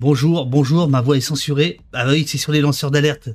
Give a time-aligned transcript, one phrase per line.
[0.00, 1.80] Bonjour, bonjour, ma voix est censurée.
[1.92, 3.30] Ah oui, c'est sur les lanceurs d'alerte.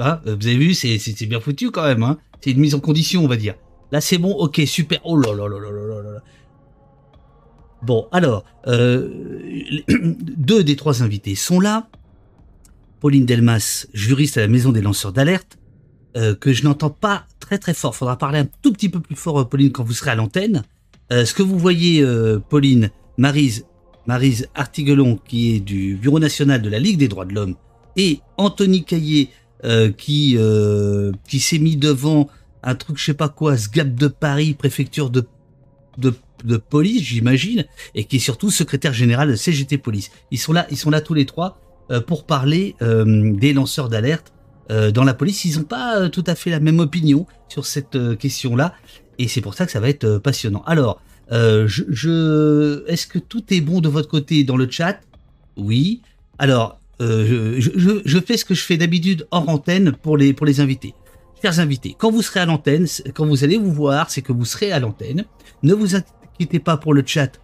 [0.00, 2.02] Hein, vous avez vu, c'est bien foutu quand même.
[2.02, 3.54] Hein c'est une mise en condition, on va dire.
[3.92, 5.00] Là, c'est bon, ok, super.
[5.04, 6.22] Oh là là là là là là.
[7.82, 9.08] Bon, alors, euh,
[9.88, 11.88] deux des trois invités sont là.
[13.00, 15.56] Pauline Delmas, juriste à la Maison des lanceurs d'alerte,
[16.16, 17.94] euh, que je n'entends pas très très fort.
[17.94, 20.64] Faudra parler un tout petit peu plus fort, euh, Pauline, quand vous serez à l'antenne.
[21.10, 22.04] ce que vous voyez,
[22.50, 23.64] Pauline, Marise,
[24.08, 27.54] Marise Artiguelon, qui est du Bureau national de la Ligue des droits de l'homme,
[27.96, 29.30] et Anthony Caillé,
[29.96, 30.38] qui
[31.28, 32.28] qui s'est mis devant
[32.62, 35.24] un truc je sais pas quoi, SGAP de Paris, préfecture de
[36.44, 40.10] de police, j'imagine, et qui est surtout secrétaire général de CGT Police.
[40.30, 41.58] Ils sont là, ils sont là tous les trois
[41.90, 44.32] euh, pour parler euh, des lanceurs d'alerte
[44.70, 45.44] euh, dans la police.
[45.44, 48.74] Ils n'ont pas tout à fait la même opinion sur cette question-là,
[49.18, 50.62] et c'est pour ça que ça va être passionnant.
[50.66, 51.00] Alors,
[51.30, 55.00] je, je est-ce que tout est bon de votre côté dans le chat?
[55.56, 56.02] Oui.
[56.38, 60.46] Alors, je, je, je, fais ce que je fais d'habitude hors antenne pour les pour
[60.46, 60.94] les invités.
[61.40, 64.44] Chers invités, quand vous serez à l'antenne, quand vous allez vous voir, c'est que vous
[64.44, 65.24] serez à l'antenne.
[65.62, 67.40] Ne vous inquiétez pas pour le chat.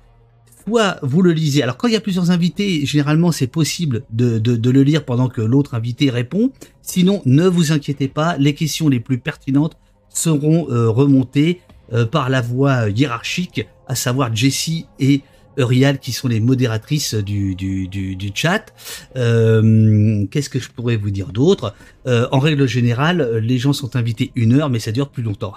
[0.67, 1.63] Soit vous le lisez.
[1.63, 5.29] Alors quand il y a plusieurs invités, généralement c'est possible de, de, le lire pendant
[5.29, 6.51] que l'autre invité répond.
[6.83, 9.77] Sinon, ne vous inquiétez pas, les questions les plus pertinentes
[10.09, 11.61] seront euh, remontées
[11.93, 15.23] euh, par la voie hiérarchique, à savoir Jessie et
[15.59, 18.73] Eurial qui sont les modératrices du, du, chat.
[19.17, 21.75] Euh, Qu'est-ce que je pourrais vous dire d'autre?
[22.07, 25.55] Euh, En règle générale, les gens sont invités une heure, mais ça dure plus longtemps.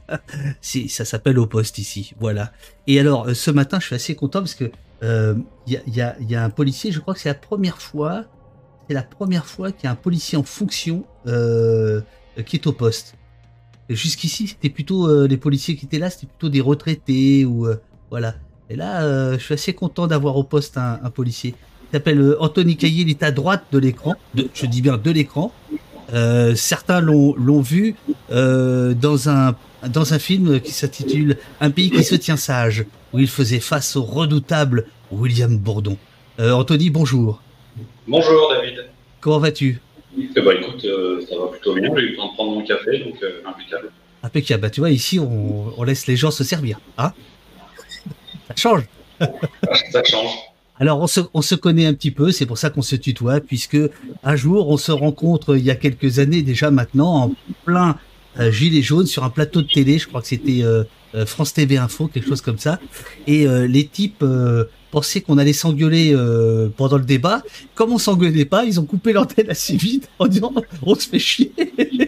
[0.60, 2.52] ça s'appelle au poste ici, voilà.
[2.86, 6.34] Et alors, euh, ce matin, je suis assez content parce que il y, a, y,
[6.34, 8.24] a, un policier, je crois que c'est la première fois,
[8.88, 13.14] c'est la première fois qu'il y a un policier en fonction qui est au poste.
[13.88, 17.66] Jusqu'ici, c'était plutôt les policiers qui étaient là, c'était plutôt des retraités ou
[18.10, 18.34] voilà.
[18.70, 21.54] Et là, euh, je suis assez content d'avoir au poste un, policier.
[21.90, 25.10] Il s'appelle euh, Anthony Caillé, il est à droite de l'écran, je dis bien de
[25.10, 25.52] l'écran.
[26.12, 27.94] Euh, certains l'ont vu
[28.30, 33.28] dans, un, dans un film qui s'intitule Un pays qui se tient sage, où il
[33.28, 35.96] faisait face au redoutable William Bourdon.
[36.38, 37.42] Anthony, bonjour.
[38.06, 38.84] Bonjour David.
[39.20, 39.80] Comment vas-tu?
[40.36, 40.86] Eh ben, écoute,
[41.28, 41.90] ça va plutôt bien.
[41.96, 43.90] J'ai eu le temps de prendre mon café, donc impeccable.
[44.22, 44.62] Impeccable.
[44.62, 46.80] Bah, tu vois, ici, on, on laisse les gens se servir.
[46.96, 47.12] Hein
[48.48, 48.82] ça change.
[49.92, 50.30] ça change.
[50.80, 53.40] Alors on se, on se connaît un petit peu, c'est pour ça qu'on se tutoie,
[53.40, 53.78] puisque
[54.22, 57.32] un jour on se rencontre il y a quelques années déjà maintenant en
[57.64, 57.98] plein
[58.38, 60.84] euh, gilet jaune sur un plateau de télé, je crois que c'était euh,
[61.16, 62.78] euh, France TV Info, quelque chose comme ça,
[63.26, 64.24] et les types
[64.90, 66.16] pensaient qu'on allait s'engueuler
[66.76, 67.42] pendant le débat.
[67.74, 71.18] Comme on s'engueulait pas, ils ont coupé l'antenne assez vite en disant on se fait
[71.18, 71.52] chier.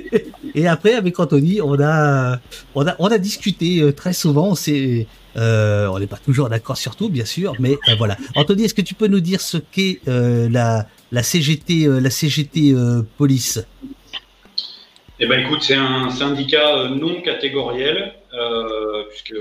[0.54, 2.38] et après avec Anthony, on a
[2.74, 6.96] on a on a discuté très souvent, c'est euh, on n'est pas toujours d'accord sur
[6.96, 8.16] tout, bien sûr, mais euh, voilà.
[8.34, 12.74] Anthony, est-ce que tu peux nous dire ce qu'est euh, la, la CGT, la CGT
[13.16, 13.64] Police?
[15.20, 18.14] Eh ben, écoute, c'est un syndicat non catégoriel,
[19.08, 19.34] puisque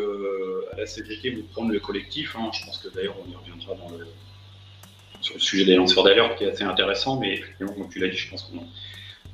[0.74, 2.36] à la CGT, vous prenez le collectif.
[2.38, 2.50] Hein.
[2.54, 4.06] je pense que d'ailleurs, on y reviendra dans le,
[5.22, 8.08] sur le sujet des lanceurs d'alerte, qui est assez intéressant, mais effectivement, comme tu l'as
[8.08, 8.64] dit, je pense qu'on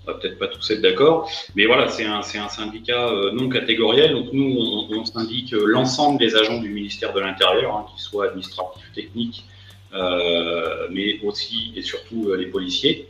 [0.05, 4.13] va peut-être pas tous être d'accord, mais voilà, c'est un, syndicat euh, non catégoriel.
[4.13, 4.55] Donc nous,
[4.91, 9.45] on, syndique euh, l'ensemble des agents du ministère de l'Intérieur, hein, qu'ils soient administratifs, techniques,
[9.93, 13.07] euh, mais aussi et surtout les policiers.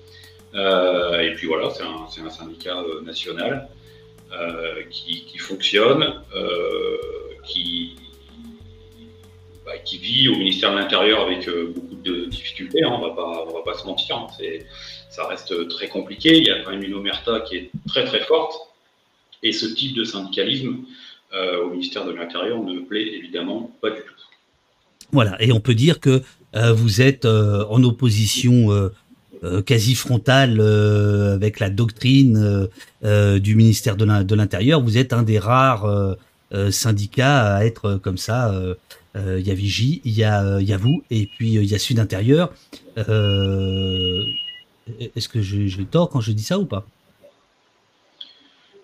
[0.53, 3.67] et puis voilà, c'est un, syndicat national
[4.89, 6.21] qui, qui, fonctionne,
[7.43, 7.95] qui,
[9.65, 12.83] bah, qui vit au ministère de l'Intérieur avec beaucoup de difficultés.
[12.83, 14.17] Hein, on on va pas se mentir.
[14.17, 14.27] Hein,
[15.09, 16.37] ça reste très compliqué.
[16.37, 18.53] Il y a quand même une omerta qui est très très forte.
[19.43, 20.85] Et ce type de syndicalisme
[21.33, 24.13] euh, au ministère de l'Intérieur ne plaît évidemment pas du tout.
[25.11, 26.21] Voilà, et on peut dire que
[26.55, 28.69] euh, vous êtes euh, en opposition
[29.65, 30.61] quasi frontale
[31.33, 32.67] avec la doctrine
[33.03, 34.81] du ministère de l'Intérieur.
[34.81, 36.17] Vous êtes un des rares
[36.71, 38.53] syndicats à être comme ça.
[39.15, 42.53] Il y a Vigie, il y a, vous, et puis il y a Sud Intérieur.
[42.97, 43.05] Est-ce
[45.29, 46.85] que j'ai tort quand je dis ça ou pas?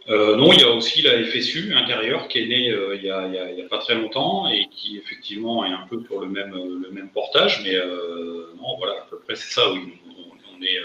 [0.10, 3.10] Euh, non, il y a aussi la FSU intérieure qui est née euh, il n'y
[3.10, 7.76] a, pas très longtemps et qui effectivement est un peu pour le même, portage, mais
[7.76, 9.94] euh, non, voilà, à peu près c'est ça, oui.
[10.62, 10.80] On, est,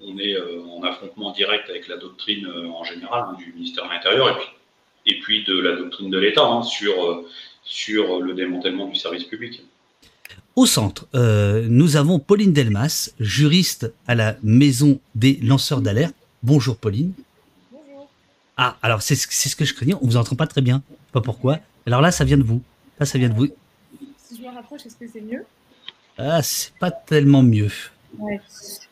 [0.00, 4.28] on est en affrontement direct avec la doctrine en général hein, du ministère de l'Intérieur
[4.28, 4.48] et puis,
[5.06, 7.24] et puis de la doctrine de l'État hein, sur,
[7.64, 9.62] sur le démantèlement du service public.
[10.54, 16.14] Au centre, euh, nous avons Pauline Delmas, juriste à la Maison des lanceurs d'alerte.
[16.42, 17.12] Bonjour Pauline.
[17.72, 18.08] Bonjour.
[18.56, 20.82] Ah, alors c'est ce que je craignais, on vous entend pas très bien.
[21.12, 21.58] Pas pourquoi.
[21.86, 22.62] Alors là, ça vient de vous.
[23.00, 23.48] Là, ça vient de vous.
[24.18, 25.44] Si je me rapproche, est-ce que c'est mieux?
[26.16, 27.70] Ah, c'est pas tellement mieux.
[28.18, 28.40] Ouais.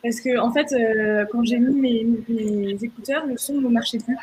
[0.02, 3.98] Parce que, en fait, euh, quand j'ai mis mes, mes, écouteurs, le son ne marchait
[3.98, 4.16] plus.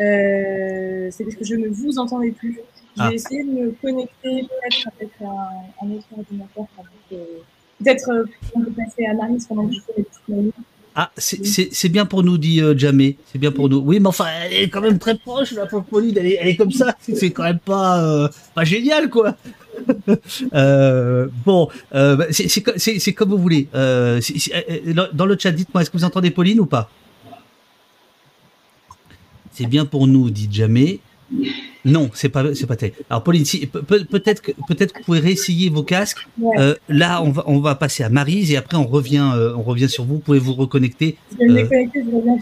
[0.00, 2.60] Euh, c'est parce que je ne vous entendais plus.
[2.96, 3.12] J'ai ah.
[3.12, 6.66] essayé de me connecter peut-être avec un, un autre ordinateur.
[7.10, 8.24] Peut-être euh,
[8.54, 10.54] on peut passer à Marie pendant que je fais les petites
[10.96, 13.16] ah, c'est bien pour nous, dit Jamé.
[13.26, 13.78] C'est bien pour nous.
[13.78, 16.14] Oui, mais enfin, elle est quand même très proche, la pauvre Pauline.
[16.16, 16.94] Elle est, elle est comme ça.
[17.00, 19.36] C'est quand même pas, pas génial, quoi.
[20.54, 23.68] euh, bon, euh, bah, c'est comme vous voulez.
[23.74, 24.20] Euh,
[25.12, 26.90] dans le chat, dites-moi, est-ce que vous entendez Pauline ou pas?
[29.52, 31.00] C'est bien pour nous, dit Jamé.
[31.84, 32.92] Non, c'est pas, c'est pas tel.
[33.10, 36.26] Alors, Pauline, peut-être que, peut-être que vous pouvez réessayer vos casques.
[36.58, 39.62] Euh, là, on va, on va passer à Marise et après on revient, euh, on
[39.62, 40.18] revient sur vous.
[40.18, 41.16] Pouvez vous reconnecter.
[41.40, 41.68] Euh,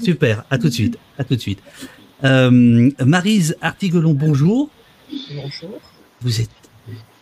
[0.00, 0.44] super.
[0.50, 0.96] À tout de suite.
[1.19, 1.61] À tout de suite.
[2.23, 4.70] Marise Artigelon, bonjour.
[5.35, 5.81] Bonjour.
[6.20, 6.62] Vous êtes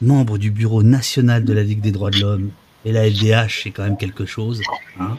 [0.00, 2.50] membre du bureau national de la Ligue des droits de l'homme
[2.84, 4.60] et la LDH, c'est quand même quelque chose.
[4.98, 5.16] Hein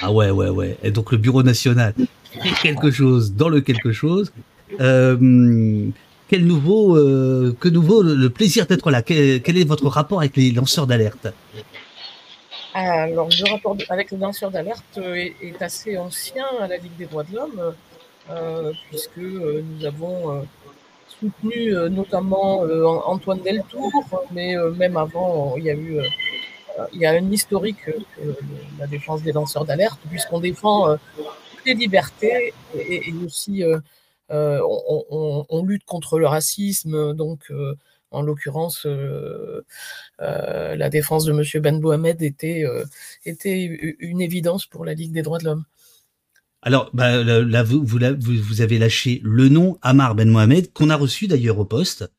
[0.00, 0.76] ah ouais, ouais, ouais.
[0.82, 1.94] Et donc le bureau national,
[2.32, 4.32] c'est quelque chose dans le quelque chose.
[4.80, 5.88] Euh,
[6.28, 9.02] quel nouveau, euh, que nouveau le plaisir d'être là?
[9.02, 11.28] Quel, est votre rapport avec les lanceurs d'alerte?
[12.74, 17.24] Alors, le rapport avec les lanceurs d'alerte est, assez ancien à la Ligue des droits
[17.24, 17.74] de l'homme,
[18.30, 20.42] euh, puisque nous avons
[21.20, 22.60] soutenu notamment
[23.06, 23.90] Antoine Deltour,
[24.32, 26.00] mais même avant, il y a eu
[26.92, 27.90] il y a un historique
[28.78, 30.96] la défense des lanceurs d'alerte, puisqu'on défend
[31.64, 33.64] les libertés et, aussi
[34.30, 34.60] euh,
[35.48, 37.76] on, lutte contre le racisme, donc euh,
[38.10, 39.62] en l'occurrence, euh,
[40.18, 41.62] la défense de M.
[41.62, 42.64] Ben Mohamed était,
[43.24, 43.64] était
[44.00, 45.64] une évidence pour la Ligue des droits de l'homme.
[46.62, 51.28] Alors, bah, là, vous, vous, avez lâché le nom Amar Ben Mohamed, qu'on a reçu
[51.28, 52.10] d'ailleurs au poste,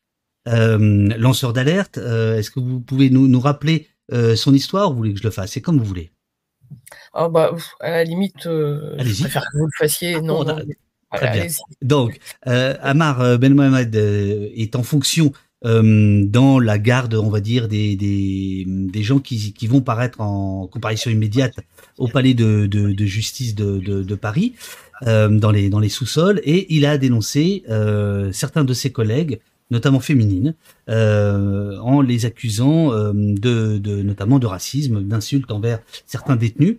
[0.46, 1.98] lanceur d'alerte.
[1.98, 3.88] Est-ce que vous pouvez nous, rappeler
[4.36, 5.52] son histoire ou vous voulez que je le fasse?
[5.52, 6.12] C'est comme vous voulez.
[7.12, 10.14] Ah bah, à la limite, je préfère que vous le fassiez.
[10.14, 10.44] Ah, non,
[11.12, 11.46] Très bien.
[11.82, 15.32] Donc, euh, Amar euh, Ben Mohamed euh, est en fonction
[15.64, 20.20] euh, dans la garde, on va dire, des, des, des gens qui, qui, vont paraître
[20.20, 21.54] en comparution immédiate
[21.96, 24.54] au palais de, de, de justice de, de, Paris,
[25.06, 27.64] euh, dans les, dans les sous-sols, et il a dénoncé
[28.32, 29.40] certains de ses collègues,
[29.70, 30.54] notamment féminines,
[30.88, 36.76] en les accusant de, de, notamment de racisme, d'insultes envers certains détenus.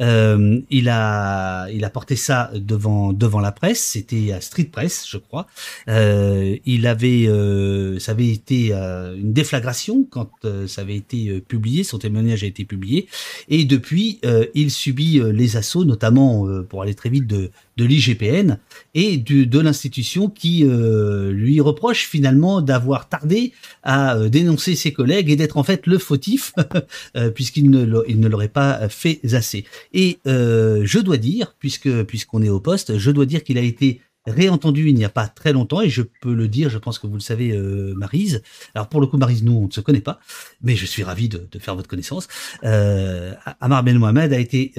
[0.00, 3.80] Euh, il a il a porté ça devant devant la presse.
[3.80, 5.46] C'était à Street Press, je crois.
[5.88, 11.40] Euh, il avait euh, ça avait été euh, une déflagration quand euh, ça avait été
[11.40, 11.84] publié.
[11.84, 13.08] Son témoignage a été publié
[13.48, 14.20] et depuis
[14.54, 18.58] il subit les assauts, notamment pour aller très vite de de l'IGPN
[18.94, 23.52] et du, de l'institution qui euh, lui reproche finalement d'avoir tardé
[23.82, 26.52] à euh, dénoncer ses collègues et d'être en fait le fautif
[27.16, 29.64] euh, puisqu'il ne, ne l'aurait pas fait assez.
[29.92, 34.00] Et je dois dire, puisque puisqu'on est au poste, je dois dire qu'il a été
[34.26, 37.06] réentendu il n'y a pas très longtemps et je peux le dire, je pense que
[37.06, 37.56] vous le savez,
[37.96, 38.42] Marise.
[38.74, 40.20] Alors pour le coup, Marise, nous on ne se connaît pas,
[40.62, 42.28] mais je suis ravi de, de faire votre connaissance.
[42.64, 44.72] Euh, Amar Ben Mohamed a été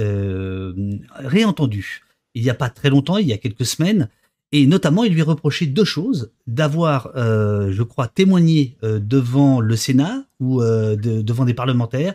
[1.15, 2.03] réentendu
[2.35, 4.09] il n'y a pas très longtemps, il y a quelques semaines,
[4.51, 9.75] et notamment il lui reprochait deux choses d'avoir, euh, je crois, témoigné euh, devant le
[9.75, 12.13] Sénat ou euh, devant des parlementaires,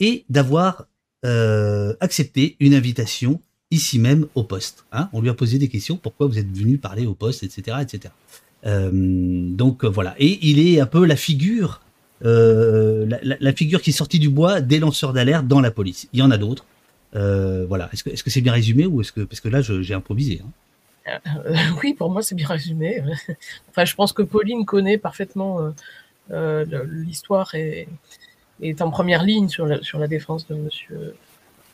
[0.00, 0.86] et d'avoir
[2.00, 3.40] accepté une invitation
[3.72, 4.86] ici même au poste.
[4.92, 5.10] Hein.
[5.12, 8.14] On lui a posé des questions, pourquoi vous êtes venu parler au poste, etc., etc.
[8.64, 11.80] donc voilà, et il est un peu la figure,
[12.20, 16.08] la, la, figure qui est sortie du bois des lanceurs d'alerte dans la police.
[16.12, 16.64] Il y en a d'autres.
[17.16, 17.88] Euh, voilà.
[17.92, 20.42] Est-ce que c'est bien résumé ou est-ce que parce que là j'ai improvisé.
[20.44, 21.20] Hein.
[21.26, 23.02] Euh, oui, pour moi c'est bien résumé.
[23.70, 25.72] enfin, je pense que Pauline connaît parfaitement
[26.30, 27.88] euh, l'histoire et
[28.60, 31.14] est en première ligne sur la, sur la défense de Monsieur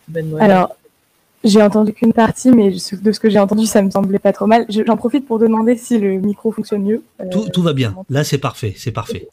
[0.08, 0.76] Ben Alors,
[1.42, 4.46] j'ai entendu qu'une partie, mais de ce que j'ai entendu, ça me semblait pas trop
[4.46, 4.66] mal.
[4.68, 7.02] J'en profite pour demander si le micro fonctionne mieux.
[7.30, 7.94] Tout, tout va bien.
[8.10, 8.74] Là, c'est parfait.
[8.76, 9.28] C'est parfait.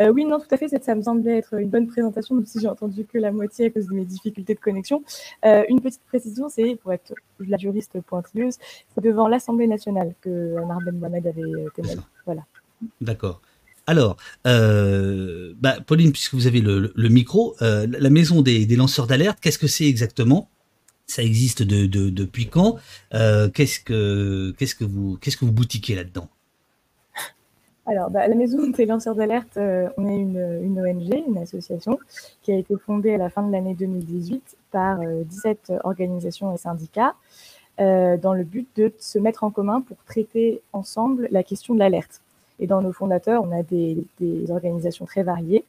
[0.00, 2.60] Euh, oui, non, tout à fait, ça me semblait être une bonne présentation, même si
[2.60, 5.02] j'ai entendu que la moitié à cause de mes difficultés de connexion.
[5.44, 8.56] Euh, une petite précision, c'est, pour être la juriste pointilleuse,
[8.94, 12.00] c'est devant l'Assemblée nationale que Amar Ben Mohamed avait euh, témoigné.
[12.26, 12.42] Voilà.
[13.00, 13.40] D'accord.
[13.86, 19.66] Alors, bah, Pauline, puisque vous avez le, micro, la maison des, lanceurs d'alerte, qu'est-ce que
[19.66, 20.48] c'est exactement?
[21.06, 22.76] Ça existe de, depuis quand?
[23.10, 26.28] Qu'est-ce que qu'est-ce que vous qu'est-ce que vous boutiquez là-dedans?
[27.90, 31.98] Alors, bah, la Maison des lanceurs d'alerte, euh, on est une, ONG, une association,
[32.40, 36.56] qui a été fondée à la fin de l'année 2018 par 17 euh, organisations et
[36.56, 37.14] syndicats,
[37.80, 41.80] euh, dans le but de se mettre en commun pour traiter ensemble la question de
[41.80, 42.20] l'alerte.
[42.60, 44.06] Et dans nos fondateurs, on a des,
[44.50, 45.64] organisations très variées,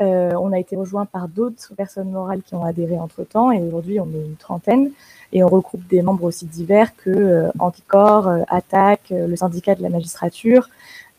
[0.00, 4.06] on a été rejoint par d'autres personnes morales qui ont adhéré entre-temps et aujourd'hui on
[4.06, 4.92] est une trentaine
[5.32, 10.68] et on regroupe des membres aussi divers que Anticor, Attaque, le syndicat de la magistrature,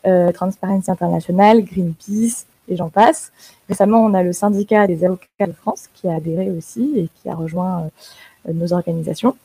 [0.04, 3.32] Transparency International, Greenpeace, et j'en passe.
[3.68, 7.28] Récemment, on a le syndicat des avocats de France qui a adhéré aussi et qui
[7.28, 7.90] a rejoint
[8.48, 9.36] euh, nos organisations.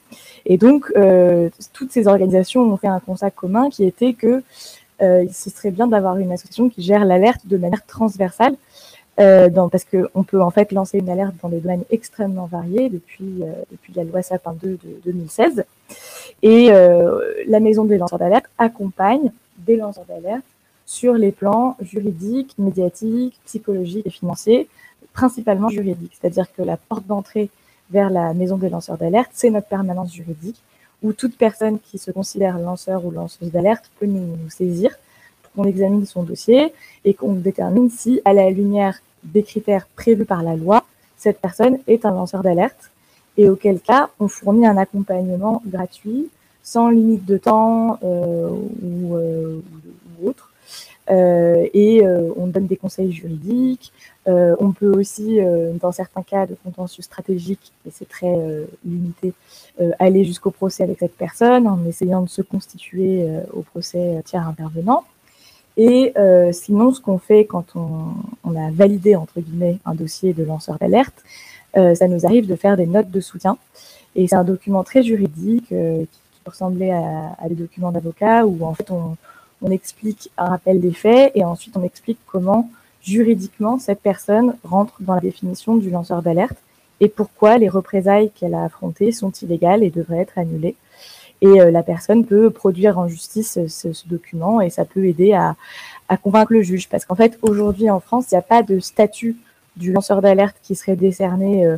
[0.45, 4.43] Et donc, euh, toutes ces organisations ont fait un constat commun qui était que
[5.01, 8.55] euh, ce serait bien d'avoir une association qui gère l'alerte de manière transversale,
[9.17, 13.93] parce qu'on peut en fait lancer une alerte dans des domaines extrêmement variés depuis, depuis
[13.95, 15.63] la loi Sapin 2 de 2016.
[16.43, 19.31] Et la maison des lanceurs d'alerte accompagne
[19.65, 20.45] des lanceurs d'alerte
[20.85, 24.67] sur les plans juridiques, médiatiques, psychologiques et financiers,
[25.13, 26.15] principalement juridiques.
[26.19, 27.49] C'est-à-dire que la porte d'entrée
[27.89, 30.61] vers la maison des lanceurs d'alerte, c'est notre permanence juridique,
[31.03, 34.91] où toute personne qui se considère lanceur ou lanceuse d'alerte peut nous, saisir,
[35.41, 40.25] pour qu'on examine son dossier et qu'on détermine si, à la lumière des critères prévus
[40.25, 40.85] par la loi,
[41.17, 42.91] cette personne est un lanceur d'alerte,
[43.37, 46.29] et auquel cas on fournit un accompagnement gratuit,
[46.65, 48.49] sans limite de temps euh,
[48.81, 49.61] ou, euh,
[50.19, 50.51] ou, autre,
[51.09, 53.91] euh, et euh, on donne des conseils juridiques.
[54.27, 55.37] Euh, on peut aussi,
[55.79, 58.35] dans certains cas de contentieux stratégique, et c'est très
[58.83, 59.33] limité,
[59.99, 65.03] aller jusqu'au procès avec cette personne en essayant de se constituer au procès tiers intervenant.
[65.77, 66.13] Et
[66.53, 71.23] sinon, ce qu'on fait quand on, a validé, entre guillemets, un dossier de lanceur d'alerte,
[71.75, 73.57] ça nous arrive de faire des notes de soutien.
[74.15, 78.73] Et c'est un document très juridique qui, ressembler à, à des documents d'avocat où en
[78.73, 79.17] fait on,
[79.61, 82.69] on explique un rappel des faits et ensuite on explique comment
[83.01, 86.57] juridiquement cette personne rentre dans la définition du lanceur d'alerte
[86.99, 90.75] et pourquoi les représailles qu'elle a affrontées sont illégales et devraient être annulées.
[91.41, 95.55] Et euh, la personne peut produire en justice ce, document et ça peut aider à,
[96.17, 96.87] convaincre le juge.
[96.87, 99.35] Parce qu'en fait, aujourd'hui en France, il n'y a pas de statut
[99.75, 101.77] du lanceur d'alerte qui serait décerné euh,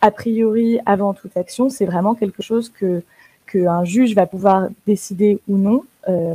[0.00, 1.68] a priori avant toute action.
[1.68, 3.02] C'est vraiment quelque chose que
[3.46, 5.84] qu'un juge va pouvoir décider ou non.
[6.08, 6.34] Euh,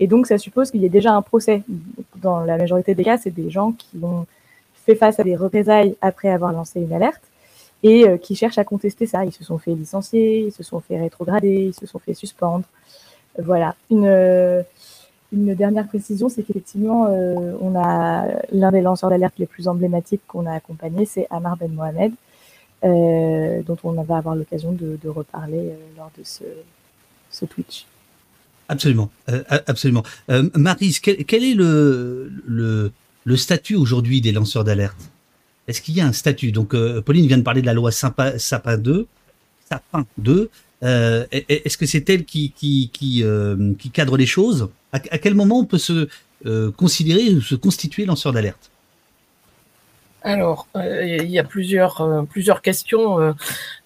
[0.00, 1.62] et donc, ça suppose qu'il y ait déjà un procès.
[2.16, 4.26] Dans la majorité des cas, c'est des gens qui ont
[4.84, 7.22] fait face à des représailles après avoir lancé une alerte
[7.84, 9.24] et euh, qui cherchent à contester ça.
[9.24, 12.64] Ils se sont fait licencier, ils se sont fait rétrograder, ils se sont fait suspendre.
[13.38, 13.76] Voilà.
[13.90, 14.62] Une, euh,
[15.32, 17.04] dernière précision, c'est qu'effectivement,
[17.60, 21.72] on a l'un des lanceurs d'alerte les plus emblématiques qu'on a accompagné, c'est Amar Ben
[21.72, 22.12] Mohamed,
[22.82, 26.44] dont on va avoir l'occasion de, reparler lors de ce,
[27.30, 27.86] ce Twitch.
[28.72, 30.02] Absolument, euh, absolument.
[30.30, 35.10] Euh, Marise, quel, est le, le, statut aujourd'hui des lanceurs d'alerte?
[35.68, 36.52] Est-ce qu'il y a un statut?
[36.52, 38.32] Donc, euh, Pauline vient de parler de la loi Sapin,
[38.78, 39.06] 2.
[39.68, 40.48] Sapin 2.
[40.80, 43.24] Est-ce que c'est elle qui, qui, qui,
[43.78, 44.70] qui, cadre les choses?
[44.92, 46.08] À, quel moment on peut se
[46.76, 48.71] considérer ou se constituer lanceur d'alerte?
[50.24, 53.34] Alors, il y a plusieurs, plusieurs questions.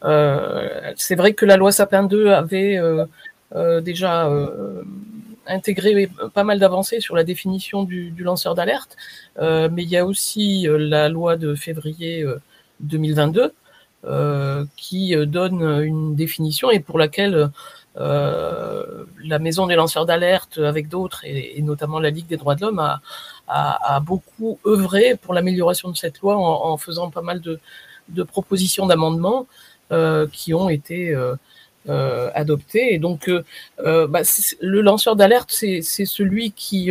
[0.02, 2.78] c'est vrai que la loi Sapin 2 avait
[3.55, 4.83] euh, déjà euh,
[5.47, 8.97] intégré pas mal d'avancées sur la définition du, lanceur d'alerte,
[9.38, 12.25] euh, mais il y a aussi la loi de février
[12.81, 13.52] 2022
[14.76, 17.50] qui donne une définition et pour laquelle
[17.97, 22.78] la Maison des lanceurs d'alerte, avec d'autres, et, notamment la Ligue des droits de l'homme,
[22.78, 23.00] a,
[23.49, 27.61] a, beaucoup œuvré pour l'amélioration de cette loi en, faisant pas mal de,
[28.25, 29.47] propositions d'amendements
[30.33, 31.15] qui ont été
[31.88, 32.95] euh, adopté.
[32.95, 33.45] Et donc, euh,
[33.79, 34.23] euh, bah,
[34.61, 36.91] le lanceur d'alerte, c'est celui qui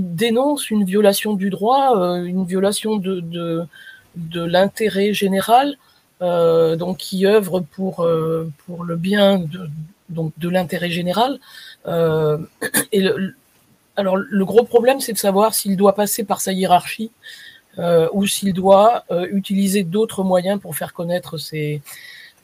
[0.00, 3.66] dénonce une violation du droit, une violation de,
[4.16, 5.76] l'intérêt général,
[6.20, 9.38] donc qui œuvre pour, le bien
[10.08, 11.40] de, l'intérêt général.
[13.98, 17.10] Alors le gros problème, c'est de savoir s'il doit passer par sa hiérarchie
[18.12, 21.82] ou s'il doit utiliser d'autres moyens pour faire connaître ses,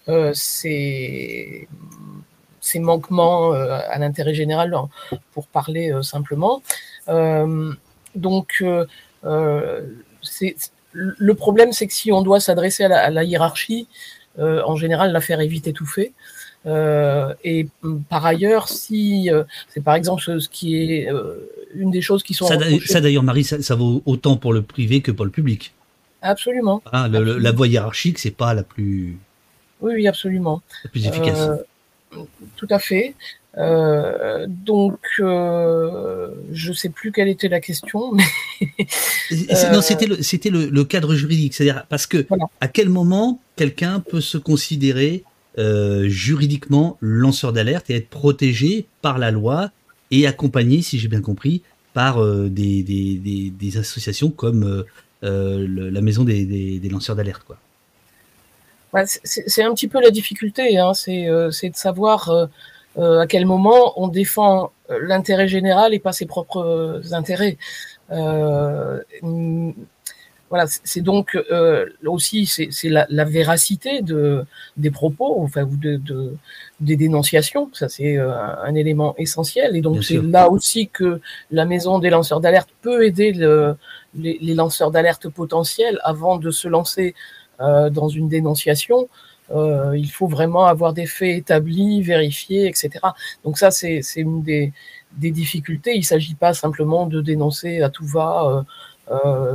[0.08, 0.32] euh,
[2.76, 4.74] manquements euh, à l'intérêt général,
[5.32, 6.62] pour parler euh, simplement.
[8.14, 8.64] donc,
[10.96, 13.88] le problème, c'est que si on doit s'adresser à, la hiérarchie,
[14.38, 16.12] en général, l'affaire est vite étouffée.
[16.66, 17.68] Et
[18.08, 19.30] par ailleurs, si
[19.68, 21.08] c'est par exemple ce qui est
[21.74, 25.10] une des choses qui sont ça, d'ailleurs, Marie, ça, vaut autant pour le privé que
[25.10, 25.74] pour le public.
[26.22, 26.82] Absolument.
[26.92, 29.18] Ah, la voie hiérarchique, c'est pas la plus
[29.84, 30.62] oui, absolument.
[30.90, 31.38] plus efficace.
[31.38, 32.22] Euh,
[32.56, 33.14] tout à fait.
[33.58, 38.12] Euh, donc, euh, je ne sais plus quelle était la question.
[38.14, 38.24] Mais
[39.72, 41.54] non, c'était le, c'était le, cadre juridique.
[41.54, 42.26] C'est-à-dire, parce que
[42.60, 45.22] à quel moment quelqu'un peut se considérer
[45.56, 49.70] juridiquement lanceur d'alerte et être protégé par la loi
[50.10, 54.84] et accompagné, si j'ai bien compris, par des, des, associations comme
[55.22, 57.44] la maison des, lanceurs d'alerte,
[59.04, 60.92] c'est un petit peu la difficulté, hein.
[60.94, 62.48] c'est de savoir
[62.96, 67.56] à quel moment on défend l'intérêt général et pas ses propres intérêts.
[68.10, 69.00] Euh,
[70.50, 74.44] voilà, c'est donc euh, aussi c'est la, la, véracité de
[74.76, 76.36] des propos, enfin ou de, de
[76.80, 77.70] des dénonciations.
[77.72, 78.32] Ça c'est euh,
[78.62, 79.74] un élément essentiel.
[79.76, 81.20] Et donc c'est là aussi que
[81.50, 83.76] la maison des lanceurs d'alerte peut aider le,
[84.14, 87.14] les, les, lanceurs d'alerte potentiels avant de se lancer
[87.60, 89.08] euh, dans une dénonciation.
[89.50, 92.90] Euh, il faut vraiment avoir des faits établis, vérifiés, etc.
[93.44, 94.72] Donc ça c'est une des
[95.16, 95.92] des difficultés.
[95.94, 98.62] Il ne s'agit pas simplement de dénoncer à tout va euh, euh,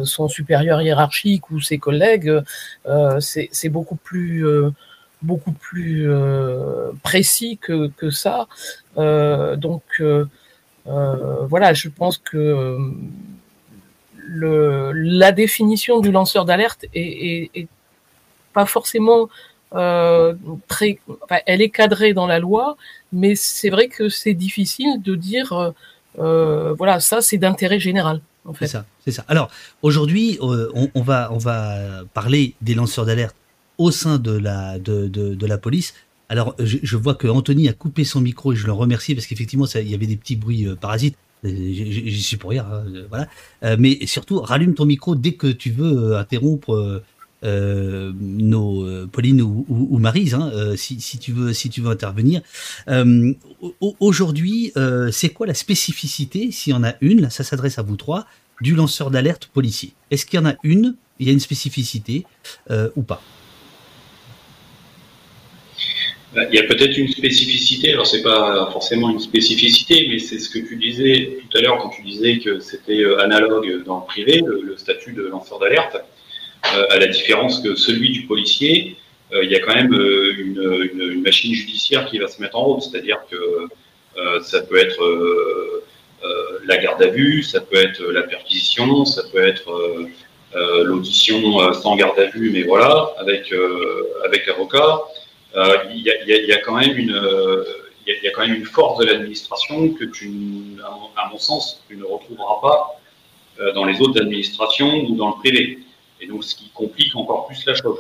[0.03, 2.41] son supérieur hiérarchique ou ses collègues.
[2.85, 4.45] Euh, c'est beaucoup plus
[5.21, 6.09] beaucoup plus
[7.03, 8.47] précis que, que ça.
[8.95, 9.83] donc
[10.85, 12.77] voilà, je pense que
[14.29, 17.67] le, la définition du lanceur d'alerte est, est,
[18.53, 19.29] pas forcément
[19.75, 20.35] euh,
[20.67, 22.77] très, enfin, elle est cadrée dans la loi,
[23.11, 25.71] mais c'est vrai que c'est difficile de dire, euh,
[26.19, 28.21] euh voilà, ça c'est d'intérêt général.
[28.45, 28.67] En fait.
[28.67, 29.25] C'est ça, c'est ça.
[29.27, 29.49] Alors
[29.81, 33.35] aujourd'hui, euh, on, on, va on va parler des lanceurs d'alerte
[33.77, 35.93] au sein de la de, de, de la police.
[36.29, 39.27] Alors je, je, vois que Anthony a coupé son micro et je le remercie parce
[39.27, 41.17] qu'effectivement il y avait des petits bruits parasites.
[41.43, 43.77] J'y suis pour rien, hein, voilà.
[43.77, 47.01] mais surtout, rallume ton micro dès que tu veux interrompre
[47.43, 52.41] euh, nos euh, Pauline ou, Marise, hein, euh, si, tu veux, si tu veux intervenir.
[53.99, 54.73] Aujourd'hui,
[55.11, 58.25] c'est quoi la spécificité, s'il y en a une, là, ça s'adresse à vous trois,
[58.61, 59.93] du lanceur d'alerte policier?
[60.11, 62.25] Est-ce qu'il y en a une Il y a une spécificité
[62.95, 63.21] ou pas?
[66.35, 70.37] Bah, il y a peut-être une spécificité, alors c'est pas forcément une spécificité, mais c'est
[70.37, 74.05] ce que tu disais tout à l'heure quand tu disais que c'était analogue dans le
[74.05, 75.97] privé, le statut de lanceur d'alerte.
[76.65, 78.97] Euh, à la différence que celui du policier,
[79.31, 82.65] euh, il y a quand même euh, une, machine judiciaire qui va se mettre en
[82.65, 83.67] route, c'est-à-dire que
[84.43, 85.01] ça peut être
[86.65, 89.71] la garde à vue, ça peut être la perquisition, ça peut être
[90.83, 93.53] l'audition sans garde à vue, mais voilà, avec
[94.25, 94.99] avec avocat.
[95.91, 97.21] Il y, y, y, a quand même une
[98.07, 100.31] il y, a quand même une force de l'administration que tu,
[101.15, 105.79] à mon sens, tu ne retrouveras pas dans les autres administrations ou dans le privé.
[106.21, 107.99] Et donc, ce qui complique encore plus la chose.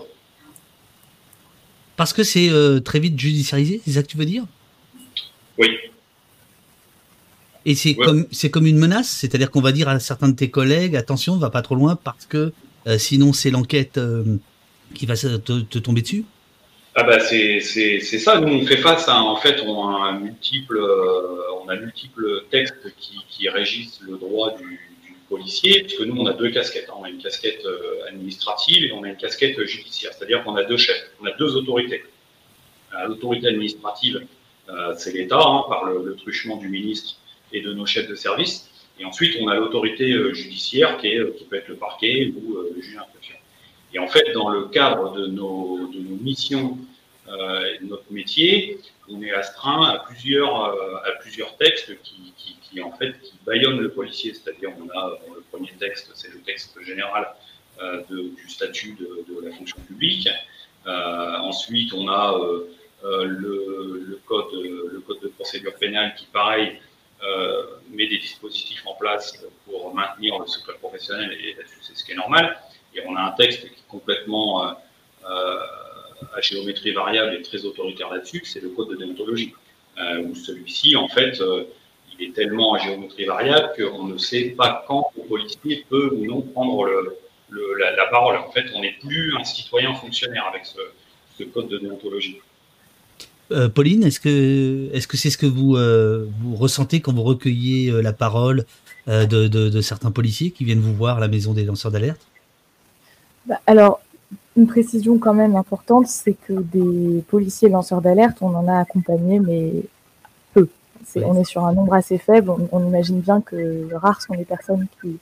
[1.99, 4.45] Parce que c'est euh, très vite judiciarisé, c'est ça que tu veux dire?
[5.57, 5.67] Oui.
[7.65, 10.49] Et c'est comme c'est comme une menace, c'est-à-dire qu'on va dire à certains de tes
[10.49, 12.53] collègues attention, va pas trop loin parce que
[12.87, 14.37] euh, sinon c'est l'enquête euh,
[14.95, 16.23] qui va te, tomber dessus?
[16.95, 18.39] Ah bah c'est ça.
[18.39, 20.79] Nous on fait face à en fait on a un multiple
[21.61, 24.79] on a multiples textes qui, qui régissent le droit du,
[25.29, 26.89] policier, puisque nous, on a deux casquettes.
[26.89, 26.95] Hein.
[26.99, 30.11] On a une casquette euh, administrative et on a une casquette judiciaire.
[30.13, 32.03] C'est-à-dire qu'on a deux chefs, on a deux autorités.
[32.93, 34.25] Euh, l'autorité administrative,
[34.69, 37.15] euh, c'est l'État, hein, par le, truchement du ministre
[37.53, 38.69] et de nos chefs de service.
[38.99, 41.15] Et ensuite, on a l'autorité judiciaire, qui,
[41.49, 43.35] peut être le parquet ou le juge d'instruction.
[43.93, 46.77] Et en fait, dans le cadre de nos, de nos missions
[47.27, 52.33] et de notre métier, on est astreint à plusieurs, à plusieurs textes qui,
[52.69, 56.39] qui, en fait qui baillonne le policier, c'est-à-dire on a le premier texte, c'est le
[56.41, 57.33] texte général
[57.81, 60.27] euh, du statut de, la fonction publique.
[60.85, 62.37] Euh, ensuite, on a
[63.03, 66.79] euh, le, code, le code de procédure pénale qui, pareil,
[67.89, 69.33] met des dispositifs en place
[69.65, 72.57] pour maintenir le secret professionnel et là-dessus c'est ce qui est normal.
[72.93, 74.61] Et on a un texte qui est complètement
[75.23, 79.53] à géométrie variable et très autoritaire là-dessus, c'est le code de déontologie,
[79.97, 81.41] où celui-ci, en fait,
[82.25, 86.41] est tellement à géométrie variable qu'on ne sait pas quand le policier peut ou non
[86.41, 87.17] prendre le,
[87.51, 88.37] la, parole.
[88.37, 92.37] En fait, on n'est plus un citoyen fonctionnaire avec ce, code de déontologie.
[93.51, 97.23] Euh, Pauline, est-ce que est-ce que c'est ce que vous euh, vous ressentez quand vous
[97.23, 98.65] recueillez euh, la parole
[99.07, 102.21] de, de, certains policiers qui viennent vous voir à la maison des lanceurs d'alerte?
[103.47, 104.01] Bah, Alors,
[104.55, 109.39] une précision quand même importante, c'est que des policiers lanceurs d'alerte, on en a accompagné,
[109.39, 109.71] mais
[111.17, 112.51] on est sur un nombre assez faible.
[112.71, 115.17] On, imagine bien que rares sont les personnes qui,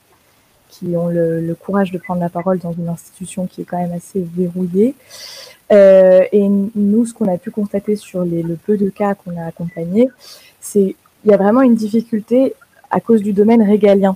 [0.70, 3.94] qui ont le, courage de prendre la parole dans une institution qui est quand même
[3.94, 4.96] assez verrouillée.
[5.72, 9.38] Euh, et nous, ce qu'on a pu constater sur les, le peu de cas qu'on
[9.38, 10.10] a accompagnés,
[10.60, 12.54] c'est il y a vraiment une difficulté
[12.90, 14.16] à cause du domaine régalien.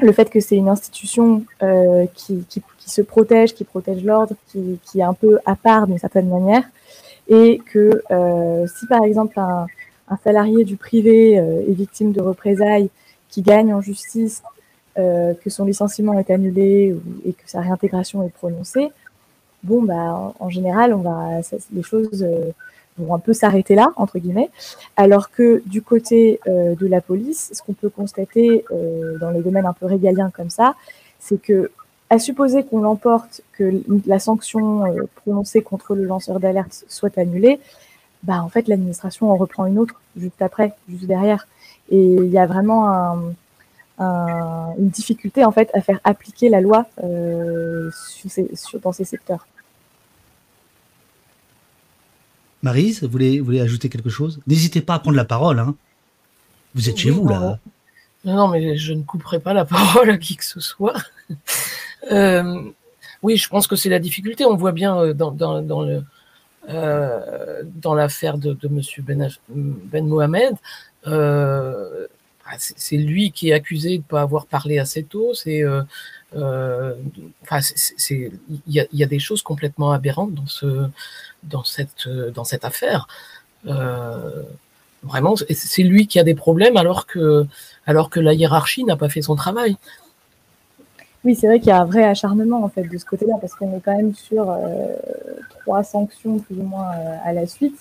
[0.00, 4.34] Le fait que c'est une institution euh, qui, qui, qui, se protège, qui protège l'ordre,
[4.48, 6.64] qui, qui, est un peu à part d'une certaine manière,
[7.28, 9.66] et que euh, si par exemple un,
[10.12, 12.90] un salarié du privé euh, est victime de représailles
[13.28, 14.42] qui gagne en justice,
[14.94, 16.94] que son licenciement est annulé
[17.24, 18.90] et que sa réintégration est prononcée,
[19.62, 21.02] bon, bah, en, général, on
[21.72, 22.26] les choses
[22.98, 24.50] vont un peu s'arrêter là, entre guillemets,
[24.98, 28.66] alors que du côté de la police, ce qu'on peut constater
[29.18, 30.74] dans les domaines un peu régaliens comme ça,
[31.18, 31.70] c'est que
[32.12, 37.58] à supposer qu'on l'emporte, que la sanction euh, prononcée contre le lanceur d'alerte soit annulée,
[38.22, 41.46] bah en fait l'administration en reprend une autre juste après, juste derrière.
[41.90, 43.34] Et il y a vraiment
[43.98, 47.90] une difficulté en fait à faire appliquer la loi euh,
[48.82, 49.46] dans ces secteurs.
[52.62, 54.40] Marise, vous voulez, vous voulez ajouter quelque chose?
[54.46, 55.58] N'hésitez pas à prendre la parole.
[55.58, 55.74] Hein.
[56.74, 57.58] Vous êtes chez vous là.
[58.24, 60.94] Non, non, mais je ne couperai pas la parole à qui que ce soit.
[62.10, 62.62] Euh,
[63.22, 64.44] oui, je pense que c'est la difficulté.
[64.44, 66.04] On voit bien euh, dans, dans, dans le
[66.68, 70.54] euh, dans l'affaire de, de Monsieur Ben, ben Mohamed.
[71.06, 72.06] Euh,
[72.46, 75.32] ah, c'est lui qui est accusé de ne pas avoir parlé assez tôt.
[75.32, 75.82] C'est, euh,
[76.36, 76.94] euh,
[77.50, 80.88] il y y a, des choses complètement aberrantes dans ce,
[81.44, 83.06] dans cette, dans cette affaire.
[83.66, 84.42] Euh,
[85.02, 87.46] vraiment, c'est lui qui a des problèmes alors que,
[87.86, 89.76] alors que la hiérarchie n'a pas fait son travail.
[91.24, 93.54] Oui, c'est vrai qu'il y a un vrai acharnement en fait de ce côté-là parce
[93.54, 94.88] qu'on est quand même sur euh,
[95.60, 97.78] trois sanctions plus ou moins euh, à la suite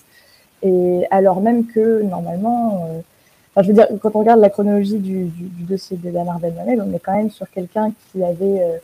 [0.62, 3.00] et alors même que normalement, euh,
[3.50, 6.40] enfin, je veux dire quand on regarde la chronologie du, du, du dossier de Bernard
[6.40, 8.80] Benhamel, on est quand même sur quelqu'un qui avait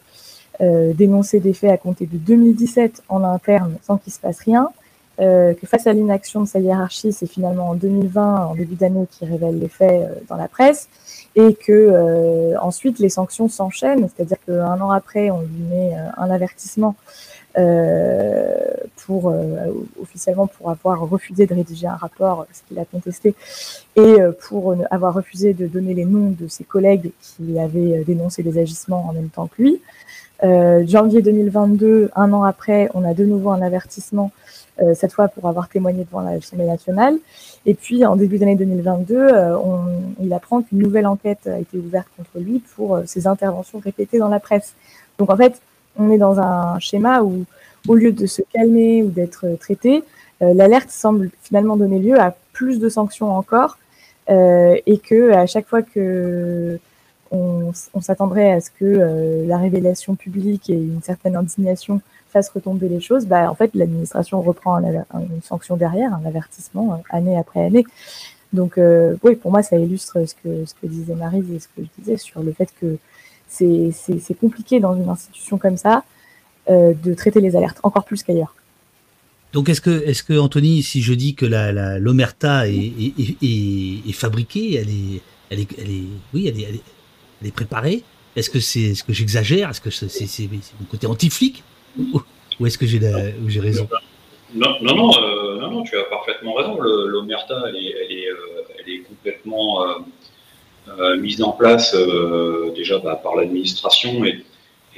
[0.96, 4.72] dénoncé des faits à compter de 2017 en interne sans qu'il se passe rien.
[5.20, 9.08] Euh, que face à l'inaction de sa hiérarchie, c'est finalement en 2020, en début d'année,
[9.10, 10.90] qui révèle les faits euh, dans la presse,
[11.38, 16.30] et que euh, ensuite les sanctions s'enchaînent, c'est-à-dire qu'un an après, on lui met un
[16.30, 16.96] avertissement
[18.98, 19.34] pour
[20.00, 23.34] officiellement pour avoir refusé de rédiger un rapport, ce qu'il a contesté,
[23.96, 24.16] et
[24.48, 29.08] pour avoir refusé de donner les noms de ses collègues qui avaient dénoncé les agissements
[29.10, 29.82] en même temps que lui.
[30.88, 35.48] janvier 2022, un an après, on a de nouveau un avertissement euh, cette fois pour
[35.48, 37.18] avoir témoigné devant l'Assemblée nationale.
[37.68, 39.82] Et puis en début d'année 2022, euh, on,
[40.24, 44.20] il apprend qu'une nouvelle enquête a été ouverte contre lui pour euh, ses interventions répétées
[44.20, 44.74] dans la presse.
[45.20, 45.62] Donc en fait,
[45.98, 47.44] on est dans un schéma où,
[47.90, 50.04] au lieu de se calmer ou d'être traité,
[50.40, 53.80] l'alerte semble finalement donner lieu à plus de sanctions encore,
[54.30, 56.80] et que à chaque fois que
[57.32, 63.00] on s'attendrait à ce que la révélation publique et une certaine indignation fasse retomber les
[63.00, 67.86] choses, bah, en fait, l'administration reprend une sanction derrière, un avertissement euh, année après année.
[68.54, 71.68] Donc, euh, oui, pour moi, ça illustre ce que, ce que disait Marie et ce
[71.68, 72.98] que je disais sur le fait que
[73.48, 76.04] c'est compliqué dans une institution comme ça
[76.70, 78.56] euh, de traiter les alertes, encore plus qu'ailleurs.
[79.54, 84.12] Donc, est-ce que, est que, Anthony, si je dis que la, l'omerta est, est, est,
[84.12, 86.82] fabriquée, elle est, elle est, elle est, oui, elle est,
[87.46, 88.04] est, préparée,
[88.36, 91.64] est-ce que c'est ce que j'exagère Est-ce que c'est mon côté anti-flic?
[92.60, 93.88] Ou est-ce que j'ai raison?
[94.54, 96.80] Non, euh, non, non, tu as parfaitement raison.
[96.80, 99.86] L'omerta, elle est, euh, complètement
[100.88, 101.96] euh, mise en place
[102.76, 104.44] déjà bah, par l'administration et,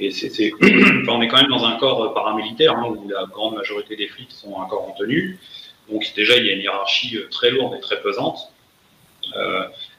[0.00, 4.32] on est quand même dans un corps paramilitaire hein, où la grande majorité des flics
[4.32, 5.38] sont encore en tenue.
[5.90, 8.50] Donc déjà, il y a une hiérarchie très lourde et très pesante,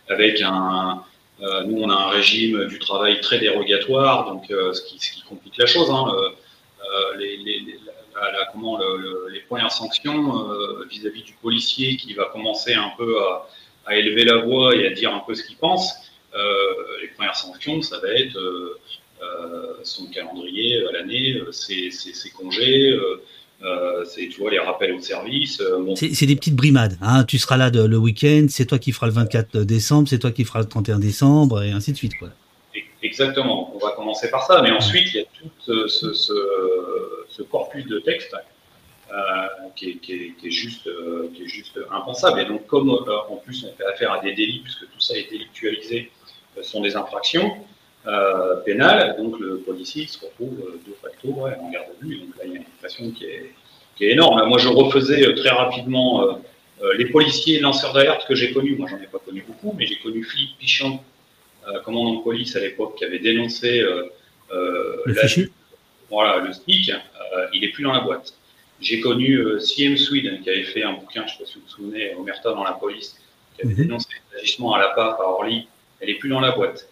[0.10, 1.04] avec un,
[1.68, 5.58] nous, on a un régime du travail très dérogatoire, donc ce, qui, ce, qui, complique
[5.58, 5.92] la chose.
[5.92, 6.06] Hein,
[6.94, 7.80] euh, les,
[8.52, 8.80] comment,
[9.32, 13.17] les premières sanctions euh, vis-à-vis du policier qui va commencer un peu
[13.86, 15.94] à, élever la voix et à dire un peu ce qu'il pense,
[16.34, 16.39] euh,
[17.02, 18.39] les premières sanctions, ça va être
[19.84, 21.91] son calendrier à l'année, ses,
[22.36, 22.98] congés,
[24.06, 25.62] c'est tu vois les rappels au service.
[25.96, 26.98] C'est des petites brimades.
[27.02, 27.24] Hein.
[27.26, 30.46] Tu seras là le week-end, c'est toi qui feras le 24 décembre, c'est toi qui
[30.46, 32.30] feras le 31 décembre et ainsi de suite quoi.
[33.04, 37.42] Exactement, on va commencer par ça, mais ensuite il y a tout euh, ce, ce,
[37.42, 38.36] corpus de textes
[39.12, 39.16] euh,
[39.76, 42.42] qui, est, qui, est, juste, euh, qui est juste impensable.
[42.42, 45.30] Et donc comme en plus on fait affaire à des délits, puisque tout ça est
[45.32, 46.12] délictualisé,
[46.62, 47.56] sont des infractions
[48.66, 52.18] pénales, donc le policier se retrouve de facto en garde à vue.
[52.20, 53.52] Donc là il y a une inflation qui est,
[53.96, 54.48] qui est énorme.
[54.48, 56.40] Moi je refaisais très rapidement
[56.98, 59.98] les policiers lanceurs d'alerte que j'ai connus, moi j'en ai pas connu beaucoup, mais j'ai
[59.98, 61.00] connu Philippe Pichon,
[61.84, 64.04] commandant de police à l'époque qui avait dénoncé euh,
[64.52, 65.50] euh, le
[66.10, 66.91] voilà, le SNIC,
[67.54, 68.34] il est plus dans la boîte.
[68.82, 71.62] J'ai connu CM Sweden qui avait fait un bouquin, je ne sais pas si vous
[71.62, 73.15] vous souvenez, Omerta dans la police,
[73.56, 73.84] qui avait mhm.
[73.84, 75.67] dénoncé l'agissement à la part à Orly.
[76.02, 76.89] Elle n'est plus dans la boîte.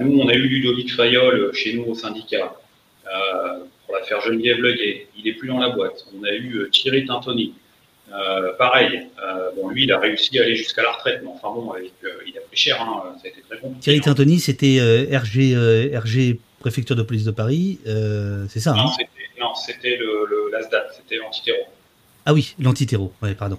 [0.00, 2.54] nous, on a eu Ludovic Fayol chez nous au syndicat
[3.84, 5.08] pour l'affaire Geneviève Leguet.
[5.18, 6.06] Il n'est plus dans la boîte.
[6.18, 7.54] On a eu Thierry Tintoni.
[8.12, 11.50] Euh, pareil, euh, bon, lui, il a réussi à aller jusqu'à la retraite, mais enfin
[11.54, 13.74] bon, avec, euh, il a pris cher, hein, ça a été très bon.
[13.80, 14.78] Thierry Tintoni, c'était
[15.12, 17.78] RG, RG préfecture de police de Paris,
[18.48, 21.58] c'est ça Non, hein c'était, non, c'était le, le l'ASDAT, c'était l'antiterro.
[22.24, 23.58] Ah oui, l'antiterro, ouais, pardon.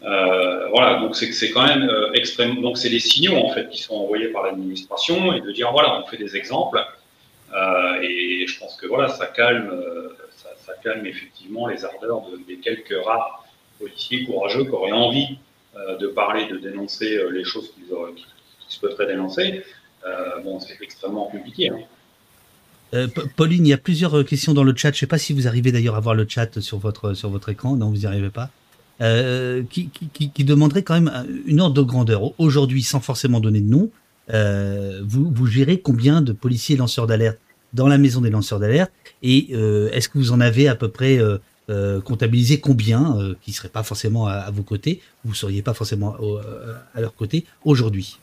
[0.00, 2.62] voilà, donc c'est, c'est quand même extrêmement.
[2.62, 6.00] Donc c'est des signaux en fait qui sont envoyés par l'administration et de dire voilà,
[6.02, 6.82] on fait des exemples.
[8.02, 9.70] et je pense que voilà, ça calme,
[10.36, 13.44] ça, ça, calme effectivement les ardeurs de, des quelques rares
[13.80, 15.38] policiers courageux qui auraient envie
[15.76, 17.84] euh, de parler, de dénoncer euh, les choses qu'ils
[18.16, 19.62] qui, qui souhaiteraient dénoncer,
[20.04, 21.70] euh, bon, c'est extrêmement compliqué.
[21.70, 23.06] Hein.
[23.36, 24.90] Pauline, il y a plusieurs questions dans le chat.
[24.90, 27.30] Je ne sais pas si vous arrivez d'ailleurs à voir le chat sur votre, sur
[27.30, 27.76] votre écran.
[27.76, 28.50] Non, vous n'y arrivez pas.
[29.70, 32.32] Qui, demanderait quand même une ordre de grandeur.
[32.40, 33.90] Aujourd'hui, sans forcément donner de nom,
[34.28, 37.38] vous, vous gérez combien de policiers lanceurs d'alerte
[37.74, 38.90] dans la maison des lanceurs d'alerte?
[39.22, 41.20] Et est-ce que vous en avez à peu près
[41.70, 45.62] euh, comptabiliser combien euh, qui ne seraient pas forcément à, vos côtés, vous ne seriez
[45.62, 48.18] pas forcément euh, à leur côté aujourd'hui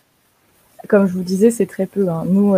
[0.89, 2.09] Comme je vous disais, c'est très peu.
[2.09, 2.25] Hein.
[2.27, 2.55] Nous,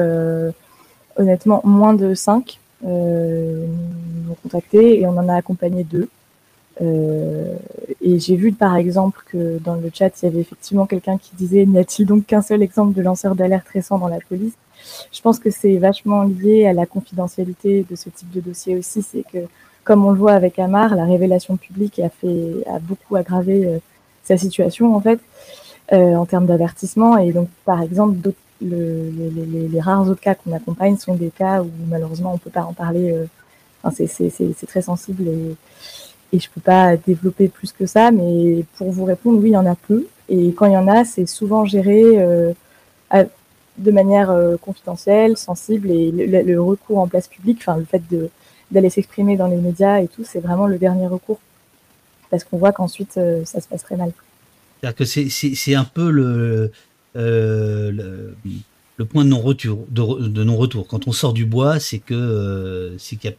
[1.15, 6.10] honnêtement, moins de 5 nous ont contactés et on en a accompagné deux.
[6.82, 11.36] et j'ai vu par exemple que dans le chat, il y avait effectivement quelqu'un qui
[11.36, 14.54] disait N'y a-t-il donc qu'un seul exemple de lanceur d'alerte récent dans la police?
[15.12, 19.04] Je pense que c'est vachement lié à la confidentialité de ce type de dossier aussi.
[19.04, 19.39] C'est que
[19.84, 23.80] comme on le voit avec Amar, la révélation publique a fait a beaucoup aggravé euh,
[24.24, 25.20] sa situation en fait
[25.94, 27.18] euh, en termes d'avertissement.
[27.18, 28.18] Et donc, par exemple,
[28.62, 32.50] le, les, les, rares autres cas qu'on accompagne sont des cas où malheureusement on peut
[32.50, 33.12] pas en parler.
[33.12, 33.26] Euh,
[33.84, 35.56] enfin, c'est très sensible et,
[36.34, 38.12] et je peux pas développer plus que ça.
[38.12, 40.08] Mais pour vous répondre, oui, il y en a peu.
[40.28, 42.54] Et quand il y en a, c'est souvent géré euh,
[43.80, 48.02] de manière euh, confidentielle, sensible et le, le, recours en place publique, enfin le fait
[48.12, 48.30] de
[48.71, 51.39] d'aller s'exprimer dans les médias et tout, c'est vraiment le dernier recours.
[52.29, 54.12] Parce qu'on voit qu'ensuite, euh, ça se passe très mal.
[54.82, 56.71] C'est-à-dire que c'est un peu le,
[57.15, 58.36] euh, le,
[58.97, 59.86] le, point de non-retour.
[59.89, 60.88] De, de non-retour.
[60.88, 63.36] Quand on sort du bois, c'est que euh, c'est qu'il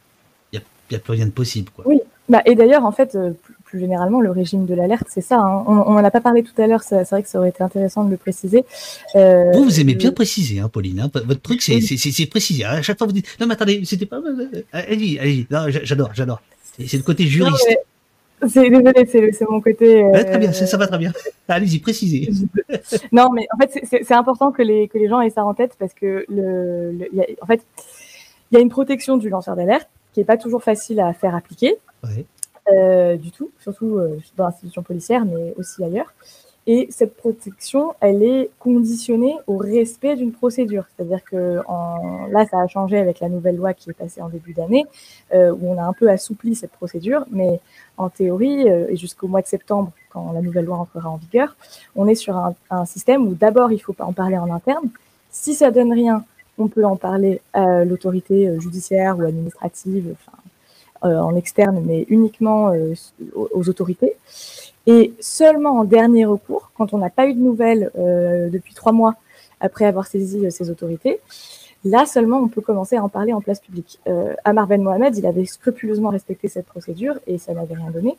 [0.53, 1.71] n'y a, a, a, plus rien de possible.
[1.75, 1.87] Quoi.
[1.87, 3.33] Oui, bah, et d'ailleurs, en fait, euh,
[3.71, 5.39] plus généralement, le régime de l'alerte, c'est ça.
[5.39, 5.65] Hein.
[5.67, 8.05] On n'en a pas parlé tout à l'heure, c'est vrai que ça aurait été intéressant
[8.05, 8.65] de le préciser.
[9.15, 11.01] Euh, vous, vous aimez bien préciser, hein, Pauline.
[11.01, 11.11] Hein.
[11.25, 12.27] Votre truc, c'est oui.
[12.27, 12.65] préciser.
[12.65, 14.21] À chaque fois, vous dites Non, mais attendez, c'était pas.
[14.73, 15.47] Allez-y, allez
[15.85, 16.43] J'adore, j'adore.
[16.85, 17.69] C'est le côté juriste.
[18.49, 20.03] C'est désolé, c'est mon côté.
[20.03, 20.25] Euh...
[20.25, 21.13] très bien, ça, ça, va très bien.
[21.49, 22.31] Allez-y, précisez.
[23.13, 25.73] non, mais en fait, c'est important que les que les gens aient ça en tête
[25.79, 27.61] parce que le, le y a, en fait,
[28.51, 31.35] il y a une protection du lanceur d'alerte qui est pas toujours facile à faire
[31.35, 31.77] appliquer.
[32.03, 32.25] Ouais.
[32.73, 36.13] Euh, du tout, surtout euh, dans l'institution policière, mais aussi ailleurs.
[36.67, 40.85] Et cette protection, elle est conditionnée au respect d'une procédure.
[40.95, 41.61] C'est-à-dire que
[42.31, 44.85] là, ça a changé avec la nouvelle loi qui est passée en début d'année,
[45.35, 47.25] euh, où on a un peu assoupli cette procédure.
[47.31, 47.61] Mais
[47.97, 51.57] en théorie, et jusqu'au mois de septembre, quand la nouvelle loi entrera en vigueur,
[51.97, 54.91] on est sur un, système où d'abord, il faut en parler en interne.
[55.31, 56.25] Si ça donne rien,
[56.59, 60.15] on peut en parler à l'autorité judiciaire ou administrative,
[61.03, 62.95] en externe, mais uniquement euh,
[63.35, 64.15] aux, autorités.
[64.87, 68.93] Et seulement en dernier recours, quand on n'a pas eu de nouvelles euh, depuis trois
[68.93, 69.15] mois
[69.61, 71.21] après avoir saisi ces autorités,
[71.85, 73.99] là seulement on peut commencer à en parler en place publique.
[74.07, 78.17] Euh, Amar Ben Mohamed, il avait scrupuleusement respecté cette procédure et ça n'avait rien donné.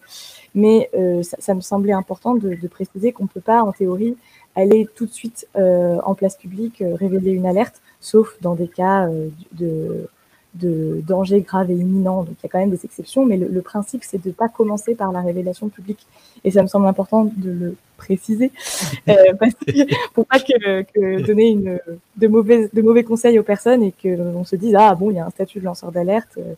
[0.55, 4.17] Mais euh, ça, me semblait important de, préciser qu'on ne peut pas, en théorie,
[4.55, 9.07] aller tout de suite euh, en place publique, révéler une alerte, sauf dans des cas
[9.53, 10.07] de,
[10.55, 12.23] de danger grave et imminent.
[12.23, 14.33] Donc il y a quand même des exceptions, mais le, le principe c'est de ne
[14.33, 16.05] pas commencer par la révélation publique.
[16.43, 18.51] Et ça me semble important de le préciser,
[19.09, 21.79] euh, parce que, pour pas que, que donner une,
[22.17, 25.19] de, mauvais, de mauvais conseils aux personnes et qu'on se dise ah bon il y
[25.19, 26.55] a un statut de lanceur d'alerte, euh,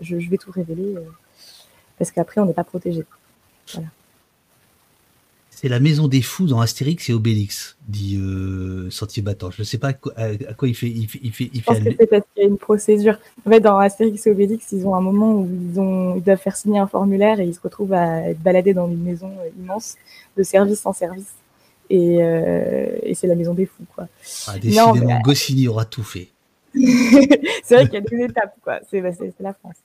[0.00, 1.00] je, je, vais tout révéler, euh,
[1.98, 3.04] parce qu'après on n'est pas protégé.
[3.74, 3.88] Voilà.
[5.56, 9.50] C'est la maison des fous dans Astérix et Obélix, dit euh, Sentier Battant.
[9.50, 10.88] Je ne sais pas à quoi, à, à quoi il fait.
[10.90, 13.18] Il fait, il fait, il Je pense que c'est parce qu'il y a une procédure.
[13.46, 16.38] En fait, dans Astérix et Obélix, ils ont un moment où ils, ont, ils doivent
[16.38, 19.94] faire signer un formulaire et ils se retrouvent à être baladés dans une maison immense,
[20.36, 21.32] de service en service.
[21.88, 24.08] Et, euh, et c'est la maison des fous, quoi.
[24.48, 25.22] Ah, décidément, non, mais...
[25.22, 26.28] Goscinny aura tout fait.
[26.74, 28.80] c'est vrai qu'il y a deux étapes, quoi.
[28.90, 29.08] C'est bah,
[29.40, 29.76] la France.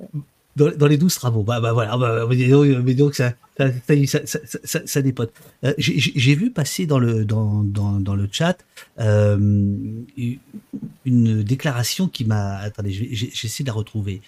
[0.00, 0.06] Ouais
[0.56, 1.42] dans, les douze travaux.
[1.42, 3.34] Bah, bah voilà, bah, mais donc ça,
[4.24, 5.32] ça, ça dépote.
[5.64, 8.58] Euh, J'ai vu passer dans le, dans, dans, dans le chat
[8.98, 9.36] euh,
[11.04, 12.56] une déclaration qui m'a.
[12.58, 14.22] Attendez, j'essaie de la retrouver.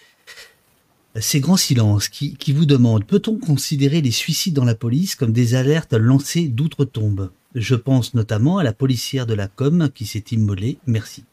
[1.21, 5.33] Ces grands silences qui, qui vous demandent peut-on considérer les suicides dans la police comme
[5.33, 7.31] des alertes lancées d'outre-tombe?
[7.55, 10.79] Je pense notamment à la policière de la com qui s'est immolée.
[10.87, 11.25] Merci.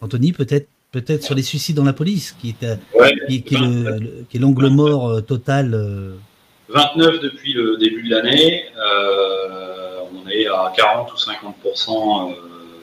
[0.00, 5.24] Anthony, peut-être peut-être sur les suicides dans la police, qui est, qui, est l'angle mort
[5.26, 6.14] total.
[6.68, 8.64] 29 depuis le début de l'année.
[10.12, 12.34] on est à 40 ou 50%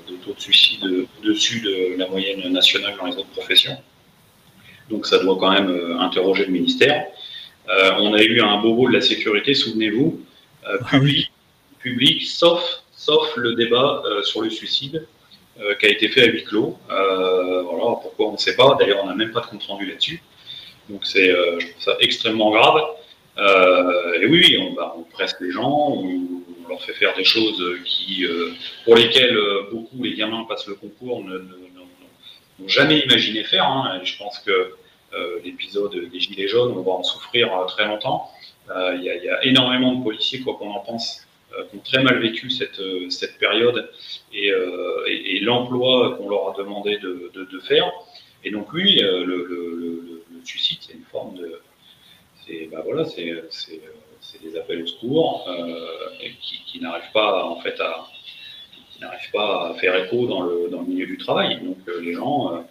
[0.09, 0.83] de taux de suicide
[1.19, 3.77] au-dessus de la moyenne nationale dans les autres professions.
[4.89, 7.05] Donc ça doit quand même interroger le ministère.
[7.67, 10.21] on a eu un bobo de la sécurité, souvenez-vous,
[10.65, 11.31] ah public,
[11.79, 12.61] public, sauf,
[12.95, 15.07] sauf le débat sur le suicide
[15.59, 16.77] euh, qui a été fait à huis clos.
[16.89, 18.75] Euh, voilà, pourquoi on ne sait pas.
[18.79, 20.23] D'ailleurs, on n'a même pas de compte rendu là-dessus.
[20.89, 21.59] Donc c'est euh,
[21.99, 22.81] extrêmement grave.
[24.19, 28.25] et oui, on, bah, on, presse les gens, on, leur fait faire des choses qui,
[28.85, 29.37] pour lesquelles
[29.71, 33.65] beaucoup les gamins passent le concours n'ont jamais imaginé faire.
[33.65, 34.01] Hein.
[34.03, 34.73] je pense que
[35.43, 38.31] l'épisode des Gilets jaunes, on va en souffrir très longtemps.
[38.69, 41.32] Il y, a énormément de policiers, quoi qu'on en pense, euh,
[41.69, 43.89] qui ont très mal vécu cette, euh, cette période
[44.35, 47.91] euh, et, et, l'emploi qu'on leur a demandé de, de, faire.
[48.43, 51.59] Et donc oui, le, le, suicide, c'est une forme de...
[52.45, 55.49] C'est bah voilà, des appels au secours
[56.41, 58.07] qui, qui n'arrivent pas en fait à
[59.31, 61.61] pas à faire écho dans le, dans le milieu du travail.
[61.61, 62.65] Donc les gens,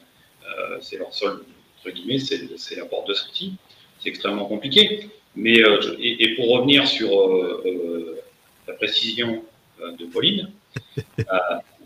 [0.80, 1.40] c'est leur seul
[1.78, 3.54] entre guillemets, c'est la porte de sortie.
[4.00, 5.08] C'est extrêmement compliqué.
[5.34, 5.62] Mais
[5.98, 7.08] et, pour revenir sur
[8.72, 9.42] la précision
[9.80, 10.48] euh, de Pauline.
[11.18, 11.22] Euh,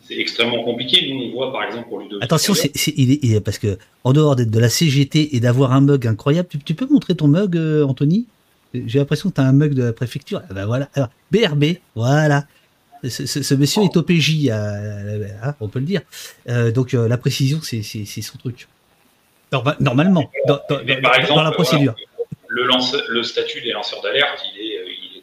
[0.04, 1.12] c'est extrêmement compliqué.
[1.12, 2.22] Nous, on voit par exemple pour Ludovic.
[2.22, 5.80] Attention, c'est, il est, parce que en dehors d'être de la CGT et d'avoir un
[5.80, 8.26] mug incroyable, tu, peux montrer ton mug, euh, Anthony?
[8.74, 10.42] J'ai l'impression que tu as un mug de la préfecture.
[10.48, 10.88] Ah ben voilà.
[10.94, 12.44] Alors, BRB, voilà.
[13.08, 16.02] Ce, monsieur est OPJ, hein, on peut le dire.
[16.74, 18.68] donc la précision, c'est, son truc.
[19.80, 20.60] Normalement, dans,
[21.42, 21.94] la procédure.
[22.48, 22.68] Le,
[23.08, 25.16] le, statut des lanceurs d'alerte, il est,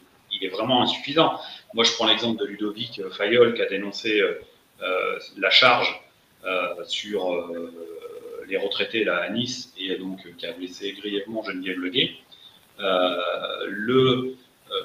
[0.44, 1.38] est vraiment insuffisant.
[1.74, 4.40] Moi, je prends l'exemple de Ludovic Fayol qui a dénoncé euh,
[4.82, 6.00] euh, la charge
[6.44, 7.50] euh, sur
[8.46, 12.12] les retraités là, à Nice et donc qui a blessé grièvement Geneviève Leguet.
[12.78, 14.36] le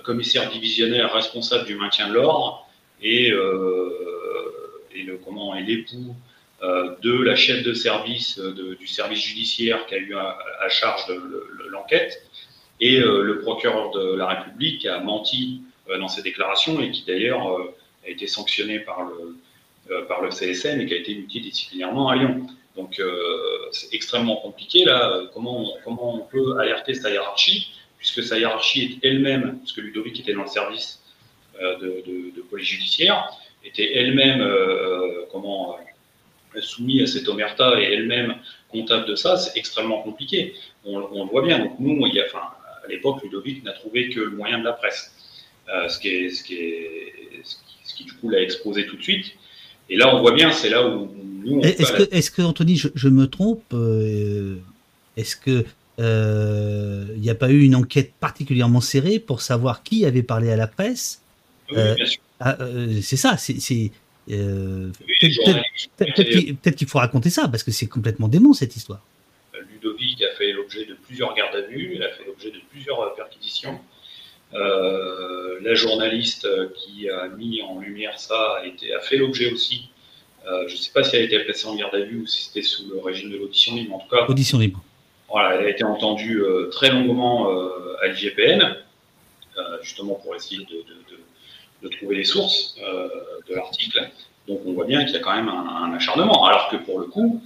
[0.03, 2.67] commissaire divisionnaire responsable du maintien de l'ordre
[3.03, 6.15] et, le comment et l'époux
[6.61, 11.03] de la chef de service du service judiciaire qui a eu à, charge
[11.69, 12.23] l'enquête
[12.81, 17.03] et euh, le procureur de la République a menti euh, dans ses déclarations et qui
[17.05, 17.73] d'ailleurs euh,
[18.05, 22.47] a été sanctionné par le, par le CSM et qui a été multidisciplinairement à Lyon.
[22.75, 23.01] Donc
[23.71, 25.23] c'est extrêmement compliqué là.
[25.33, 30.33] Comment, comment on peut alerter sa hiérarchie, puisque sa hiérarchie est elle-même, puisque Ludovic était
[30.33, 31.01] dans le service
[31.59, 33.31] de, police judiciaire,
[33.65, 34.47] était elle-même
[35.31, 35.77] comment
[36.61, 38.35] soumis à cette omerta et elle-même
[38.69, 40.53] comptable de ça, c'est extrêmement compliqué.
[40.85, 41.59] On, on, le voit bien.
[41.59, 42.43] Donc nous, il y a, enfin,
[42.83, 45.18] à l'époque, Ludovic n'a trouvé que le moyen de la presse, euh,
[45.87, 49.33] ce, qui est, ce, qui est, ce, qui, du coup l'a exposé tout de suite.
[49.89, 51.09] Et là, on voit bien, c'est là où
[51.43, 51.61] nous.
[51.61, 54.57] Est-ce que, est que, Anthony, je, me trompe euh,
[55.17, 55.65] Est-ce que
[55.99, 60.51] euh, il n'y a pas eu une enquête particulièrement serrée pour savoir qui avait parlé
[60.51, 61.21] à la presse?
[61.71, 61.77] Oui.
[62.39, 62.57] Ah,
[63.01, 63.91] c'est ça, c'est.
[65.97, 69.03] Peut-être qu'il faut raconter ça, parce que c'est complètement dément cette histoire.
[69.71, 73.13] Ludovic a fait l'objet de plusieurs gardes à vue, il a fait l'objet de plusieurs
[73.15, 73.79] perquisitions.
[74.53, 79.89] Euh, la journaliste qui a mis en lumière ça a, été, a fait l'objet aussi.
[80.47, 82.27] Euh, je ne sais pas si elle a été placée en garde à vue ou
[82.27, 83.95] si c'était sous le régime de l'audition libre.
[83.95, 84.81] En tout cas, audition libre.
[85.29, 87.49] Voilà, elle a été entendue euh, très longuement
[88.01, 88.77] à l'IGPN,
[89.81, 90.83] justement pour essayer de,
[91.83, 92.75] de, trouver les sources
[93.47, 94.09] de l'article.
[94.47, 96.45] Donc on voit bien qu'il y a quand même un, un, acharnement.
[96.45, 97.43] Alors que pour le coup,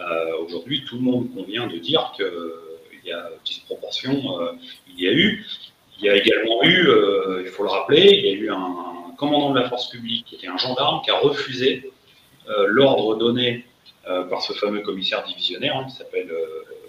[0.00, 4.52] euh, aujourd'hui, tout le monde convient de dire qu'il y a disproportion, euh,
[4.88, 5.46] il y a eu.
[6.02, 9.14] Il y a également eu, euh, il faut le rappeler, il y a eu un,
[9.16, 11.92] commandant de la force publique, qui était un gendarme, qui a refusé
[12.66, 13.64] l'ordre donné
[14.28, 16.28] par ce fameux commissaire divisionnaire, hein, qui s'appelle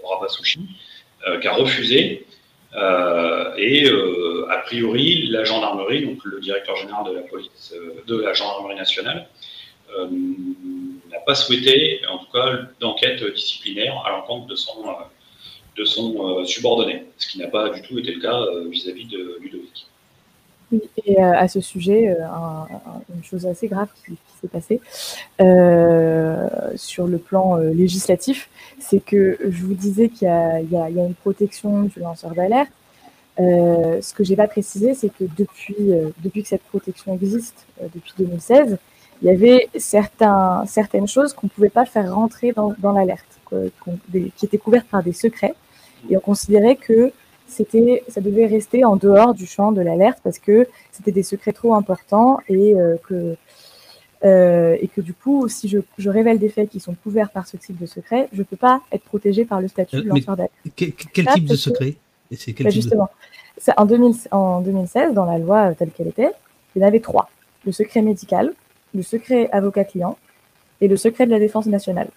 [0.04, 0.62] Rabasushi,
[1.42, 2.26] qui a refusé.
[2.76, 3.88] et
[4.50, 7.76] a priori, la gendarmerie, donc le directeur général de la police,
[8.08, 9.28] de la gendarmerie nationale,
[11.14, 14.94] n'a pas souhaité, en tout cas, d'enquête disciplinaire à l'encontre de son, euh,
[15.78, 19.06] de son euh, subordonné, ce qui n'a pas du tout été le cas euh, vis-à-vis
[19.06, 19.88] de Ludovic.
[21.06, 22.18] Et à ce sujet,
[23.16, 24.82] une chose assez grave qui, s'est passée
[26.76, 32.00] sur le plan législatif, c'est que je vous disais qu'il y, a une protection du
[32.00, 32.72] lanceur d'alerte.
[33.38, 38.80] ce que j'ai pas précisé, c'est que depuis, que cette protection existe, depuis 2016,
[39.22, 43.40] il y avait certaines choses qu'on ne pouvait pas faire rentrer dans l'alerte,
[44.38, 45.56] qui étaient couvertes par des secrets.
[46.10, 47.12] Et on considérait que
[47.48, 51.54] c'était, ça devait rester en dehors du champ de l'alerte parce que c'était des secrets
[51.54, 53.36] trop importants et euh, que
[54.24, 57.46] Euh, et que du coup, si je, je, révèle des faits qui sont couverts par
[57.46, 60.38] ce type de secret, je ne peux pas être protégé par le statut de lanceur
[60.38, 60.54] d'alerte.
[60.78, 60.94] Quel,
[61.28, 61.96] type de secret
[62.32, 63.10] bah, Justement,
[63.76, 66.32] en, 2000, en 2016, dans la loi telle qu'elle était,
[66.74, 67.30] il y en avait trois.
[67.66, 68.54] Le secret médical,
[68.96, 70.18] le secret avocat-client
[70.80, 72.08] et le secret de la défense nationale.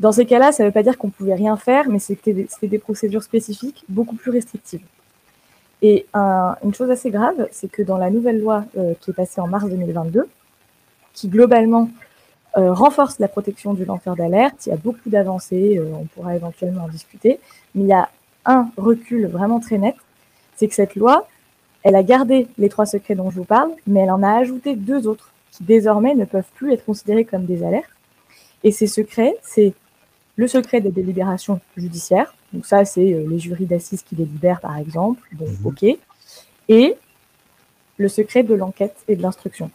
[0.00, 2.78] Dans ces cas-là, ça ne veut pas dire qu'on pouvait rien faire, mais c'était des,
[2.78, 4.84] procédures spécifiques beaucoup plus restrictives.
[5.82, 9.14] Et un, une chose assez grave, c'est que dans la nouvelle loi euh, qui est
[9.14, 10.28] passée en mars 2022,
[11.14, 11.88] qui globalement
[12.56, 16.36] euh, renforce la protection du lanceur d'alerte, il y a beaucoup d'avancées, euh, on pourra
[16.36, 17.40] éventuellement en discuter,
[17.74, 18.08] mais il y a
[18.44, 19.96] un recul vraiment très net,
[20.56, 21.26] c'est que cette loi,
[21.82, 24.76] elle a gardé les trois secrets dont je vous parle, mais elle en a ajouté
[24.76, 27.90] deux autres qui désormais ne peuvent plus être considérés comme des alertes.
[28.64, 29.74] Et ces secrets, c'est
[30.38, 34.78] le secret des délibérations judiciaires, donc ça c'est euh, les jurys d'assises qui délibèrent par
[34.78, 35.66] exemple, donc mhm.
[35.66, 35.84] ok,
[36.68, 36.94] et
[37.98, 39.70] le secret de l'enquête et de l'instruction.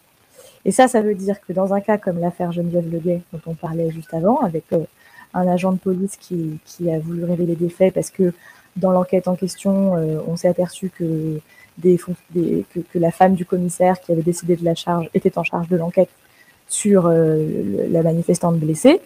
[0.64, 3.54] Et ça, ça veut dire que dans un cas comme l'affaire Geneviève Leguet, dont on
[3.54, 4.86] parlait juste avant, avec euh,
[5.34, 8.32] un agent de police qui, qui, a voulu révéler des faits parce que
[8.78, 11.42] dans l'enquête en question, euh, on s'est aperçu que,
[11.78, 15.44] des, que, que, la femme du commissaire qui avait décidé de la charge était en
[15.44, 16.10] charge de l'enquête
[16.70, 19.02] sur la manifestante blessée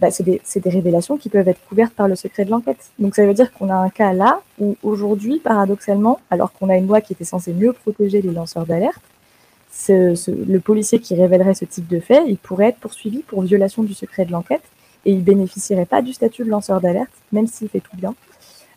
[0.00, 2.90] bah, c'est des, des, révélations qui peuvent être couvertes par le secret de l'enquête.
[2.98, 6.76] Donc ça veut dire qu'on a un cas là où aujourd'hui, paradoxalement, alors qu'on a
[6.76, 9.02] une loi qui était censée mieux protéger les lanceurs d'alerte,
[9.88, 13.94] le policier qui révélerait ce type de fait, il pourrait être poursuivi pour violation du
[13.94, 14.62] secret de l'enquête
[15.04, 18.14] et il bénéficierait pas du statut de lanceur d'alerte, même s'il fait tout bien,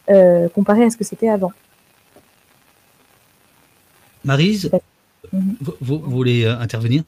[0.10, 1.52] euh, comparé à ce que c'était avant.
[4.24, 4.70] Marise,
[5.32, 7.04] vous, vous, voulez euh, intervenir?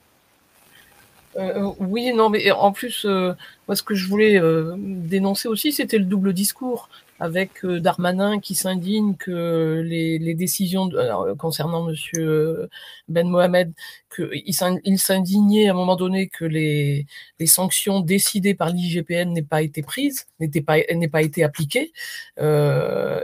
[1.38, 3.34] Euh, oui, non, mais en plus, euh,
[3.68, 8.54] moi, ce que je voulais euh, dénoncer aussi, c'était le double discours avec Darmanin qui
[8.54, 12.68] s'indigne que les, les décisions alors, concernant Monsieur
[13.08, 13.72] Ben Mohamed,
[14.14, 14.54] qu'il
[15.00, 17.06] s'indignait à un moment donné que les,
[17.40, 20.80] les sanctions décidées par l'IGPN n'aient pas été prises, n'aient pas,
[21.12, 21.94] pas été appliquées,
[22.42, 22.44] et,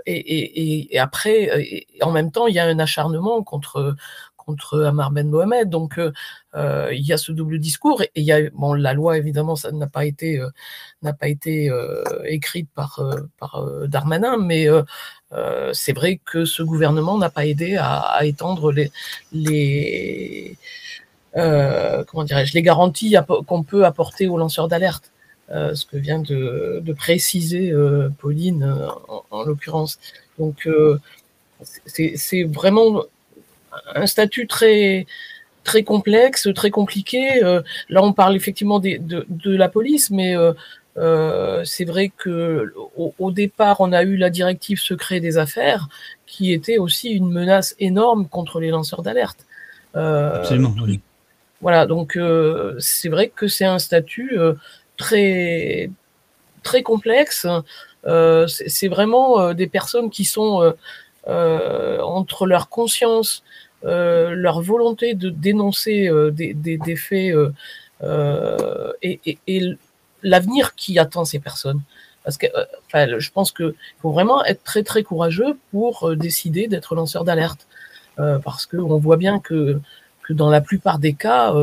[0.05, 3.95] et, et, après, en même temps, il y a un acharnement contre
[4.49, 5.69] contre Amar Ben Mohamed.
[5.69, 6.11] Donc euh,
[6.55, 9.55] euh, il y a ce double discours et il y a bon la loi évidemment
[9.55, 10.49] ça n'a pas été euh,
[11.03, 11.71] n'a pas été
[12.25, 12.91] écrite par
[13.39, 13.51] par
[13.87, 14.67] Darmanin, mais
[15.73, 18.91] c'est vrai que ce gouvernement n'a pas aidé à, étendre les
[19.31, 20.57] les
[22.07, 23.15] comment dirais-je les garanties
[23.47, 25.11] qu'on peut apporter aux lanceurs d'alerte.
[25.49, 27.65] ce que vient de, préciser
[28.17, 28.63] Pauline
[29.07, 29.99] en, en l'occurrence.
[30.39, 30.67] Donc
[31.85, 33.05] c'est vraiment
[33.95, 35.05] un statut très
[35.63, 37.43] très complexe, très compliqué.
[37.43, 38.97] Euh, là, on parle effectivement de,
[39.27, 40.53] de, la police, mais euh,
[40.97, 45.87] euh, c'est vrai que au, départ, on a eu la directive secret des affaires,
[46.25, 49.45] qui était aussi une menace énorme contre les lanceurs d'alerte.
[49.93, 50.73] Absolument.
[50.81, 51.01] Oui.
[51.61, 52.17] Voilà, donc
[52.79, 54.37] c'est vrai que c'est un statut
[54.97, 55.89] très
[56.63, 57.45] très complexe.
[58.47, 60.73] c'est vraiment des personnes qui sont
[61.27, 63.43] entre leur conscience
[63.85, 67.33] euh, leur volonté de dénoncer euh, des, des, des, faits
[68.03, 69.77] euh, et, et, et
[70.21, 71.81] l'avenir qui attend ces personnes.
[72.25, 72.47] Parce que,
[72.87, 77.67] enfin, je pense qu'il faut vraiment être très très courageux pour décider d'être lanceur d'alerte,
[78.17, 79.79] parce que on voit bien que
[80.23, 81.53] que dans la plupart des cas,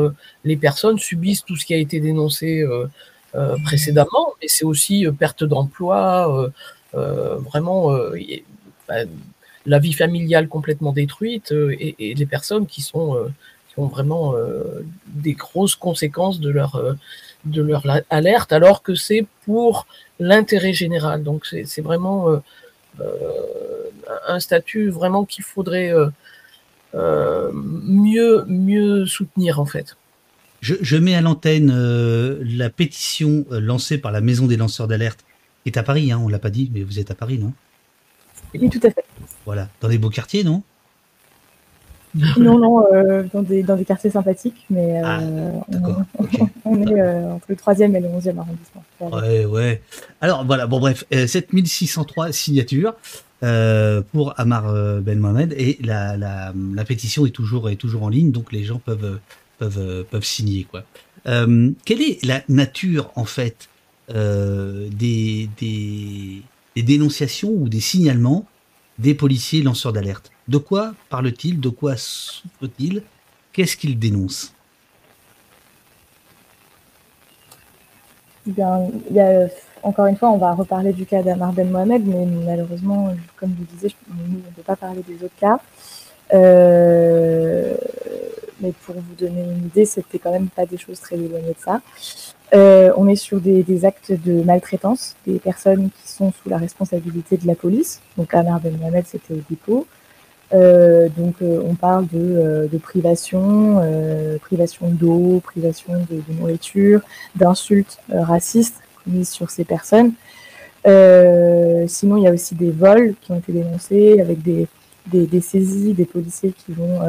[0.44, 5.44] les personnes subissent tout ce qui a été dénoncé euh, précédemment, et c'est aussi perte
[5.44, 6.50] d'emploi,
[6.94, 7.94] vraiment
[9.66, 13.28] la vie familiale complètement détruite euh, et, les personnes qui sont euh,
[13.68, 16.80] qui ont vraiment euh, des grosses conséquences de leur
[18.10, 19.86] alerte, alors que c'est pour
[20.18, 21.22] l'intérêt général.
[21.22, 22.42] Donc c'est vraiment
[24.26, 25.92] un statut vraiment qu'il faudrait
[26.94, 29.96] mieux soutenir en fait.
[30.62, 31.70] Je, mets à l'antenne
[32.40, 35.20] la pétition lancée par la Maison des lanceurs d'alerte,
[35.62, 37.52] qui est à Paris, hein, on l'a pas dit, mais vous êtes à Paris, non?
[38.60, 39.04] Oui, tout à fait.
[39.44, 40.62] Voilà, dans des beaux quartiers, non?
[42.38, 45.20] Non, non, euh, dans, des, dans des quartiers sympathiques, mais euh, ah,
[46.64, 48.84] on, est euh, entre le 3e et le 11e arrondissement.
[49.00, 49.82] Ouais, ouais.
[50.20, 52.94] Alors voilà, bon bref, 7603 signatures
[54.12, 58.32] pour Amar Ben Mohamed et la, la, la, pétition est toujours, est toujours en ligne,
[58.32, 59.18] donc les gens peuvent,
[59.58, 60.64] peuvent, peuvent signer.
[60.64, 60.84] Quoi.
[61.24, 63.68] quelle est la nature, en fait,
[64.08, 66.42] des, des,
[66.76, 68.44] des dénonciations ou des signalements
[68.98, 70.30] des policiers lanceurs d'alerte.
[70.46, 71.60] De quoi parle-t-il?
[71.60, 73.02] De quoi souffre-t-il
[73.52, 74.52] Qu'est-ce qu'il dénonce
[78.46, 78.88] bien,
[79.82, 83.56] encore une fois, on va reparler du cas d'Amar Ben Mohamed, mais malheureusement, comme je
[83.56, 85.58] vous disais, on ne peut pas parler des autres cas.
[86.32, 87.74] Euh,
[88.60, 91.54] mais pour vous donner une idée, c'était quand même pas des choses très éloignées de
[91.58, 91.80] ça.
[92.54, 96.58] Euh, on est sur des, des, actes de maltraitance, des personnes qui sont sous la
[96.58, 98.00] responsabilité de la police.
[98.16, 99.86] Donc Amar Ben Mohamed, c'était au dépôt.
[100.54, 103.82] Euh, donc euh, on parle de, euh, de privation,
[104.42, 107.00] privation d'eau, privation de, de nourriture,
[107.34, 110.12] d'insultes racistes mises sur ces personnes.
[111.88, 114.66] sinon, il y a aussi des vols qui ont été dénoncés avec des,
[115.06, 117.00] des, des saisies, des policiers qui vont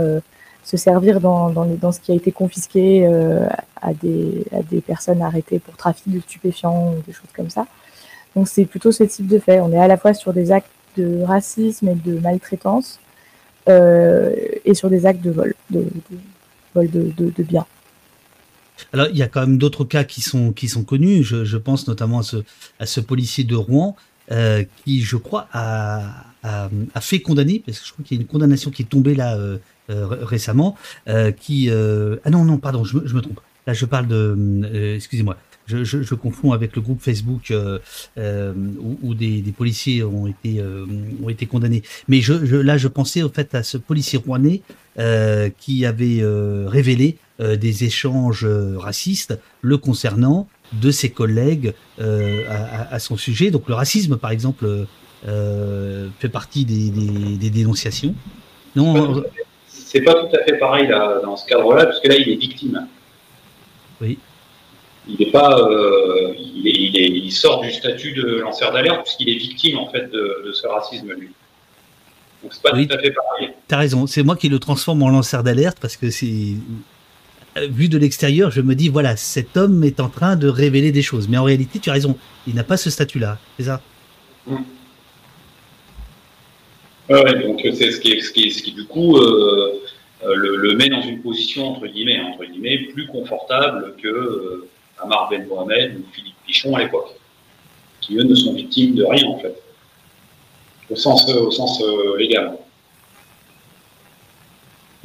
[0.67, 3.47] se servir dans, dans, ce qui a été confisqué euh,
[3.81, 7.65] à, des, à des personnes arrêtées pour trafic de stupéfiants ou des choses comme ça.
[8.35, 9.61] Donc c'est plutôt ce type de fait.
[9.61, 12.99] On est à la fois sur des actes de racisme et de maltraitance
[13.69, 15.85] euh, et sur des actes de vol, de,
[16.75, 17.65] vol de, biens.
[18.91, 21.23] Alors, il y a quand même d'autres cas qui sont, qui sont connus.
[21.23, 22.43] Je, je, pense notamment à ce,
[22.81, 23.95] à ce policier de Rouen
[24.33, 28.21] euh, qui, je crois, a, a, fait condamner, parce que je crois qu'il y a
[28.21, 29.57] une condamnation qui est tombée là euh,
[29.89, 30.75] euh, récemment,
[31.07, 34.95] euh, qui ah non non pardon je me, je me trompe là je parle de
[34.95, 35.37] excusez-moi
[35.67, 37.53] je, confonds avec le groupe Facebook
[38.17, 40.63] où, des, policiers ont été
[41.21, 41.83] ont été condamnés.
[42.07, 44.61] Mais je, là, je pensais au fait à ce policier rouennais
[45.59, 46.21] qui avait
[46.67, 53.51] révélé des échanges racistes le concernant de ses collègues à, son sujet.
[53.51, 54.87] Donc le racisme, par exemple,
[56.19, 58.15] fait partie des, des, des dénonciations.
[58.75, 59.23] Non,
[59.67, 62.35] c'est pas tout à fait pareil là, dans ce cadre-là, parce que là, il est
[62.35, 62.87] victime.
[64.01, 64.19] Oui.
[65.07, 69.03] Il est pas, euh, il, est, il, est, il, sort du statut de lanceur d'alerte
[69.03, 71.29] puisqu'il est victime en fait de, de ce racisme lui.
[72.43, 73.53] Donc c'est pas oui, tout à fait pareil.
[73.69, 74.05] T'as raison.
[74.05, 76.55] C'est moi qui le transforme en lanceur d'alerte parce que c'est
[77.69, 81.01] vu de l'extérieur, je me dis voilà, cet homme est en train de révéler des
[81.01, 81.29] choses.
[81.29, 82.17] Mais en réalité, tu as raison.
[82.45, 83.37] Il n'a pas ce statut-là.
[83.57, 83.81] C'est ça?
[84.49, 84.65] Hum.
[87.09, 88.01] Ouais, donc c'est ce
[88.61, 94.07] qui, du coup euh, le, le, met dans une position entre guillemets, plus confortable que
[94.07, 94.69] euh,
[95.29, 97.15] Ben Mohamed ou Philippe Pichon à l'époque,
[98.01, 99.55] qui eux ne sont victimes de rien en fait,
[100.89, 102.57] au sens, euh, légal.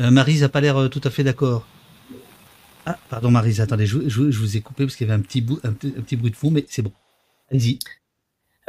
[0.01, 1.67] Euh, Marise n'a pas l'air tout à fait d'accord.
[2.85, 5.61] Ah, pardon Marise, attendez, je, vous ai coupé parce qu'il y avait un petit, bout,
[5.63, 6.93] un petit bruit de fond, mais c'est bon.
[7.51, 7.79] Allez-y.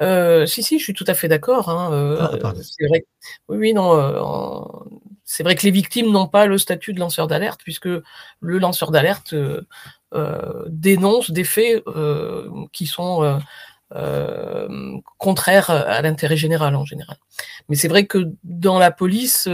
[0.04, 1.70] Euh, si, si, je suis tout à fait d'accord.
[1.70, 3.06] Hein, euh, ah, c'est vrai.
[3.48, 3.96] Oui, oui, non.
[3.96, 4.20] Euh,
[5.24, 8.92] c'est vrai que les victimes n'ont pas le statut de lanceur d'alerte, puisque le lanceur
[8.92, 9.34] d'alerte
[10.68, 11.84] dénonce des faits
[12.72, 13.40] qui sont
[15.18, 17.18] contraires à l'intérêt général en général.
[17.70, 19.48] Mais c'est vrai que dans la police,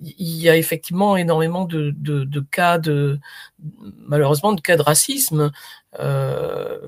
[0.00, 3.18] il y a effectivement énormément de, de, de, cas de
[4.06, 5.50] malheureusement de cas de racisme.
[5.98, 6.78] Euh,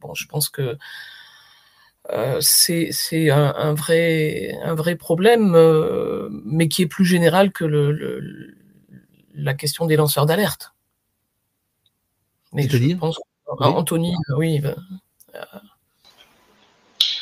[0.00, 0.76] bon, je pense que
[2.10, 7.64] euh, c'est un, un, vrai, un vrai problème, euh, mais qui est plus général que
[7.64, 8.54] le, le,
[9.34, 10.72] la question des lanceurs d'alerte.
[12.52, 13.20] Mais je dire pense
[13.58, 14.60] Anthony, oui.
[14.64, 14.74] Euh,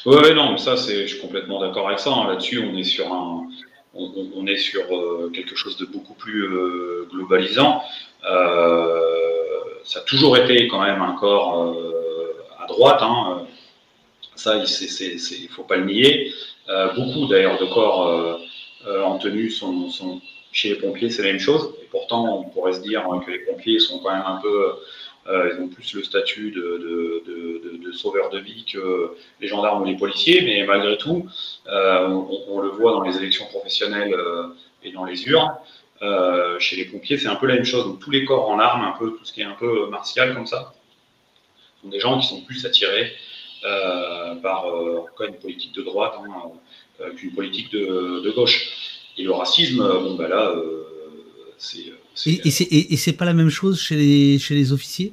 [0.07, 2.11] oui, non, ça, c'est, je suis complètement d'accord avec ça.
[2.11, 2.29] Hein.
[2.29, 3.47] Là-dessus, on est sur un,
[3.95, 7.83] on, on est sur euh, quelque chose de beaucoup plus euh, globalisant.
[8.23, 11.77] ça a toujours été quand même un corps
[12.69, 13.01] droite.
[13.03, 13.47] Hein,
[14.39, 16.33] ça, il ne faut pas le nier.
[16.69, 18.37] Euh, beaucoup d'ailleurs de corps euh,
[18.87, 19.91] euh, en tenue sont,
[20.53, 21.75] chez les pompiers, c'est la même chose.
[21.83, 24.73] Et pourtant, on pourrait se dire que les pompiers sont quand même un peu,
[25.29, 29.49] euh, ils ont plus le statut de, de, de, de, sauveur de vie que les
[29.49, 31.27] gendarmes ou les policiers, mais malgré tout,
[31.67, 34.15] on, on, le voit dans les élections professionnelles
[34.83, 35.55] et dans les urnes.
[36.59, 37.85] chez les pompiers, c'est un peu la même chose.
[37.85, 40.35] Donc tous les corps en armes, un peu tout ce qui est un peu martial
[40.35, 40.73] comme ça,
[41.89, 43.13] sont des gens qui sont plus attirés
[43.65, 46.31] euh, par euh, une politique de droite hein,
[47.01, 49.01] euh, qu'une politique de, de, gauche.
[49.17, 50.55] Et le racisme, bon bah là,
[51.57, 51.93] c'est.
[52.27, 55.13] Et, et c'est pas la même chose chez les, chez les officiers?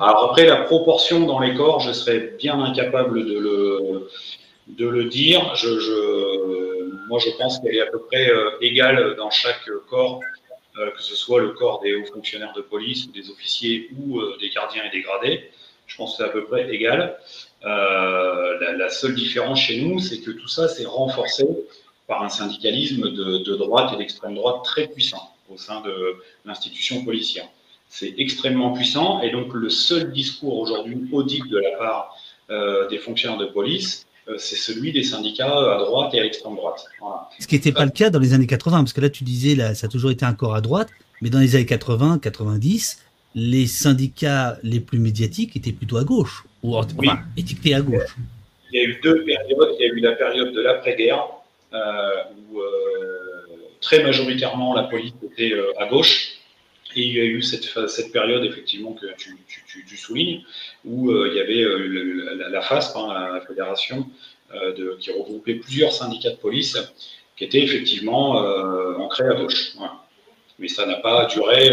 [0.00, 4.08] Alors après, la proportion dans les corps, je serais bien incapable de le,
[4.68, 5.54] de le dire.
[5.54, 8.28] Je, je, moi, je pense qu'elle est à peu près
[8.60, 10.20] égale dans chaque corps
[10.74, 14.50] que ce soit le corps des hauts fonctionnaires de police, des officiers ou euh, des
[14.50, 15.50] gardiens et des gradés.
[15.86, 17.18] Je pense que c'est à peu près égal.
[17.64, 21.46] Euh, la, seule différence chez nous, c'est que tout ça s'est renforcé
[22.06, 27.46] par un syndicalisme de, droite et d'extrême droite très puissant au sein de l'institution policière.
[27.88, 32.16] C'est extrêmement puissant et donc le seul discours aujourd'hui audible de la part
[32.50, 36.56] euh, des fonctionnaires de police, euh, c'est celui des syndicats à droite et à l'extrême
[36.56, 36.84] droite.
[37.00, 37.28] Voilà.
[37.38, 39.54] Ce qui n'était pas le cas dans les années 80, parce que là tu disais,
[39.54, 40.88] là, ça a toujours été un corps à droite,
[41.20, 43.02] mais dans les années 80, 90,
[43.34, 47.08] les syndicats les plus médiatiques étaient plutôt à gauche, ou enfin, oui.
[47.36, 48.16] étiquetés à gauche.
[48.72, 49.74] Il y a eu deux périodes.
[49.78, 51.24] Il y a eu la période de l'après-guerre,
[51.72, 51.78] euh,
[52.50, 52.64] où euh,
[53.80, 56.38] très majoritairement, la police était à gauche.
[56.96, 60.44] Et il y a eu cette, période, effectivement, que tu, soulignes,
[60.84, 61.64] où il y avait
[62.50, 64.08] la, FASP, hein, la Fédération,
[64.52, 66.78] de, qui regroupait plusieurs syndicats de police,
[67.36, 68.36] qui étaient effectivement
[68.98, 69.72] ancrés à gauche.
[70.60, 71.70] Mais ça n'a pas duré,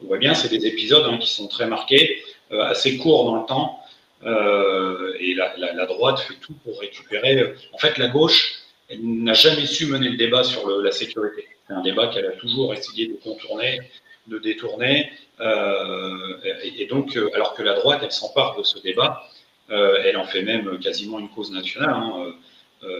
[0.00, 3.46] on voit bien, c'est des épisodes hein, qui sont très marqués, assez courts dans le
[3.46, 3.84] temps,
[4.26, 7.54] euh, et la, droite fait tout pour récupérer.
[7.72, 8.54] En fait, la gauche,
[8.88, 11.46] elle n'a jamais su mener le débat sur la sécurité.
[11.66, 13.80] C'est un débat qu'elle a toujours essayé de contourner,
[14.26, 15.10] de détourner.
[15.40, 19.22] Euh, et, donc, euh, alors que la droite, elle s'empare de ce débat,
[19.68, 21.90] elle en fait même quasiment une cause nationale.
[21.90, 22.34] Hein.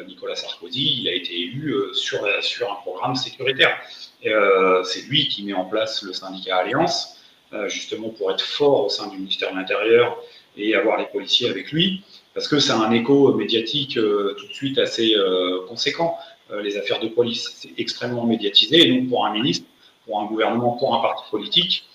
[0.07, 3.77] Nicolas Sarkozy, il a été élu sur, sur un programme sécuritaire.
[4.23, 7.21] c'est lui qui met en place le syndicat Alliance,
[7.67, 10.17] justement pour être fort au sein du ministère de l'Intérieur
[10.57, 12.03] et avoir les policiers avec lui,
[12.33, 16.17] parce que ça a un écho médiatique euh, tout de suite assez euh, conséquent.
[16.51, 19.67] Euh, les affaires de police, c'est extrêmement médiatisé, et donc pour un ministre,
[20.05, 21.89] pour un gouvernement, pour un parti politique,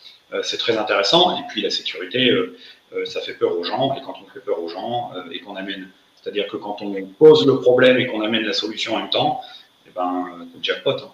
[0.43, 1.38] c'est très intéressant.
[1.38, 2.32] Et puis la sécurité,
[3.05, 5.89] ça fait peur aux gens, et quand on fait peur aux gens et qu'on amène,
[6.22, 9.41] c'est-à-dire que quand on pose le problème et qu'on amène la solution en même temps,
[9.88, 10.91] eh ben, c'est jackpot.
[10.91, 11.12] Hein.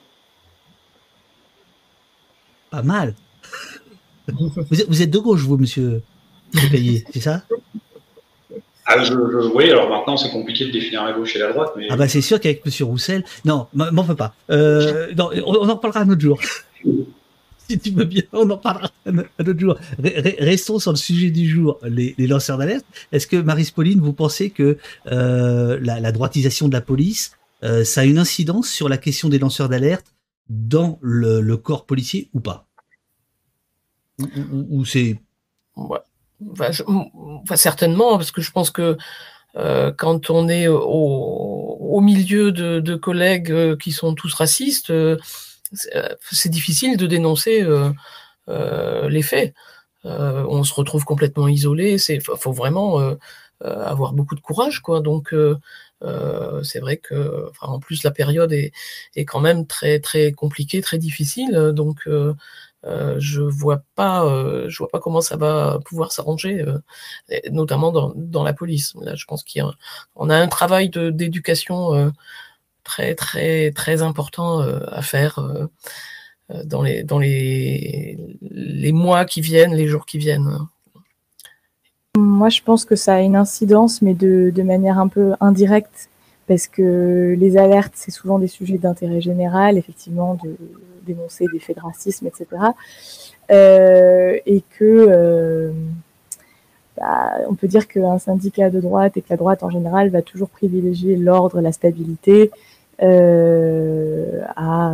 [2.72, 3.16] Pas mal.
[4.28, 6.02] vous êtes de gauche, vous, monsieur
[7.14, 7.42] c'est ça?
[8.88, 11.72] Ah, je, oui, alors maintenant c'est compliqué de définir la gauche et la droite.
[11.76, 11.88] Mais...
[11.90, 12.72] Ah bah c'est sûr qu'avec M.
[12.88, 14.36] Roussel, non, m'en fais pas.
[14.52, 16.40] Euh, non, on, en parlera un autre jour.
[17.68, 19.78] Si tu veux bien, on en parlera un, autre jour.
[20.00, 22.86] restons sur le sujet du jour, les, lanceurs d'alerte.
[23.12, 24.78] Est-ce que Marie Pauline, vous pensez que
[25.08, 27.32] euh, la, droitisation de la police,
[27.64, 30.14] euh, ça a une incidence sur la question des lanceurs d'alerte
[30.50, 32.68] dans le, corps policier ou pas?
[34.20, 35.20] Ou, c'est
[37.56, 38.98] certainement, parce que je pense que
[39.58, 44.92] euh, quand on est au, milieu de, collègues qui sont tous racistes,
[46.32, 47.66] c'est difficile de dénoncer
[48.48, 49.54] les faits.
[50.04, 51.98] on se retrouve complètement isolé.
[52.10, 53.16] Il faut vraiment
[53.62, 55.02] avoir beaucoup de courage, quoi.
[55.02, 55.34] Donc
[56.64, 58.72] c'est vrai que, en plus la période est,
[59.16, 61.72] est, quand même très très compliquée, très difficile.
[61.74, 62.08] Donc
[62.86, 66.78] euh, je vois pas, euh, je vois pas comment ça va pouvoir s'arranger, euh,
[67.52, 68.94] notamment dans, dans, la police.
[69.02, 72.14] Là, je pense qu'on a, a, un travail d'éducation
[72.86, 75.40] très très très important à faire
[76.64, 80.60] dans les dans les les mois qui viennent, les jours qui viennent.
[82.18, 86.10] Moi, je pense que ça a une incidence, mais de, de manière un peu indirecte,
[86.48, 90.56] parce que les alertes, c'est souvent des sujets d'intérêt général, effectivement, de
[91.06, 92.48] dénoncer des faits de racisme, etc.
[93.52, 95.72] Euh, et que euh,
[96.98, 100.22] bah, on peut dire qu'un syndicat de droite et que la droite en général va
[100.22, 104.94] toujours privilégier l'ordre, la stabilité euh, à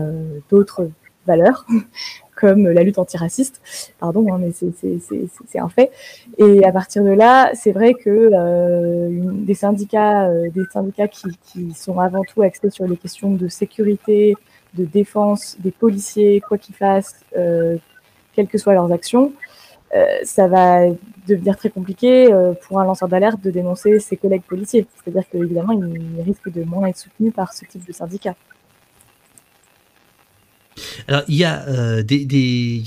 [0.50, 0.90] d'autres
[1.28, 1.66] valeurs
[2.36, 3.62] comme la lutte antiraciste,
[4.00, 5.92] pardon, hein, mais c'est un fait.
[6.40, 9.12] Et à partir de là, c'est vrai que
[9.46, 14.36] des syndicats, des syndicats qui, qui, sont avant tout axés sur les questions de sécurité,
[14.74, 17.78] de défense des policiers, quoi qu'ils fassent, euh,
[18.34, 19.61] quelles que soient leurs actions, euh,
[20.24, 20.88] ça va
[21.28, 24.86] devenir très compliqué euh, pour un lanceur d'alerte de dénoncer ses collègues policiers.
[25.04, 28.36] C'est-à-dire qu'évidemment, il risque de moins être soutenu par ce type de syndicat.
[31.08, 32.04] Alors il y a euh,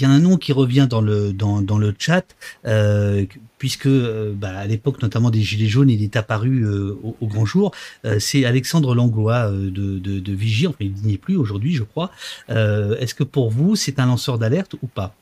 [0.02, 2.24] un nom qui revient dans le dans, le chat
[2.64, 3.26] euh,
[3.58, 7.72] puisque euh, bah, à l'époque notamment des gilets jaunes il est apparu au, grand jour.
[8.18, 12.10] c'est Alexandre Langlois de, de, de Vigie, enfin il n'y est plus aujourd'hui je crois.
[12.48, 15.14] Est-ce que pour vous c'est un lanceur d'alerte ou pas?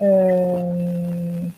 [0.00, 1.50] Nous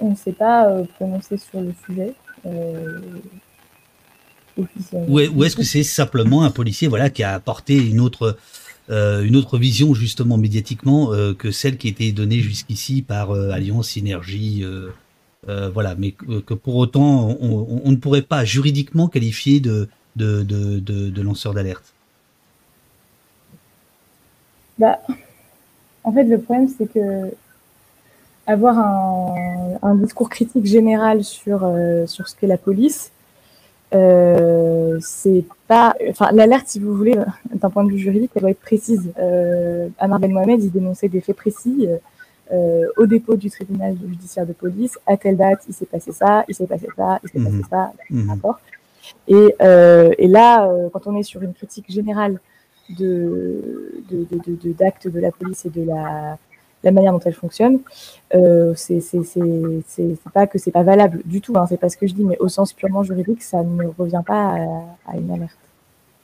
[0.00, 2.14] on ne s'est pas prononcé sur le sujet.
[4.92, 8.36] Ou, est-ce que c'est simplement un policier voilà, qui a apporté une autre,
[8.90, 13.50] euh, une autre vision justement médiatiquement euh, que celle qui était donnée jusqu'ici par euh,
[13.50, 14.64] Alliance, Synergie
[15.74, 21.22] voilà, mais que pour autant on, ne pourrait pas juridiquement qualifier de, de, de, de,
[21.22, 21.92] lanceur d'alerte?
[24.78, 25.00] Bah,
[26.04, 27.34] En fait, le problème, c'est que
[28.46, 29.34] avoir un,
[29.82, 31.66] un, discours critique général sur,
[32.06, 33.10] sur ce qu'est la police,
[33.94, 37.16] euh, c'est pas, enfin, l'alerte, si vous voulez,
[37.54, 39.12] d'un point de vue juridique, elle doit être précise.
[39.18, 41.88] Euh, Amar Ben Mohamed, il dénonçait des faits précis
[42.52, 44.98] euh, au dépôt du tribunal judiciaire de police.
[45.06, 47.64] À telle date, il s'est passé ça, il s'est passé ça, il s'est passé mhm.
[47.70, 48.34] ça, mmh.
[49.28, 52.40] Et, euh, et là, euh, quand on est sur une critique générale
[52.90, 54.02] de
[54.78, 56.38] d'actes de, de, de, de, la police et de la
[56.84, 57.80] la manière dont elle fonctionne,
[58.34, 59.00] euh, c'est
[60.32, 61.56] pas que c'est pas valable du tout.
[61.56, 64.22] Hein, c'est pas ce que je dis, mais au sens purement juridique, ça ne revient
[64.24, 64.56] pas
[65.06, 65.56] à, une alerte.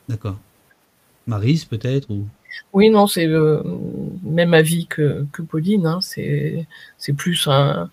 [0.09, 0.37] D'accord.
[1.27, 2.27] Marise, peut-être ou...
[2.73, 3.63] Oui, non, c'est le
[4.23, 5.87] même avis que, que Pauline.
[5.87, 6.67] Hein, c'est
[7.17, 7.89] plus un,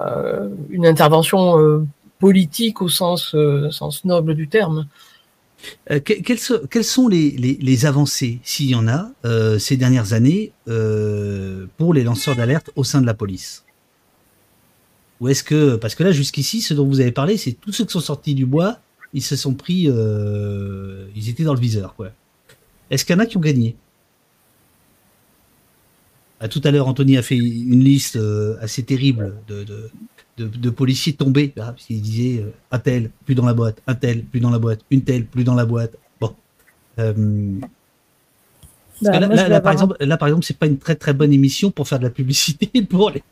[0.00, 1.86] euh, une intervention euh,
[2.18, 4.86] politique au sens, euh, sens noble du terme.
[5.90, 6.38] Euh, quelles,
[6.84, 12.36] sont les, avancées, s'il y en a, euh, ces dernières années euh, pour les lanceurs
[12.36, 13.64] d'alerte au sein de la police?
[15.20, 17.84] Ou est-ce que, parce que là, jusqu'ici, ce dont vous avez parlé, c'est tous ceux
[17.84, 18.78] qui sont sortis du bois,
[19.12, 22.10] ils se sont pris, ils étaient dans le viseur, quoi.
[22.90, 23.76] Est-ce qu'il y en a qui ont gagné?
[26.40, 28.18] À tout à l'heure, Anthony a fait une liste
[28.60, 29.64] assez terrible de,
[30.70, 34.22] policiers tombés, ah, parce qu'il disait euh, un tel, plus dans la boîte, un tel,
[34.24, 35.96] plus dans la boîte, une telle, plus dans la boîte.
[36.20, 36.34] Bon.
[36.98, 37.12] Euh,
[39.02, 41.88] bah, là, par exemple, là, par exemple, c'est pas une très très bonne émission pour
[41.88, 43.22] faire de la publicité pour les.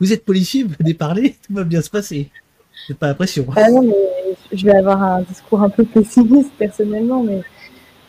[0.00, 2.30] vous êtes policier, venez parler, tout va bien se passer.
[2.86, 3.46] C'est pas l'impression.
[3.56, 7.38] Ah non, mais je vais avoir un discours un peu pessimiste personnellement, mais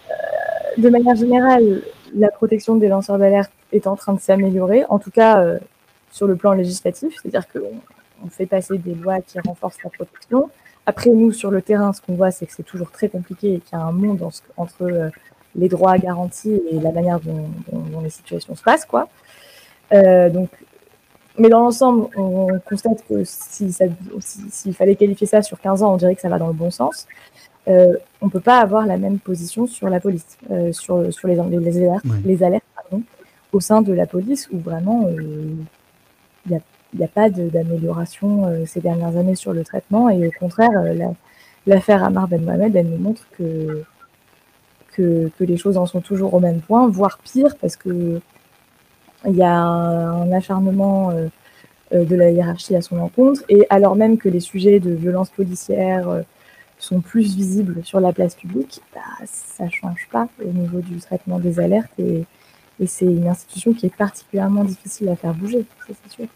[0.10, 1.82] euh, de manière générale,
[2.16, 4.84] la protection des lanceurs d'alerte est en train de s'améliorer.
[4.90, 5.58] En tout cas,
[6.12, 7.82] sur le plan législatif, c'est-à-dire qu'on
[8.24, 10.50] on fait passer des lois qui renforcent la protection.
[10.86, 13.60] Après, nous, sur le terrain, ce qu'on voit, c'est que c'est toujours très compliqué et
[13.60, 15.10] qu'il y a un monde entre euh,
[15.56, 17.50] les droits garantis et la manière dont,
[18.02, 19.10] les situations se passent, quoi.
[19.94, 20.50] Euh, donc,
[21.38, 25.98] mais dans l'ensemble, on constate que s'il si fallait qualifier ça sur 15 ans, on
[25.98, 27.06] dirait que ça va dans le bon sens.
[27.68, 30.38] Euh, on ne peut pas avoir la même position sur la police,
[30.72, 33.04] sur, sur les, les, alertes, les alertes pardon,
[33.52, 35.06] au sein de la police, où vraiment
[36.94, 40.10] il n'y a, pas d'amélioration euh, ces dernières années sur le traitement.
[40.10, 40.94] Et au contraire, euh,
[41.66, 43.84] l'affaire Amar Ben Mohamed, elle nous montre que,
[44.94, 48.20] que, les choses en sont toujours au même point, voire pire, parce que
[49.26, 54.18] il y a un, acharnement euh, de la hiérarchie à son encontre, et alors même
[54.18, 56.24] que les sujets de violence policière
[56.80, 60.98] sont plus visibles sur la place publique, bah, ça ne change pas au niveau du
[60.98, 62.26] traitement des alertes, et,
[62.80, 66.28] et c'est une institution qui est particulièrement difficile à faire bouger, c'est sûr.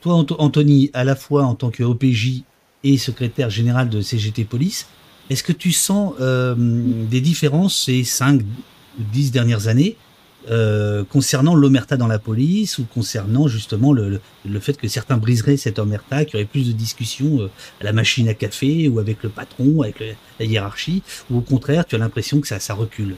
[0.00, 2.42] Toi, Anthony, à la fois en tant que OPJ
[2.84, 4.86] et secrétaire général de CGT Police,
[5.28, 9.96] est-ce que tu sens euh, des différences ces 5 ou 10 dernières années
[10.50, 14.20] euh, concernant l'omerta dans la police ou concernant justement le,
[14.60, 17.92] fait que certains briseraient cette omerta, qu'il y aurait plus de discussions euh, à la
[17.92, 20.02] machine à café ou avec le patron, avec
[20.38, 23.16] la hiérarchie, ou au contraire, tu as l'impression que ça, ça recule?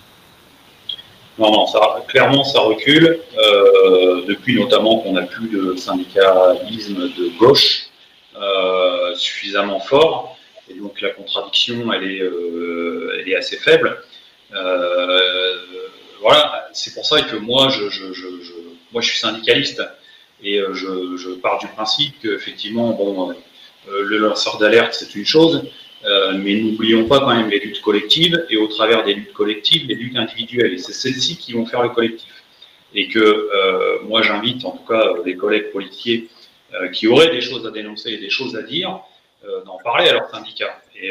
[1.38, 3.20] Non, non, ça, clairement, ça recule.
[3.38, 7.86] Euh, depuis notamment qu'on n'a plus de syndicalisme de gauche
[8.36, 10.36] euh, suffisamment fort.
[10.68, 14.02] Et donc la contradiction, elle est, euh, elle est assez faible.
[16.20, 18.26] voilà, c'est pour ça que moi, je, je, je,
[18.92, 19.82] moi, je suis syndicaliste
[20.42, 23.34] et je, pars du principe qu'effectivement, bon,
[23.88, 25.64] le lanceur d'alerte, c'est une chose,
[26.04, 29.86] euh, mais n'oublions pas quand même les luttes collectives et au travers des luttes collectives,
[29.86, 30.72] les luttes individuelles.
[30.72, 32.30] Et c'est celles-ci qui vont faire le collectif.
[32.94, 36.28] Et que euh, moi j'invite en tout cas les collègues policiers
[36.74, 39.00] euh, qui auraient des choses à dénoncer et des choses à dire,
[39.64, 40.82] d'en parler à leur syndicat.
[40.94, 41.10] Et,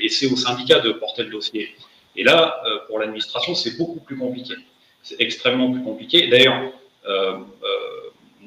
[0.00, 1.76] et c'est au syndicat de porter le dossier.
[2.16, 4.54] Et là, pour l'administration, c'est beaucoup plus compliqué.
[5.04, 6.26] C'est extrêmement plus compliqué.
[6.26, 6.72] D'ailleurs,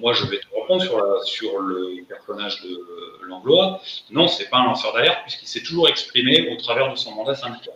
[0.01, 0.83] moi, je vais te reprendre
[1.23, 2.83] sur, le personnage de
[3.27, 3.81] Langlois.
[4.09, 7.35] Non, c'est pas un lanceur d'alerte puisqu'il s'est toujours exprimé au travers de son mandat
[7.35, 7.75] syndical.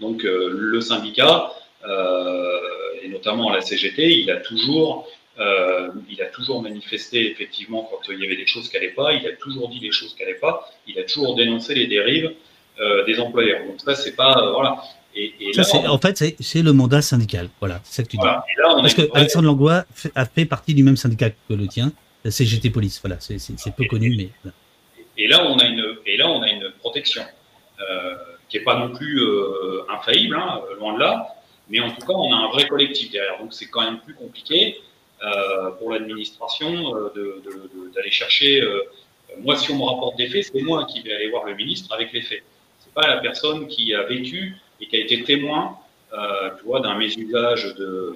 [0.00, 1.52] Donc, euh, le syndicat,
[1.86, 2.58] euh,
[3.02, 5.06] et notamment la CGT, il a toujours,
[5.38, 9.12] euh, il a toujours manifesté effectivement quand il y avait des choses qui n'allaient pas.
[9.12, 10.68] Il a toujours dit des choses qui n'allaient pas.
[10.86, 12.32] Il a toujours dénoncé les dérives
[13.06, 13.64] des employeurs.
[13.68, 14.82] Donc ça, c'est pas voilà.
[15.16, 15.52] Et,
[15.86, 17.48] en fait, c'est le mandat syndical.
[17.60, 18.22] Voilà, c'est ça que tu dis.
[18.22, 19.84] Parce que Alexandre Langlois
[20.14, 21.92] a fait partie du même syndicat que le tien,
[22.24, 23.00] la CGT Police.
[23.02, 24.50] Voilà, c'est peu connu, mais.
[25.16, 27.22] Et là, on a une, et là, on a une protection
[27.80, 28.14] euh,
[28.48, 31.28] qui n'est pas non plus euh, infaillible, hein, loin de là.
[31.68, 33.38] Mais en tout cas, on a un vrai collectif derrière.
[33.38, 34.80] Donc, c'est quand même plus compliqué
[35.22, 36.92] euh, pour l'administration
[37.94, 38.60] d'aller chercher.
[39.40, 41.94] moi, si on me rapporte des faits, c'est moi qui vais aller voir le ministre
[41.94, 42.42] avec les faits.
[42.80, 45.78] C'est pas la personne qui a vécu et qui a été témoin,
[46.12, 48.14] euh, d'un mésusage de,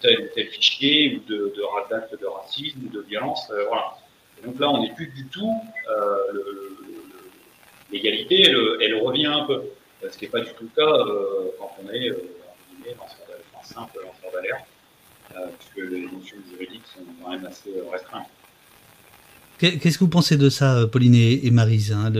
[0.00, 1.54] tel ou tel fichier ou de,
[1.90, 3.50] d'actes de racisme ou de violence.
[3.50, 3.96] Euh, voilà.
[4.44, 5.54] donc là, on n'est plus du tout.
[5.88, 6.16] Euh,
[7.90, 9.62] l'égalité, elle, elle, revient un peu.
[10.10, 10.92] Ce qui n'est pas du tout le cas
[11.58, 12.10] quand on est
[13.64, 14.66] lanceur d'alerte,
[15.58, 18.28] puisque les notions juridiques sont quand même assez restreintes.
[19.80, 22.10] Qu'est-ce que vous pensez de ça, euh, Pauline et Marise hein,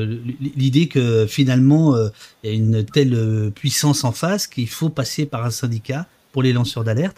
[0.57, 2.09] L'idée que finalement, euh,
[2.43, 6.07] il y a une telle euh, puissance en face qu'il faut passer par un syndicat
[6.33, 7.17] pour les lanceurs d'alerte.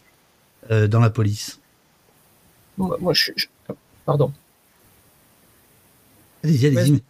[0.69, 1.61] dans la police?
[2.77, 3.31] Moi, je,
[4.05, 4.33] Pardon.
[6.43, 7.03] Allez-y, allez-y.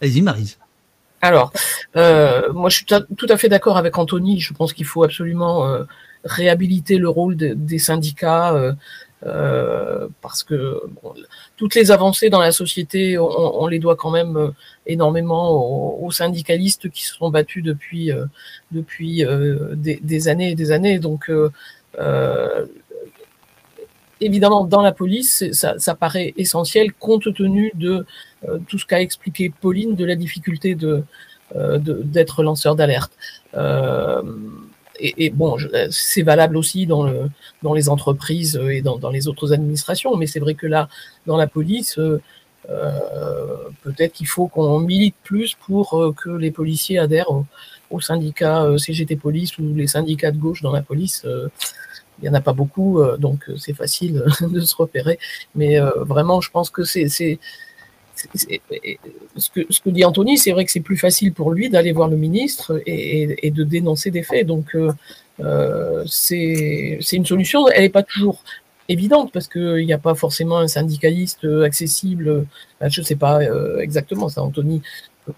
[0.00, 0.58] Allez-y, Marise.
[1.20, 1.52] Alors,
[1.96, 4.38] euh, moi, je suis tout à fait d'accord avec Anthony.
[4.38, 5.84] Je pense qu'il faut absolument euh,
[6.24, 8.72] réhabiliter le rôle des syndicats euh,
[9.20, 10.80] parce que
[11.56, 14.52] toutes les avancées dans la société, on, les doit quand même
[14.86, 18.10] énormément aux, syndicalistes qui se sont battus depuis
[18.70, 19.24] depuis
[19.74, 20.98] des, des, années et des années.
[20.98, 21.30] Donc
[24.20, 28.04] évidemment, dans la police, ça, ça paraît essentiel compte tenu de
[28.48, 31.04] euh, tout ce qu'a expliqué Pauline de la difficulté de
[31.56, 33.12] euh, d'être lanceur d'alerte.
[33.54, 34.22] Euh,
[35.00, 35.56] et, bon,
[35.90, 37.30] c'est valable aussi dans, le,
[37.62, 40.88] dans les entreprises et dans, les autres administrations, mais c'est vrai que là,
[41.26, 42.18] dans la police, euh,
[43.82, 47.46] peut-être qu'il faut qu'on milite plus pour que les policiers adhèrent au,
[47.90, 51.24] au syndicat CGT Police ou les syndicats de gauche dans la police
[52.20, 55.18] il n'y en a pas beaucoup, euh, donc euh, c'est facile de se repérer.
[55.54, 57.38] Mais euh, vraiment, je pense que c'est
[58.34, 62.16] ce que, dit Anthony, c'est vrai que c'est plus facile pour lui d'aller voir le
[62.16, 64.46] ministre et, de dénoncer des faits.
[64.46, 67.68] Donc, euh, c'est une solution.
[67.68, 68.42] Elle n'est pas toujours
[68.88, 72.46] évidente parce qu'il n'y a pas forcément un syndicaliste accessible.
[72.80, 73.40] je ne sais pas
[73.80, 74.82] exactement, ça, Anthony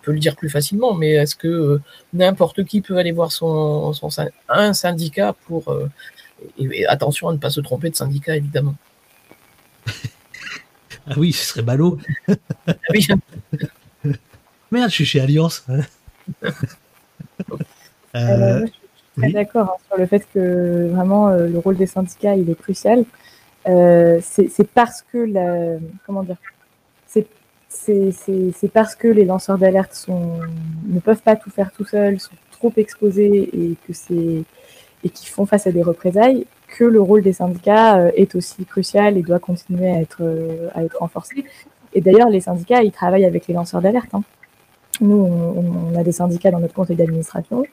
[0.03, 1.81] peut, le dire plus facilement, mais est-ce que
[2.13, 3.31] n'importe qui peut aller voir
[4.49, 5.65] un syndicat pour
[6.89, 8.75] attention à ne pas se tromper de syndicat, évidemment.
[11.11, 11.99] Ah oui, ce serait ballot.
[12.29, 13.07] Ah oui.
[14.71, 15.67] Merde, je suis chez Alliance.
[18.17, 21.77] Euh, euh, je suis très d'accord hein, sur le fait que vraiment euh, le rôle
[21.77, 23.05] des syndicats il est crucial.
[23.65, 26.37] c'est parce que la, comment dire,
[27.69, 30.41] c'est parce que les lanceurs d'alerte sont
[30.89, 34.43] ne peuvent pas tout faire tout seuls, sont trop exposés et que c'est
[35.05, 36.47] et qui font face à des représailles,
[36.77, 40.69] que le rôle des syndicats euh, est aussi crucial et doit continuer à être, euh,
[40.75, 41.45] à être renforcé.
[41.93, 44.11] Et d'ailleurs, les syndicats, ils travaillent avec les lanceurs d'alerte.
[44.13, 44.23] Hein.
[45.01, 47.65] Nous, on, a des syndicats dans notre conseil d'administration.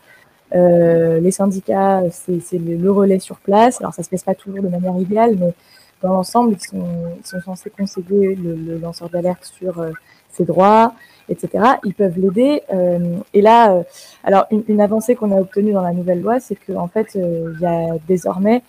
[0.56, 3.82] Euh, les syndicats, c'est le, relais sur place.
[3.82, 5.54] Alors, ça se passe pas toujours de manière idéale, mais
[6.02, 6.86] dans l'ensemble, ils sont,
[7.20, 9.92] ils sont censés conseiller le, le lanceur d'alerte sur euh,
[10.32, 10.94] ses droits,
[11.28, 11.64] etc.
[11.84, 12.62] Ils peuvent l'aider.
[12.74, 13.84] Euh, et là,
[14.24, 17.16] alors une, une avancée qu'on a obtenue dans la nouvelle loi, c'est qu'en en fait,
[17.16, 18.64] il y a désormais,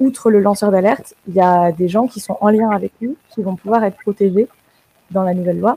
[0.00, 3.16] outre le lanceur d'alerte, il y a des gens qui sont en lien avec lui,
[3.30, 4.48] qui vont pouvoir être protégés
[5.10, 5.76] dans la nouvelle loi.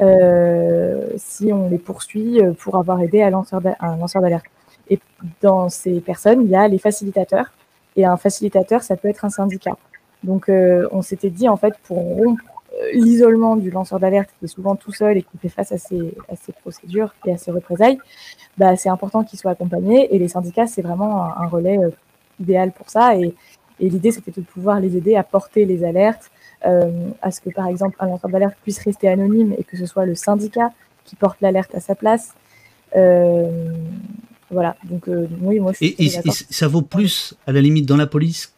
[0.00, 4.44] Euh, si on les poursuit pour avoir aidé à, lanceur un lanceur d'alerte.
[4.90, 4.98] Et
[5.40, 7.52] dans ces personnes, il y a les facilitateurs.
[7.96, 9.76] Et un facilitateur, ça peut être un syndicat.
[10.24, 12.42] Donc, euh, on s'était dit, en fait, pour rompre
[12.92, 16.14] l'isolement du lanceur d'alerte qui est souvent tout seul et qui fait face à ces,
[16.28, 17.98] à procédures et à ces représailles,
[18.58, 21.90] bah, c'est important qu'il soit accompagné et les syndicats, c'est vraiment un, relais euh,
[22.40, 23.16] idéal pour ça.
[23.16, 23.34] Et,
[23.80, 26.30] et l'idée, c'était de pouvoir les aider à porter les alertes,
[26.66, 26.90] euh,
[27.22, 30.06] à ce que, par exemple, un lanceur d'alerte puisse rester anonyme et que ce soit
[30.06, 30.72] le syndicat
[31.04, 32.34] qui porte l'alerte à sa place.
[32.96, 33.72] Euh,
[34.50, 37.86] voilà, donc euh, oui, moi je suis et, et, ça vaut plus, à la limite,
[37.86, 38.54] dans la police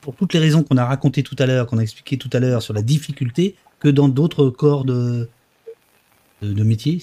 [0.00, 2.40] pour toutes les raisons qu'on a racontées tout à l'heure, qu'on a expliquées tout à
[2.40, 5.28] l'heure sur la difficulté, que dans d'autres corps de,
[6.42, 7.00] de, métier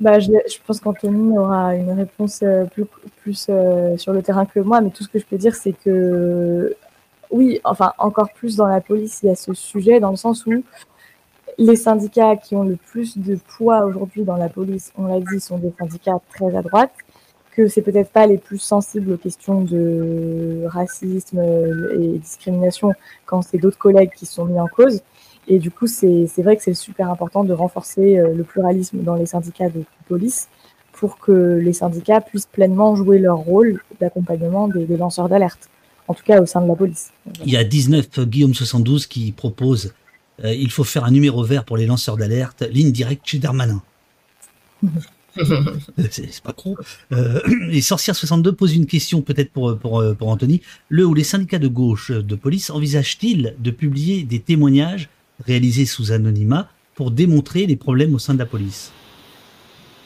[0.00, 0.30] bah, je,
[0.66, 2.86] pense qu'Anthony aura une réponse euh, plus,
[3.22, 5.72] plus euh, sur le terrain que moi, mais tout ce que je peux dire, c'est
[5.72, 6.74] que
[7.30, 10.46] oui, enfin, encore plus dans la police, il y a ce sujet dans le sens
[10.46, 10.64] où
[11.58, 15.40] les syndicats qui ont le plus de poids aujourd'hui dans la police, on l'a dit,
[15.40, 16.92] sont des syndicats très à droite
[17.58, 21.40] que c'est peut-être pas les plus sensibles aux questions de racisme
[22.00, 22.92] et discrimination
[23.26, 25.02] quand c'est d'autres collègues qui sont mis en cause.
[25.48, 29.14] Et du coup, c'est vrai que c'est super important de renforcer euh, le pluralisme dans
[29.14, 30.48] les syndicats de police
[30.92, 35.70] pour que les syndicats puissent pleinement jouer leur rôle d'accompagnement des, lanceurs d'alerte,
[36.06, 37.12] en tout cas au sein de la police.
[37.46, 39.94] Il y a 19 Guillaume 72 qui propose
[40.44, 43.82] euh, il faut faire un numéro vert pour les lanceurs d'alerte, ligne directe chez Darmanin.
[46.10, 46.76] c'est pas con.
[47.12, 47.40] Euh,
[47.70, 50.60] et Sorcière 62 pose une question peut-être pour, pour, pour Anthony.
[50.88, 55.08] Le ou les syndicats de gauche de police envisagent-ils de publier des témoignages
[55.44, 58.92] réalisés sous anonymat pour démontrer les problèmes au sein de la police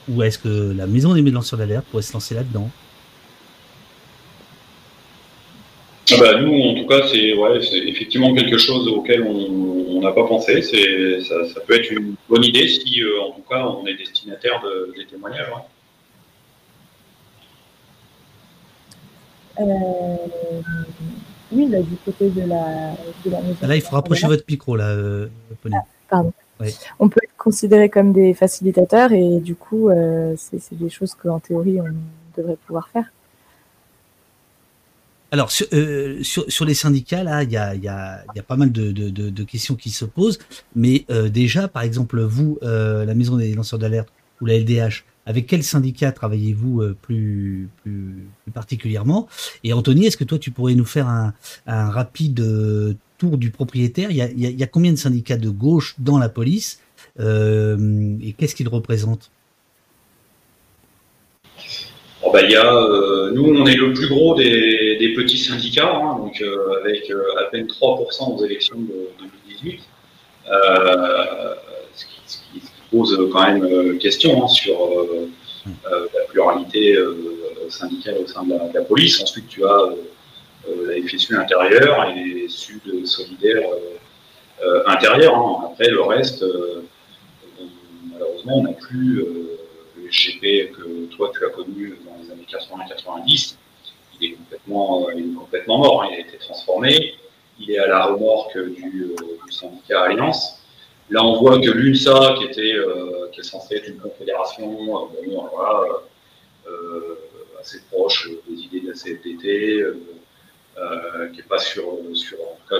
[0.07, 2.69] Ou est-ce que la maison des lanceurs d'alerte pourrait se lancer là-dedans?
[6.11, 10.27] Ah bah, nous, en tout cas, c'est ouais, effectivement quelque chose auquel on n'a pas
[10.27, 10.61] pensé.
[10.61, 14.61] Ça, ça peut être une bonne idée si, euh, en tout cas, on est destinataire
[14.61, 15.47] de, des témoignages.
[19.59, 19.63] Euh,
[21.53, 22.93] oui, là, du côté de la,
[23.25, 23.67] de la maison.
[23.67, 25.27] Là, il faut rapprocher votre micro, là, euh,
[25.71, 25.77] ah,
[26.09, 26.33] pardon.
[26.99, 29.89] On peut être considéré comme des facilitateurs et du coup,
[30.37, 31.93] c'est des choses qu'en théorie, on
[32.37, 33.05] devrait pouvoir faire.
[35.33, 38.43] Alors sur, euh, sur, sur, les syndicats, là, il y a, y, a, y a,
[38.43, 40.37] pas mal de, de, de, questions qui se posent.
[40.75, 44.09] Mais euh, déjà, par exemple, vous, euh, la Maison des lanceurs d'alerte
[44.41, 47.69] ou la LDH, avec quel syndicat travaillez-vous euh, plus,
[48.53, 49.27] particulièrement?
[49.63, 51.33] Et Anthony, est-ce que toi, tu pourrais nous faire un,
[51.65, 54.11] rapide euh, tour du propriétaire?
[54.11, 56.81] Il y, a, combien de syndicats de gauche dans la police
[57.19, 59.31] euh, et qu'est-ce qu'ils représentent?
[62.31, 66.43] Bah, y a, Nous, on est le plus gros des, petits syndicats, hein, donc
[66.81, 69.81] avec à peine 3% aux élections de 2018.
[71.95, 72.61] Ce qui, ce, qui,
[72.97, 74.77] pose quand même question hein, sur
[75.65, 76.97] la pluralité
[77.69, 79.21] syndicale au sein de la, de la, police.
[79.21, 79.89] Ensuite, tu as
[80.67, 83.69] la FSU intérieure et les Sud solidaires
[84.85, 85.35] intérieurs.
[85.35, 85.69] Hein.
[85.71, 86.45] Après, le reste,
[88.13, 89.59] malheureusement, on n'a plus euh,
[89.97, 93.55] le GP que toi tu as connu dans les années 80-90.
[94.19, 96.09] Il est complètement, euh, il est complètement mort, hein.
[96.11, 97.15] il a été transformé.
[97.59, 100.62] Il est à la remorque du, euh, du syndicat Alliance.
[101.09, 102.75] Là, on voit que l'UNSA, qui était,
[103.31, 105.09] qui est censée être une confédération, bon,
[105.53, 106.01] voilà,
[107.59, 109.83] assez proche des idées de la CFDT,
[111.31, 112.79] qui n'est pas sur, sur, en tout cas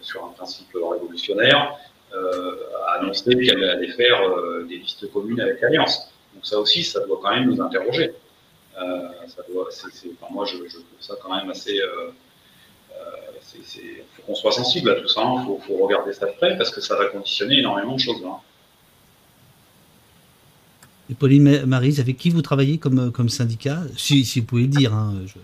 [0.00, 1.76] sur, un principe révolutionnaire,
[2.12, 2.56] euh,
[2.86, 6.12] a annoncé qu'elle allait faire euh, des listes communes avec l'Alliance.
[6.34, 8.12] Donc ça aussi, ça doit quand même nous interroger.
[8.80, 9.68] Euh, ça doit,
[10.30, 11.80] moi, je, trouve ça quand même assez.
[13.54, 15.22] Il faut qu'on soit sensible à tout ça.
[15.22, 15.44] Il hein.
[15.44, 18.22] faut, faut, regarder ça de près parce que ça va conditionner énormément de choses.
[18.24, 18.36] Hein.
[21.10, 23.80] Et Pauline Marise, avec qui vous travaillez comme, comme syndicat?
[23.96, 24.94] Si, si vous pouvez le dire.
[24.94, 25.34] Hein, je...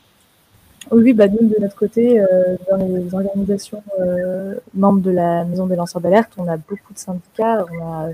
[0.92, 5.66] Oui, bah, nous, de notre côté, euh, dans les organisations euh, membres de la Maison
[5.66, 7.64] des lanceurs d'alerte, on a beaucoup de syndicats.
[7.72, 8.10] On a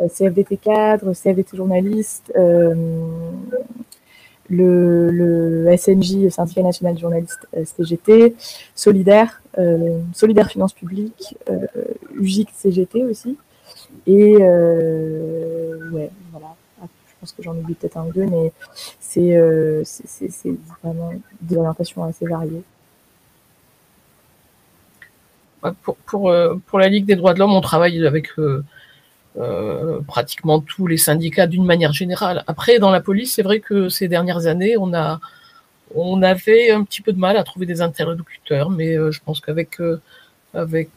[0.00, 2.74] euh, CFDT cadre, CFDT journaliste, euh,
[4.50, 8.34] le, le, SNJ, Syndicat national de journalistes CGT,
[8.74, 9.42] Solidaire,
[10.12, 11.36] Solidaire Finances Publiques,
[12.14, 13.38] UGIC CGT aussi.
[14.06, 16.54] Et ouais, voilà
[17.24, 18.52] pense que j'en oublie peut-être un ou deux, mais
[19.00, 19.82] c'est euh,
[20.82, 22.62] vraiment des orientations assez variées.
[25.82, 28.28] Pour, pour, euh, pour, la Ligue des droits de l'homme, on travaille avec
[29.36, 32.44] euh, euh, pratiquement tous les syndicats d'une manière générale.
[32.46, 35.20] Après, dans la police, c'est vrai que ces dernières années, on a
[35.94, 39.78] on avait un petit peu de mal à trouver des interlocuteurs, mais je pense qu'avec
[40.54, 40.90] avec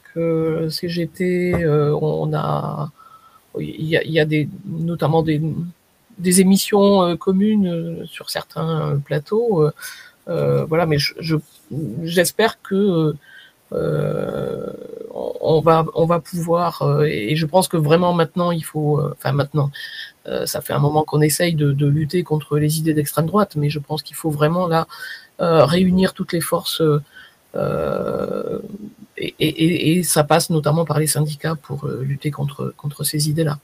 [0.69, 1.67] CGT,
[2.01, 2.89] on a
[3.59, 5.41] il y a, des notamment des
[6.17, 9.69] des émissions euh, communes euh, sur certains euh, plateaux.
[10.27, 10.97] voilà, mais
[12.03, 13.13] j'espère que
[13.71, 19.71] on va on va pouvoir et je pense que vraiment maintenant il faut enfin maintenant
[20.45, 23.79] ça fait un moment qu'on essaye de, lutter contre les idées d'extrême droite mais je
[23.79, 24.87] pense qu'il faut vraiment là
[25.39, 26.81] réunir toutes les forces
[29.17, 33.57] et, et, ça passe notamment par les syndicats pour lutter contre contre ces idées là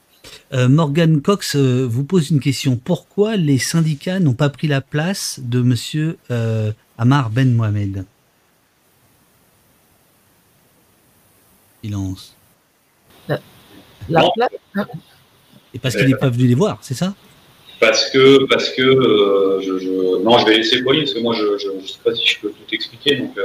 [0.52, 2.76] euh, Morgan Cox euh, vous pose une question.
[2.76, 8.04] Pourquoi les syndicats n'ont pas pris la place de Monsieur euh, Amar Ben Mohamed?
[11.84, 12.34] Silence.
[13.28, 13.40] La,
[14.08, 14.50] la place
[15.74, 17.14] Et parce qu'il n'est pas venu les voir, c'est ça?
[17.80, 21.68] Parce que, parce que je, je, non, je vais laisser Pauline parce que moi, je
[21.68, 23.16] ne sais pas si je peux tout expliquer.
[23.16, 23.38] Donc,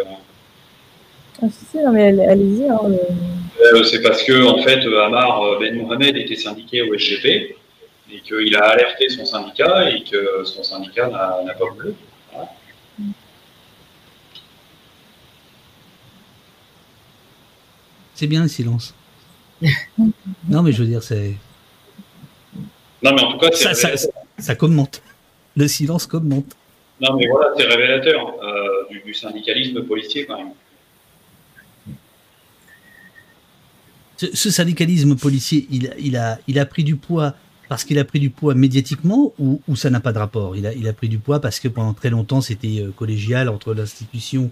[1.42, 2.70] ah, si, non, mais allez-y.
[2.70, 7.56] Hein, euh, c'est parce que, en fait, Amar euh, Ben Mohamed était syndiqué au SGP
[8.12, 11.94] et qu'il a alerté son syndicat et que son syndicat n'a pas voulu.
[18.20, 18.94] C'est bien le silence.
[20.50, 21.36] non, mais je veux dire, c'est.
[23.02, 23.92] Non, mais en tout cas, ça, ça,
[24.38, 25.02] ça, commente.
[25.56, 26.54] Le silence commente.
[27.00, 30.52] Non, mais voilà, c'est révélateur euh, du, du syndicalisme policier quand même.
[34.18, 37.36] ce, syndicalisme policier, il, il, a, il a pris du poids
[37.70, 40.58] parce qu'il a pris du poids médiatiquement ou, ou ça n'a pas de rapport?
[40.58, 43.48] Il a, il a pris du poids parce que pendant très longtemps c'était euh, collégial
[43.48, 44.52] entre l'institution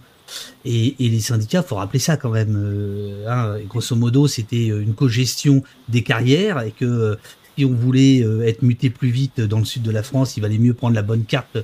[0.65, 2.55] et, et, les syndicats, faut rappeler ça quand même.
[2.55, 7.17] Euh, hein, grosso modo, c'était euh, une co-gestion des carrières et que
[7.57, 10.59] si on voulait être muté plus vite dans le sud de la France, il valait
[10.59, 11.57] mieux prendre la bonne carte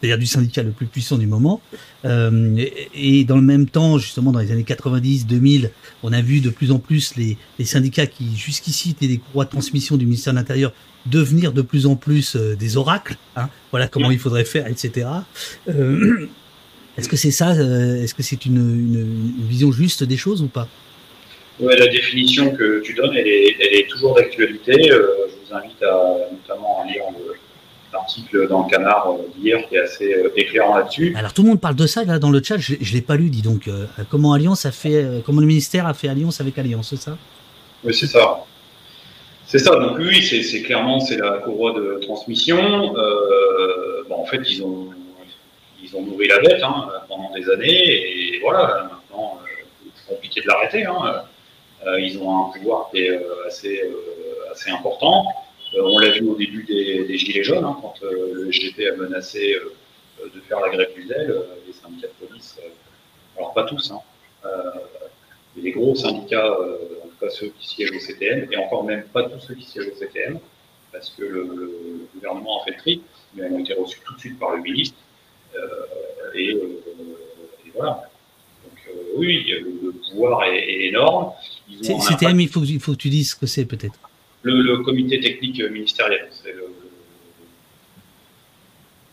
[0.00, 1.60] c'est-à-dire du syndicat le plus puissant du moment.
[2.04, 2.64] Euh,
[2.94, 5.70] et, dans le même temps, justement, dans les années 90, 2000,
[6.02, 9.44] on a vu de plus en plus les, les syndicats qui, jusqu'ici, étaient des courroies
[9.44, 10.72] de transmission du ministère de l'Intérieur,
[11.06, 13.16] devenir de plus en plus euh, des oracles.
[13.36, 15.06] Hein, voilà comment il faudrait faire, etc.
[17.00, 20.16] Euh, Est-ce que c'est ça euh, Est-ce que c'est une, une, une, vision juste des
[20.16, 20.68] choses ou pas?
[21.58, 24.90] Ouais, la définition que tu donnes, elle est, elle est toujours d'actualité.
[24.90, 27.34] Euh, je vous invite à notamment à lire le
[27.92, 31.12] article dans le canard d'hier qui est assez éclairant là-dessus.
[31.16, 33.16] Alors tout le monde parle de ça là dans le chat, je, ne l'ai pas
[33.16, 33.68] lu, dis donc.
[34.08, 37.18] comment Alliance a fait, comment le ministère a fait alliance avec Alliance, c'est ça?
[37.82, 38.44] Oui, c'est ça.
[39.50, 42.96] C'est ça, donc oui, c'est clairement c'est la courroie de transmission.
[42.96, 44.90] Euh, bon, en fait, ils ont,
[45.90, 50.40] ils ont nourri la bête hein, pendant des années, et voilà, maintenant, euh, c'est compliqué
[50.40, 50.84] de l'arrêter.
[50.84, 51.24] Hein.
[51.86, 55.26] Euh, ils ont un pouvoir qui est euh, assez, euh, important.
[55.78, 59.56] on l'a vu au début des, Gilets jaunes, hein, quand le SGP a menacé
[60.22, 61.34] de faire la grève du zèle,
[61.66, 62.58] les syndicats de police,
[63.36, 64.00] alors pas tous, hein,
[65.56, 66.56] les gros syndicats
[67.18, 69.94] pas ceux qui siègent au CTM, et encore même pas tous ceux qui siègent au
[69.94, 70.38] CTM,
[70.92, 73.02] parce que le, gouvernement a fait le tri,
[73.34, 74.96] mais elles ont été reçus tout de suite par le ministre.
[75.56, 76.82] Euh, et, euh,
[77.66, 78.10] et, voilà.
[78.64, 81.32] Donc euh, oui, le, pouvoir est, énorme.
[81.82, 83.98] CTM, il faut, il faut que tu dises ce que c'est peut-être.
[84.42, 86.66] Le, comité technique ministériel, c'est le,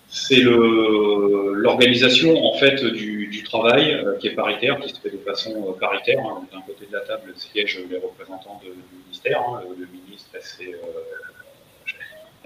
[0.10, 5.18] c'est l'organisation en fait du, du travail euh, qui est paritaire, qui se fait de
[5.18, 6.20] façon euh, paritaire.
[6.20, 6.44] Hein.
[6.52, 9.62] D'un côté de la table siègent les représentants de, du ministère, hein.
[9.78, 10.78] le ministre c'est, euh,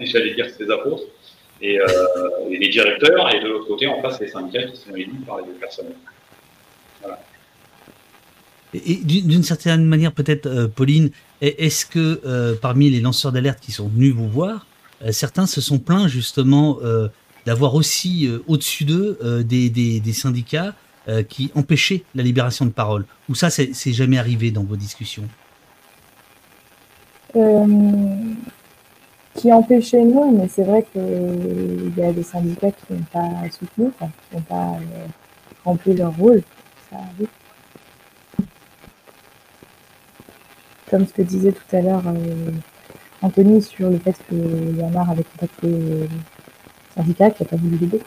[0.00, 1.04] j'allais dire ses apôtres,
[1.62, 1.78] et,
[2.50, 5.44] les directeurs, et de l'autre côté en face les syndicats qui sont élus par les
[5.44, 5.86] deux personnes.
[7.00, 7.18] Voilà.
[8.74, 11.10] Et, d'une certaine manière, peut-être, Pauline,
[11.40, 14.66] est-ce que parmi les lanceurs d'alerte qui sont venus vous voir,
[15.10, 16.78] certains se sont plaints justement
[17.46, 20.74] d'avoir aussi euh, au-dessus d'eux euh, des, des, syndicats
[21.08, 23.04] euh, qui empêchaient la libération de parole?
[23.28, 25.28] Ou ça, c'est jamais arrivé dans vos discussions?
[29.34, 33.90] Qui empêchaient, non, mais c'est vrai qu'il y a des syndicats qui n'ont pas soutenu,
[33.98, 34.76] qui n'ont pas
[35.64, 36.42] rempli leur rôle.
[36.90, 37.28] Ça arrive.
[40.90, 42.02] Comme ce que disait tout à l'heure
[43.22, 44.34] Anthony sur le fait que
[44.76, 46.08] Yamar avait contacté
[46.94, 48.00] syndicat qui n'a pas voulu l'aider.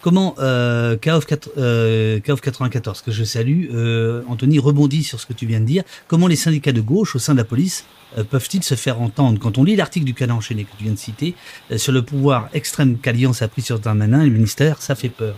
[0.00, 5.60] Comment euh, KOF, 94, que je salue, euh, Anthony rebondit sur ce que tu viens
[5.60, 5.82] de dire.
[6.08, 7.84] Comment les syndicats de gauche au sein de la police
[8.18, 9.38] euh, peuvent-ils se faire entendre?
[9.38, 11.34] Quand on lit l'article du canon enchaîné que tu viens de citer
[11.70, 15.10] euh, sur le pouvoir extrême qu'Alliance a pris sur Darmanin et le ministère, ça fait
[15.10, 15.34] peur.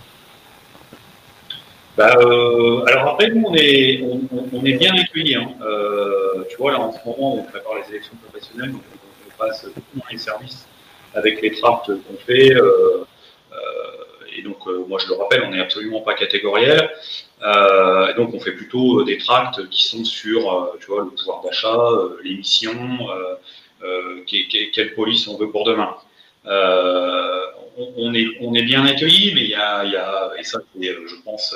[1.97, 4.21] Bah, euh, alors après, nous, on est, on,
[4.53, 5.35] on est bien accueillis.
[5.35, 5.49] Hein.
[6.49, 9.97] tu vois, là, en ce moment, on prépare les élections professionnelles, donc on, passe beaucoup
[9.97, 10.67] dans les services
[11.15, 12.55] avec les tracts qu'on fait.
[12.55, 13.05] Euh,
[13.53, 14.02] euh,
[14.37, 16.91] et donc, euh, moi, je le rappelle, on n'est absolument pas catégoriel.
[17.41, 21.79] et donc, on fait plutôt des tracts qui sont sur, tu vois, le pouvoir d'achat,
[22.23, 23.09] les missions,
[24.27, 25.97] quelle police on veut pour demain.
[26.45, 31.55] On, est, bien accueilli, mais il y a, et ça, je pense,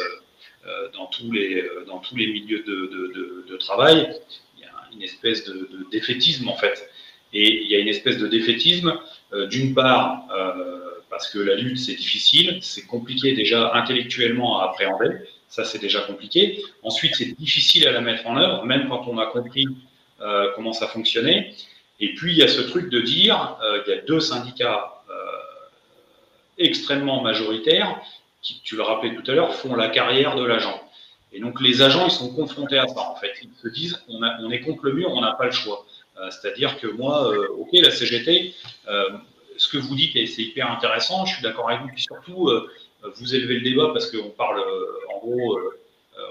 [0.95, 4.09] dans tous les, dans tous les milieux de, travail,
[4.57, 6.89] il y a une espèce de, défaitisme en fait.
[7.33, 8.99] Et il y a une espèce de défaitisme
[9.33, 10.86] euh, d'une part, euh,
[11.17, 15.17] parce que la lutte, c'est difficile, c'est compliqué déjà intellectuellement à appréhender,
[15.49, 16.63] ça c'est déjà compliqué.
[16.83, 19.67] Ensuite, c'est difficile à la mettre en œuvre, même quand on a compris
[20.21, 21.55] euh, comment ça fonctionnait.
[22.01, 23.57] Et puis, il y a ce truc de dire,
[23.87, 24.93] il y a deux syndicats
[26.59, 28.01] extrêmement majoritaires
[28.43, 30.81] qui, tu le rappelais tout à l'heure, font la carrière de l'agent.
[31.33, 33.33] Et donc, les agents, ils sont confrontés à ça, en fait.
[33.43, 35.85] Ils se disent, on, est contre le mur, on n'a pas le choix.
[36.19, 38.55] Euh, c'est-à-dire que moi, euh, ok, la CGT,
[38.89, 39.11] euh,
[39.59, 42.51] ce que vous dites, c'est hyper intéressant, je suis d'accord avec vous, puis surtout,
[43.17, 44.61] vous élevez le débat parce qu'on parle,
[45.15, 45.59] en gros,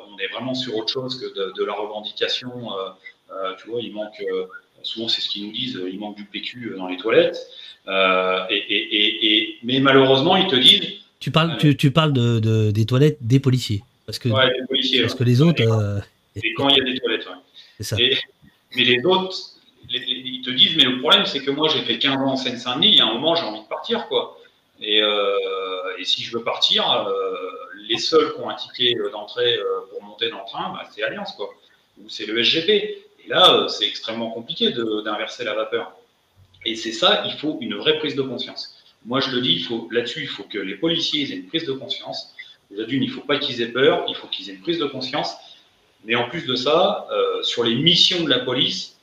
[0.09, 2.51] on est vraiment sur autre chose que de, la revendication.
[3.59, 4.23] tu vois, il manque,
[4.83, 7.37] souvent c'est ce qu'ils nous disent, il manque du PQ dans les toilettes.
[7.87, 10.99] et, mais malheureusement, ils te disent.
[11.19, 13.83] Tu parles, tu, parles de, des toilettes des policiers.
[14.05, 15.61] Parce que, ouais, des policiers, parce que les autres.
[16.35, 17.27] Et quand, il y a des toilettes,
[17.77, 17.95] C'est ça.
[18.75, 19.54] mais les autres,
[19.97, 22.89] ils te disent, mais le problème, c'est que moi, j'ai fait 15 ans en Seine-Saint-Denis,
[22.89, 24.37] il y a un moment, j'ai envie de partir, quoi.
[24.81, 27.33] Et, euh, si je veux partir, euh,
[27.87, 31.03] les seuls qui ont un ticket d'entrée euh, pour monter dans le train, bah, c'est
[31.03, 31.49] Alliance, quoi.
[31.99, 32.69] Ou c'est le SGP.
[32.69, 35.93] Et là, c'est extrêmement compliqué d'inverser la vapeur.
[36.65, 38.75] Et c'est ça, il faut une vraie prise de conscience.
[39.05, 42.35] Moi, je le dis, là-dessus, il faut que les policiers aient une prise de conscience.
[42.69, 44.79] Déjà d'une, il ne faut pas qu'ils aient peur, il faut qu'ils aient une prise
[44.79, 45.35] de conscience.
[46.03, 47.07] Mais en plus de ça,
[47.41, 48.94] sur les missions de la police,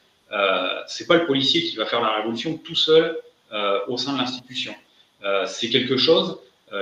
[0.86, 3.18] c'est pas le policier qui va faire la révolution tout seul
[3.52, 4.74] euh, au sein de l'institution.
[5.24, 6.38] Euh, c'est quelque chose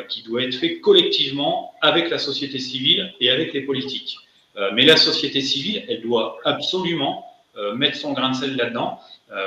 [0.08, 4.18] qui doit être fait collectivement avec la société civile et avec les politiques.
[4.72, 7.26] mais la société civile, elle doit absolument
[7.74, 9.00] mettre son grain de sel là-dedans,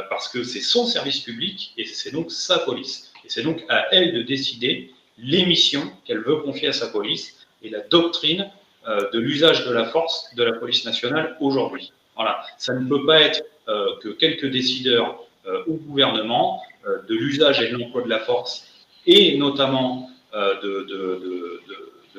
[0.10, 3.14] parce que c'est son service public et c'est donc sa police.
[3.24, 7.48] Et c'est donc à elle de décider les missions qu'elle veut confier à sa police
[7.62, 8.52] et la doctrine
[8.86, 11.94] de l'usage de la force de la police nationale aujourd'hui.
[12.16, 17.62] Voilà, ça ne peut pas être euh, que quelques décideurs euh, au gouvernement de l'usage
[17.62, 18.66] et de l'emploi de la force,
[19.08, 21.62] et notamment de,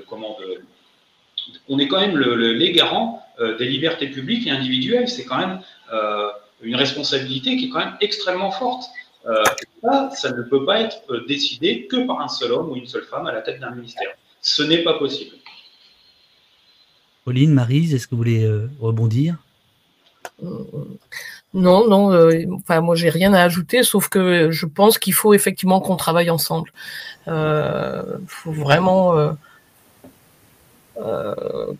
[0.06, 0.38] comment
[1.68, 3.22] on est quand même les garants
[3.58, 5.08] des libertés publiques et individuelles.
[5.08, 5.60] C'est quand même
[6.62, 8.84] une responsabilité qui est quand même extrêmement forte.
[9.82, 13.04] ça, ça ne peut pas être décidé que par un seul homme ou une seule
[13.04, 14.12] femme à la tête d'un ministère.
[14.40, 15.36] Ce n'est pas possible.
[17.24, 18.48] Pauline, Marise, est-ce que vous voulez
[18.80, 19.43] rebondir?
[21.54, 22.12] Non, non.
[22.12, 25.96] Euh, enfin, moi, j'ai rien à ajouter, sauf que je pense qu'il faut effectivement qu'on
[25.96, 26.72] travaille ensemble.
[27.26, 29.16] Il euh, faut vraiment,
[30.98, 31.72] euh,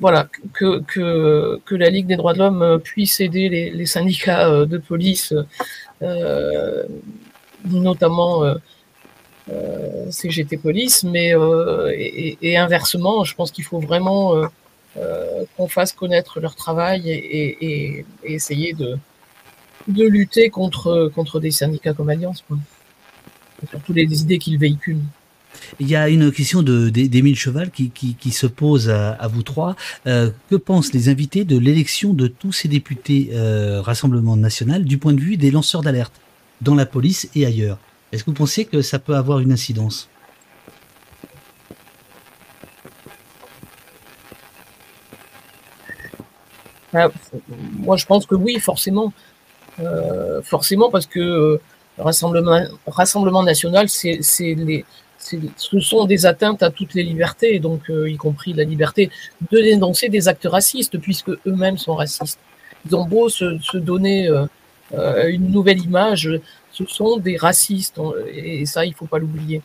[0.00, 5.34] voilà, que, la Ligue des droits de l'homme puisse aider les, syndicats de police,
[7.66, 8.54] notamment
[10.10, 11.34] CGT Police, mais
[11.94, 14.48] et, inversement, je pense qu'il faut vraiment
[15.56, 18.98] qu'on fasse connaître leur travail et, essayer de,
[19.88, 22.44] de lutter contre, des syndicats comme Alliance,
[23.70, 25.02] surtout les, idées qu'ils véhiculent.
[25.80, 29.74] Il y a une question d'Émile Cheval qui, qui, se pose à, vous trois.
[30.06, 34.98] Euh, que pensent les invités de l'élection de tous ces députés euh, Rassemblement national du
[34.98, 36.12] point de vue des lanceurs d'alerte
[36.60, 37.78] dans la police et ailleurs?
[38.12, 40.08] Est-ce que vous pensez que ça peut avoir une incidence?
[47.78, 49.12] Moi, je pense que oui, forcément.
[49.80, 51.60] Euh, forcément, parce que euh,
[51.98, 54.84] Rassemblement, Rassemblement national, les,
[55.18, 59.10] ce sont des atteintes à toutes les libertés, donc euh, y compris la liberté
[59.50, 62.38] de dénoncer des actes racistes, puisque eux-mêmes sont racistes.
[62.86, 64.28] Ils ont beau se, donner
[64.92, 66.30] une nouvelle image,
[66.70, 68.00] ce sont des racistes,
[68.32, 69.60] et ça, il faut pas l'oublier.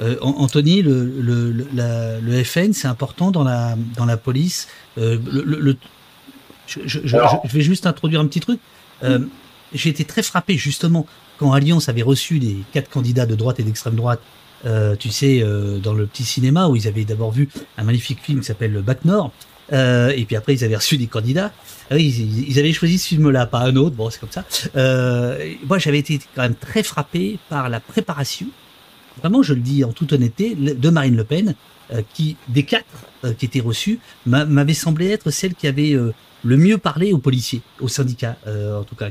[0.00, 1.52] Euh, Anthony, le, le,
[2.22, 4.68] le FN, c'est important dans la, dans la police.
[4.98, 5.76] Euh, le,
[6.66, 8.60] je, je, je, vais juste introduire un petit truc.
[9.02, 9.18] Euh,
[9.72, 11.06] J'ai été très frappé justement
[11.38, 14.20] quand Alliance avait reçu les quatre candidats de droite et d'extrême droite.
[14.66, 17.48] Euh, tu sais, euh, dans le petit cinéma où ils avaient d'abord vu
[17.78, 19.32] un magnifique film qui s'appelle Le Bac Nord,
[19.72, 21.52] et puis après ils avaient reçu des candidats.
[21.92, 23.96] Ils, ils, avaient choisi ce film-là, pas un autre.
[23.96, 24.44] Bon, c'est comme ça.
[25.66, 28.46] moi, j'avais été quand même très frappé par la préparation
[29.18, 31.54] vraiment, je le dis en toute honnêteté, de Marine Le Pen,
[31.92, 32.86] euh, qui, des quatre
[33.24, 36.12] euh, qui étaient reçus, m'avait semblé être celle qui avait euh,
[36.44, 39.10] le mieux parlé aux policiers, aux syndicats, en tout cas,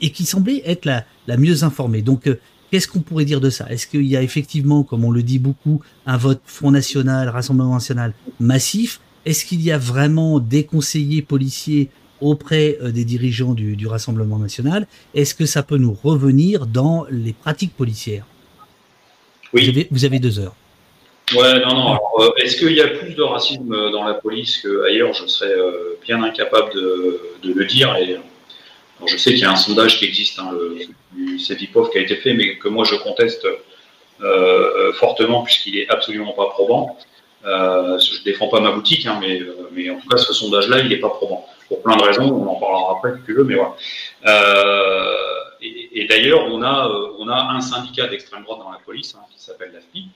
[0.00, 2.02] et qui semblait être la, mieux informée.
[2.02, 2.28] Donc,
[2.70, 3.66] qu'est-ce qu'on pourrait dire de ça?
[3.70, 7.74] Est-ce qu'il y a effectivement, comme on le dit beaucoup, un vote Front National, Rassemblement
[7.74, 9.00] National massif?
[9.24, 11.88] Est-ce qu'il y a vraiment des conseillers policiers
[12.20, 14.86] auprès des dirigeants du Rassemblement National?
[15.14, 18.26] Est-ce que ça peut nous revenir dans les pratiques policières?
[19.52, 19.88] Oui.
[19.90, 20.54] Vous avez, deux heures.
[21.34, 21.98] Ouais, non, non.
[22.18, 25.12] Euh, est-ce qu'il y a plus de racisme dans la police qu'ailleurs?
[25.12, 27.94] Je serais euh, bien incapable de, le dire.
[27.96, 28.16] Et,
[29.06, 30.76] je sais qu'il y a un sondage qui existe, hein, le,
[31.12, 33.46] du CEVIPOF qui a été fait, mais que moi je conteste
[34.22, 36.98] euh, fortement puisqu'il est absolument pas probant.
[37.46, 39.40] Euh, je défends pas ma boutique, hein, mais,
[39.72, 41.46] mais en tout cas ce sondage-là, il n'est pas probant.
[41.68, 43.74] Pour plein de raisons, on en parlera après si tu veux, mais voilà.
[45.62, 49.22] Et, d'ailleurs, on a, euh, on a un syndicat d'extrême droite dans la police hein,
[49.30, 50.08] qui s'appelle l'AFPI,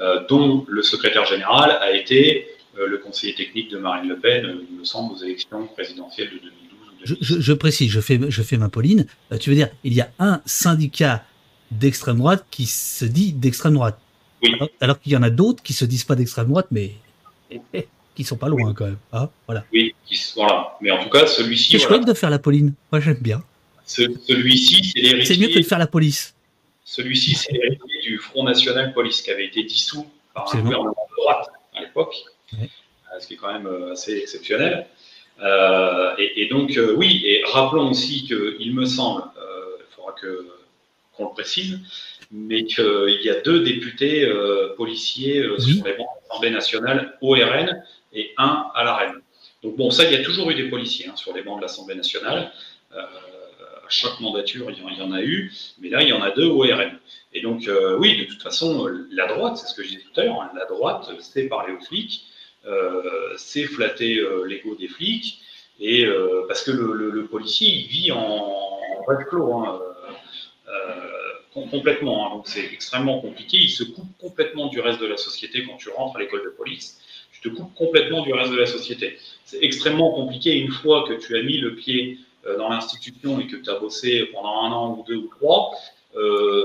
[0.00, 2.48] euh, dont le secrétaire général a été
[2.78, 6.38] euh, le conseiller technique de Marine Le Pen, il me semble, aux élections présidentielles de
[6.38, 7.18] 2012.
[7.20, 9.06] Je, précise, je fais, je fais ma Pauline.
[9.38, 11.24] tu veux dire, il y a un syndicat
[11.70, 13.98] d'extrême droite qui se dit d'extrême droite.
[14.42, 14.54] Oui.
[14.80, 16.92] Alors, qu'il y en a d'autres qui se disent pas d'extrême droite, mais
[18.14, 18.98] qui sont pas loin quand même.
[19.12, 19.64] Ah, voilà.
[19.72, 19.94] Oui,
[20.34, 20.78] voilà.
[20.80, 21.72] Mais en tout cas, celui-ci.
[21.72, 22.72] C'est chouette de faire la Pauline.
[22.90, 23.42] Moi, j'aime bien.
[23.84, 25.24] Celui-ci, c'est l'héritier.
[25.24, 26.34] C'est mieux que de faire la police.
[26.84, 31.16] Celui-ci, c'est l'héritier du Front National Police qui avait été dissous par un gouvernement de
[31.16, 32.14] droite à l'époque,
[32.54, 32.66] euh,
[33.18, 34.86] ce qui est quand même euh, assez exceptionnel.
[35.40, 39.24] Euh, et, donc, oui, et rappelons aussi qu'il me semble,
[39.78, 40.46] il faudra que,
[41.16, 41.80] qu'on le précise,
[42.30, 44.30] mais qu'il y a deux députés
[44.76, 47.82] policiers sur les bancs de l'Assemblée nationale au RN
[48.12, 49.20] et un à la Reine.
[49.62, 51.62] Donc bon, ça, il y a toujours eu des policiers hein, sur les bancs de
[51.62, 52.52] l'Assemblée nationale
[53.92, 56.60] chaque mandature, il y, en, a eu, mais là, il y en a deux au
[56.60, 56.98] RN.
[57.32, 60.20] Et donc, euh, oui, de toute façon, la droite, c'est ce que je disais tout
[60.20, 62.24] à l'heure, hein, la droite, c'est parler aux flics,
[62.66, 65.40] euh, c'est flatter euh, l'ego des flics,
[65.80, 66.06] et
[66.46, 69.80] parce que le, policier, il vit en, en clos, hein,
[71.52, 72.26] complètement.
[72.26, 72.36] Hein.
[72.36, 73.56] donc, c'est extrêmement compliqué.
[73.56, 76.50] Il se coupe complètement du reste de la société quand tu rentres à l'école de
[76.50, 77.00] police.
[77.32, 79.18] Tu te coupes complètement du reste de la société.
[79.44, 83.46] C'est extrêmement compliqué une fois que tu as mis le pied euh, dans l'institution et
[83.46, 85.72] que tu as bossé pendant un an ou deux ou trois,
[86.14, 86.64] euh,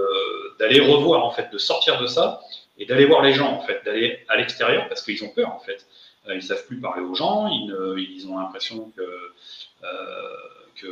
[0.60, 2.42] d'aller revoir en fait, de sortir de ça
[2.78, 5.60] et d'aller voir les gens en fait, d'aller à l'extérieur parce qu'ils ont peur en
[5.60, 5.86] fait.
[6.28, 9.04] Euh, ils savent plus parler aux gens, ils, ils ont l'impression que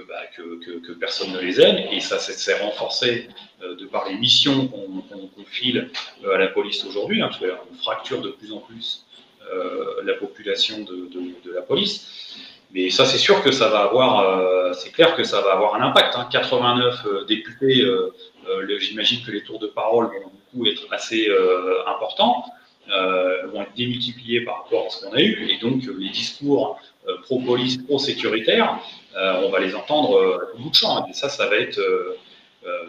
[0.07, 3.27] bah, que, personne ne les aime, et ça s'est renforcé
[3.61, 5.91] de par les missions qu'on file
[6.23, 9.05] à la police aujourd'hui, hein, parce qu'on fracture de plus en plus
[10.03, 11.07] la population de,
[11.43, 12.35] de, la police.
[12.71, 15.81] Mais ça, c'est sûr que ça va avoir, c'est clair que ça va avoir un
[15.81, 16.17] impact.
[16.31, 17.09] 89 hein.
[17.27, 17.85] députés,
[18.79, 21.29] j'imagine que les tours de parole vont beaucoup être assez
[21.87, 22.45] importants.
[22.91, 26.79] Euh, vont être démultipliés par rapport à ce qu'on a eu, et donc les discours
[27.07, 28.79] euh, pro-police, pro-sécuritaire,
[29.15, 31.07] euh, on va les entendre à tout bout de champ.
[31.07, 31.81] Et ça, ça va être,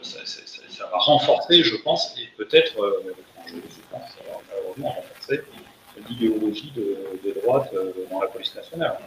[0.02, 2.74] ça, va renforcer, je pense, et peut-être,
[3.46, 3.54] je,
[3.90, 4.02] pense,
[4.50, 5.40] malheureusement renforcer
[6.10, 7.72] l'idéologie de, droite
[8.10, 8.98] dans la police nationale.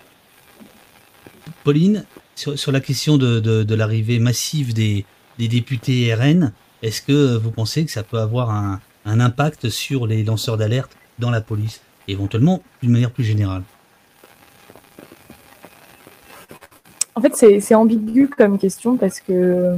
[1.64, 2.06] Pauline,
[2.36, 5.06] sur, la question de, l'arrivée massive des,
[5.38, 10.58] députés RN, est-ce que vous pensez que ça peut avoir un, impact sur les lanceurs
[10.58, 13.64] d'alerte dans la police, éventuellement d'une manière plus générale?
[17.16, 19.76] En fait, c'est ambigu comme question parce que euh,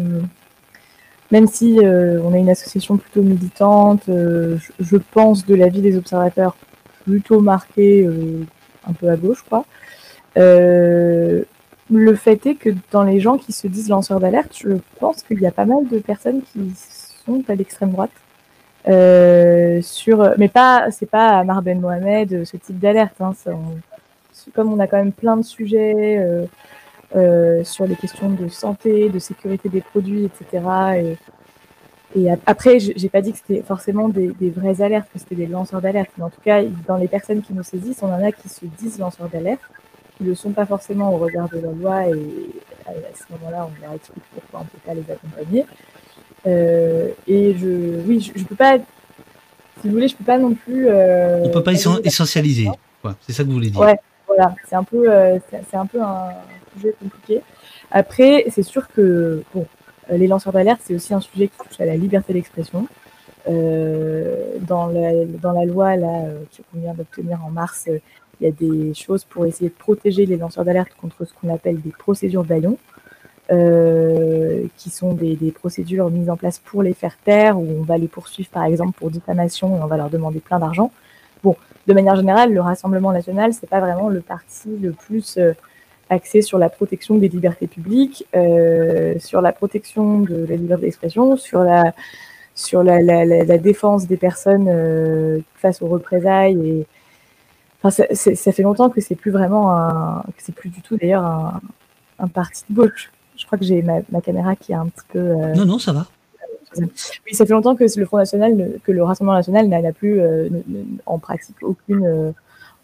[1.31, 5.97] même si euh, on a une association plutôt militante, euh, je, pense de l'avis des
[5.97, 6.55] observateurs
[7.05, 8.07] plutôt marquée
[8.85, 9.65] un peu à gauche, quoi.
[11.91, 15.39] Le fait est que dans les gens qui se disent lanceurs d'alerte, je pense qu'il
[15.41, 16.71] y a pas mal de personnes qui
[17.25, 18.11] sont à l'extrême droite
[18.87, 23.19] euh, sur, mais pas, c'est pas Marben Mohamed, euh, ce type d'alerte.
[23.19, 23.33] Hein,
[24.55, 26.17] comme on a quand même plein de sujets
[27.15, 30.65] euh, sur les questions de santé, de sécurité des produits, etc.
[32.15, 35.35] Et, et après, j'ai pas dit que c'était forcément des, des, vraies alertes, que c'était
[35.35, 36.09] des lanceurs d'alerte.
[36.17, 38.65] Mais en tout cas, dans les personnes qui nous saisissent, on en a qui se
[38.65, 39.61] disent lanceurs d'alerte,
[40.21, 42.07] qui ne le sont pas forcément au regard de la loi.
[42.07, 42.51] Et
[42.85, 45.65] à, ce moment-là, on leur explique pourquoi on ne peut pas les accompagner.
[46.45, 50.53] Euh, et je, oui, je, je, peux pas, si vous voulez, je peux pas non
[50.53, 50.87] plus.
[50.87, 52.69] Euh, on peut pas essentialiser.
[53.21, 53.79] c'est ça que vous voulez dire.
[53.79, 56.29] Ouais, voilà, c'est un peu, euh, c'est un peu un
[56.75, 57.41] sujet compliqué.
[57.89, 59.65] Après, c'est sûr que bon,
[60.09, 62.87] les lanceurs d'alerte, c'est aussi un sujet qui touche à la liberté d'expression.
[63.49, 66.25] Euh, dans, la, dans la loi là,
[66.71, 67.89] qu'on vient d'obtenir en mars,
[68.41, 71.53] il y a des choses pour essayer de protéger les lanceurs d'alerte contre ce qu'on
[71.53, 72.77] appelle des procédures baillons.
[73.51, 77.81] Euh, qui sont des, des, procédures mises en place pour les faire taire, où on
[77.81, 80.89] va les poursuivre par exemple pour diffamation et on va leur demander plein d'argent.
[81.43, 85.53] Bon, de manière générale, le Rassemblement national, c'est pas vraiment le parti le plus euh,
[86.09, 91.35] axé sur la protection des libertés publiques, euh, sur la protection de la liberté d'expression,
[91.35, 91.93] sur la
[92.53, 96.87] sur la, la, la, défense des personnes euh, face aux représailles et
[97.83, 100.97] enfin, ça, ça fait longtemps que c'est plus vraiment un que c'est plus du tout
[100.97, 101.61] d'ailleurs un,
[102.19, 105.19] un parti de gauche je crois que j'ai ma, caméra qui est un petit peu.
[105.19, 106.05] Euh, non, non, ça va.
[106.77, 110.47] Oui, ça fait longtemps que le Front National, que le Rassemblement National n'a plus euh,
[111.05, 112.31] en pratique aucune euh,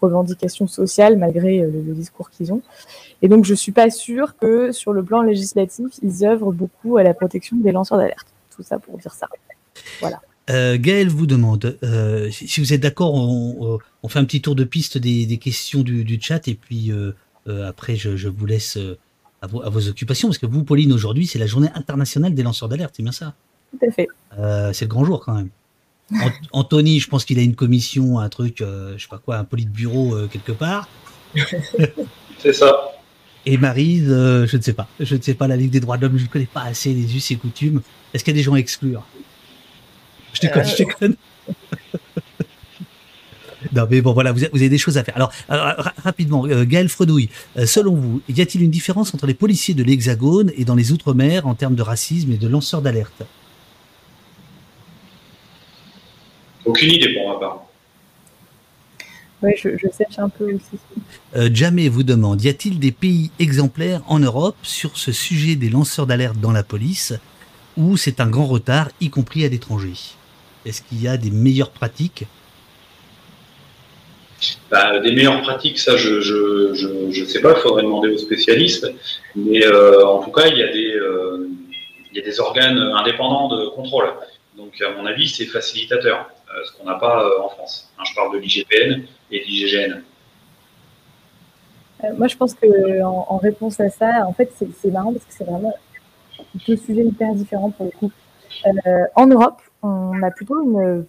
[0.02, 2.62] revendication sociale malgré le, discours qu'ils ont.
[3.22, 7.04] Et donc, je suis pas sûre que sur le plan législatif, ils œuvrent beaucoup à
[7.04, 8.28] la protection des lanceurs d'alerte.
[8.54, 9.28] Tout ça pour dire ça.
[10.02, 10.20] Voilà.
[10.50, 11.78] Gaël vous demande
[12.32, 13.80] si vous êtes d'accord, on,
[14.10, 16.92] fait un petit tour de piste des, questions du, chat et puis
[17.48, 18.78] après je, je, vous laisse
[19.42, 22.94] à vos, occupations, parce que vous, Pauline, aujourd'hui, c'est la journée internationale des lanceurs d'alerte,
[22.98, 23.34] c'est bien ça?
[23.72, 24.08] Tout à fait.
[24.38, 25.50] Euh, c'est le grand jour quand même.
[26.54, 29.44] Anthony, je pense qu'il a une commission, un truc, euh, je sais pas quoi, un
[29.44, 30.90] de bureau euh, quelque part.
[32.40, 32.74] c'est ça.
[33.46, 34.88] Et Marise, je ne sais pas.
[35.00, 36.94] Je ne sais pas la Ligue des droits de l'homme, je ne connais pas assez
[36.94, 37.82] les us et coutumes.
[38.14, 39.06] Est-ce qu'il y a des gens à exclure?
[40.38, 41.16] Je déconne, je déconne.
[43.74, 45.16] Non, mais bon, voilà, vous avez, des choses à faire.
[45.16, 45.74] Alors, euh,
[46.04, 49.84] rapidement, euh, Gaël Fredouille, euh, selon vous, y a-t-il une différence entre les policiers de
[49.84, 53.24] l'Hexagone et dans les Outre-mer en termes de racisme et de lanceurs d'alerte?
[56.66, 57.64] Aucune idée pour ma part.
[59.42, 61.54] Oui, je, je sèche un peu aussi.
[61.54, 66.08] Jamais vous demande, y a-t-il des pays exemplaires en Europe sur ce sujet des lanceurs
[66.08, 67.14] d'alerte dans la police
[67.78, 70.17] ou c'est un grand retard, y compris à l'étranger?
[70.68, 72.26] Est-ce qu'il y a des meilleures pratiques?
[74.70, 78.18] Bah, des meilleures pratiques, ça, je je, je, je sais pas, il faudrait demander aux
[78.18, 78.86] spécialistes.
[79.36, 81.48] Mais euh, en tout cas, il y, a des, euh,
[82.12, 84.10] il y a des organes indépendants de contrôle.
[84.58, 87.90] Donc, à mon avis, c'est facilitateur, euh, ce qu'on n'a pas en France.
[87.98, 90.02] Hein, je parle de l'IGPN et de l'IGGN.
[92.18, 95.46] moi, je pense que en, réponse à ça, en fait, c'est marrant parce que c'est
[95.46, 95.74] vraiment
[96.68, 98.12] deux sujets hyper différents pour le coup.
[99.16, 101.06] en Europe, on a plutôt une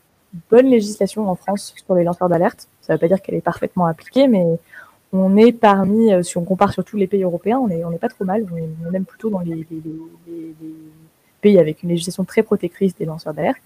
[0.51, 2.69] bonne législation en France sur les lanceurs d'alerte.
[2.81, 4.45] Ça ne veut pas dire qu'elle est parfaitement appliquée, mais
[5.13, 7.99] on est parmi, euh, si on compare sur tous les pays européens, on n'est est
[7.99, 8.47] pas trop mal.
[8.53, 9.67] On est, même plutôt dans les,
[11.41, 13.63] pays avec une législation très protectrice des lanceurs d'alerte.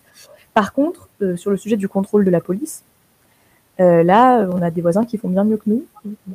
[0.55, 2.85] Par contre, euh, sur le sujet du contrôle de la police,
[3.81, 5.85] euh, là, on a des voisins qui font bien mieux que nous.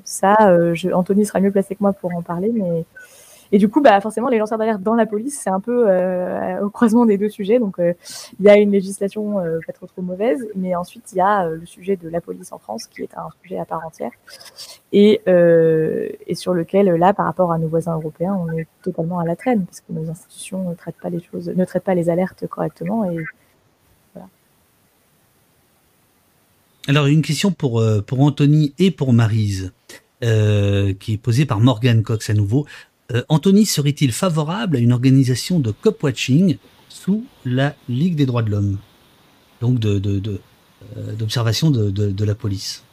[0.03, 0.35] Ça,
[0.73, 2.83] je, Anthony sera mieux placé que moi pour en parler, mais
[3.51, 5.87] Et du coup, bah, forcément, les lanceurs d'alerte dans la police, c'est un peu
[6.61, 7.59] au croisement des deux sujets.
[7.59, 11.47] Donc, il y a une législation pas trop trop mauvaise, mais ensuite, il y a
[11.47, 14.11] le sujet de la police en France, qui est un sujet à part entière,
[14.91, 15.21] et,
[16.33, 19.65] sur lequel, là, par rapport à nos voisins européens, on est totalement à la traîne,
[19.65, 23.09] parce que nos institutions ne traitent pas les choses, ne traitent pas les alertes correctement.
[23.09, 23.17] Et,
[26.87, 29.73] Alors, une question pour, euh, pour Anthony et pour Marise,
[30.23, 32.65] euh, qui est posée par Morgan Cox à nouveau.
[33.13, 36.57] Euh, Anthony serait-il favorable à une organisation de cop-watching
[36.89, 38.77] sous la Ligue des droits de l'homme
[39.61, 39.99] Donc, de,
[41.17, 42.83] d'observation de, de, la police?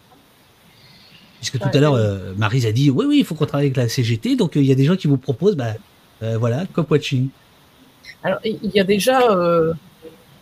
[1.38, 1.98] Puisque tout à l'heure,
[2.36, 4.72] Marise a dit oui, oui, il faut qu'on travaille avec la CGT, donc il y
[4.72, 5.74] a des gens qui vous proposent, bah,
[6.20, 7.28] voilà, cop-watching.
[8.22, 9.20] Alors, il y a déjà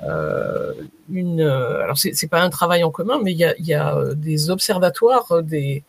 [0.05, 0.73] euh,
[1.11, 1.41] une.
[1.41, 4.15] Euh, alors c'est pas un travail en commun, mais il y a, y a euh,
[4.15, 5.85] des observatoires des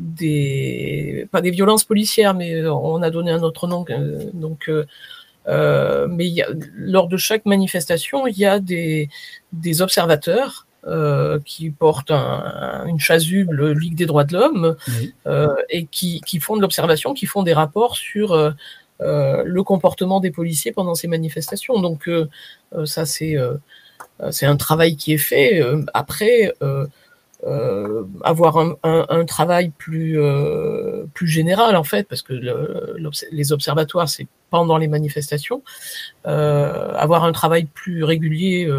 [0.00, 3.84] des pas des violences policières, mais on a donné un autre nom.
[4.34, 4.70] Donc,
[5.48, 9.08] euh, mais y a, lors de chaque manifestation, il y a des
[9.52, 14.76] des observateurs euh, qui portent un, une chasuble Ligue des droits de l'homme
[15.26, 18.54] euh, et qui, qui font de l'observation, qui font des rapports sur
[19.02, 21.80] euh, le comportement des policiers pendant ces manifestations.
[21.80, 22.28] Donc euh,
[22.74, 23.36] euh, ça c'est
[24.30, 25.62] c'est un travail qui est fait.
[25.94, 26.52] après
[28.22, 30.18] avoir un, travail plus
[31.14, 32.34] plus général en fait parce que
[33.32, 35.62] les observatoires c'est pendant les manifestations.
[36.24, 38.70] Avoir un travail plus régulier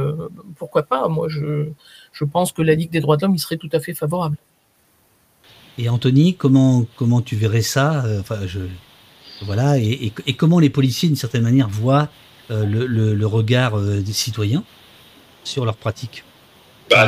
[0.58, 1.08] pourquoi pas.
[1.08, 1.70] Moi je
[2.12, 4.38] je pense que la Ligue des droits de l'homme y serait tout à fait favorable.
[5.78, 8.60] Et Anthony comment comment tu verrais ça enfin je
[9.42, 12.10] voilà, et, comment les policiers, d'une certaine manière, voient
[12.52, 14.64] euh, le, regard euh, des citoyens
[15.44, 16.24] sur leurs pratiques
[16.90, 17.08] bah,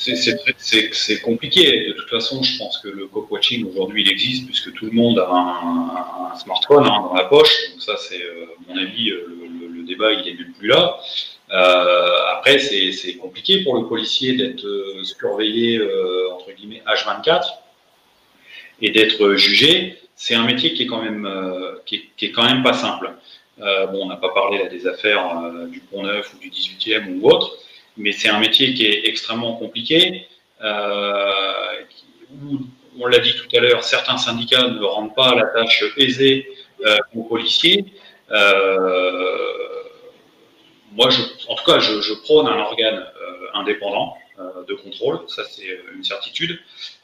[0.00, 1.88] C'est compliqué.
[1.88, 5.18] De toute façon, je pense que le cop-watching, aujourd'hui, il existe puisque tout le monde
[5.18, 7.52] a un, smartphone hein, dans la poche.
[7.72, 11.00] Donc ça, c'est, euh, mon avis, le, débat, il est même plus là.
[12.36, 14.64] après, c'est compliqué pour le policier d'être
[15.02, 15.80] surveillé,
[16.32, 17.42] entre guillemets, H24
[18.82, 22.62] et d'être jugé c'est un métier qui est quand même, euh, qui, est, quand même
[22.62, 23.10] pas simple.
[23.58, 27.18] Euh, bon, on n'a pas parlé des affaires euh, du Pont Neuf ou du 18e
[27.18, 27.56] ou autre,
[27.96, 30.26] mais c'est un métier qui est extrêmement compliqué.
[30.62, 32.60] Où,
[32.98, 36.46] on l'a dit tout à l'heure, certains syndicats ne rendent pas la tâche aisée
[37.14, 37.86] aux policiers.
[40.92, 43.06] moi, je, en tout cas, je, prône un organe
[43.54, 46.58] indépendant euh, de contrôle, ça c'est euh, une certitude.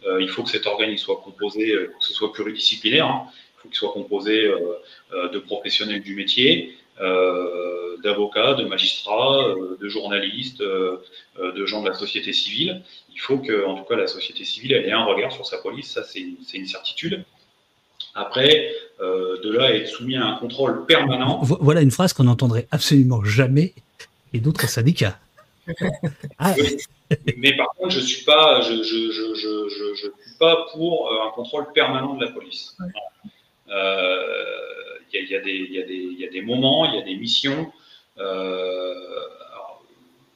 [0.06, 3.26] Euh, il faut que cet organe soit composé, que ce soit pluridisciplinaire, hein.
[3.26, 4.50] il faut qu'il soit composé
[5.12, 12.82] de professionnels du métier, d'avocats, de magistrats, de journalistes, de gens de la société civile.
[13.12, 15.92] Il faut que, en tout cas, la société civile ait un regard sur sa police,
[15.92, 17.24] ça c'est une, certitude.
[18.14, 21.40] Après, de là à être soumis à un contrôle permanent.
[21.42, 23.74] Voilà une phrase qu'on n'entendrait absolument jamais
[24.32, 25.18] et d'autres syndicats.
[26.38, 26.54] ah,
[27.36, 31.30] mais par contre, je suis pas, je, je, je, je, suis pas pour euh, un
[31.30, 32.76] contrôle permanent de la police.
[33.68, 34.44] Euh,
[35.12, 37.72] y, y, y, a des moments, il y a des missions.
[38.18, 38.94] Euh,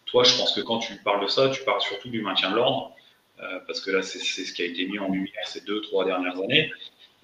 [0.07, 2.57] toi, je pense que quand tu parles de ça, tu parles surtout du maintien de
[2.57, 2.93] l'ordre,
[3.41, 6.05] euh, parce que là, c'est ce qui a été mis en lumière ces deux, trois
[6.05, 6.73] dernières années.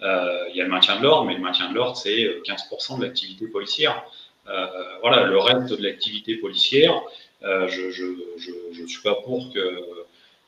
[0.01, 3.05] Il y a le maintien de l'ordre, mais le maintien de l'ordre, c'est 15% de
[3.05, 4.05] l'activité policière.
[4.44, 7.02] voilà, le reste de l'activité policière,
[7.43, 9.60] euh, je ne suis pas pour qu'il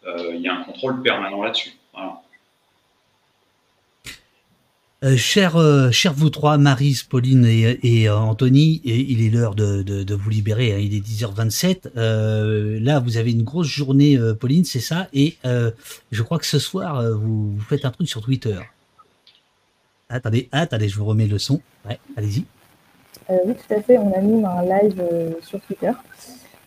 [0.07, 1.73] euh, y ait un contrôle permanent là-dessus.
[5.05, 5.57] Euh, cher,
[5.93, 10.79] cher vous trois, Marise, Pauline et, Anthony, et il est l'heure de, vous libérer, hein,
[10.79, 11.95] il est 10h27.
[11.95, 15.07] là, vous avez une grosse journée, Pauline, c'est ça?
[15.13, 18.59] Et je crois que ce soir, vous, faites un truc sur Twitter.
[20.09, 21.61] Attendez, attendez, je vous remets le son.
[21.87, 22.45] Ouais, allez-y.
[23.29, 25.03] oui, tout à fait, on anime un live
[25.43, 25.93] sur Twitter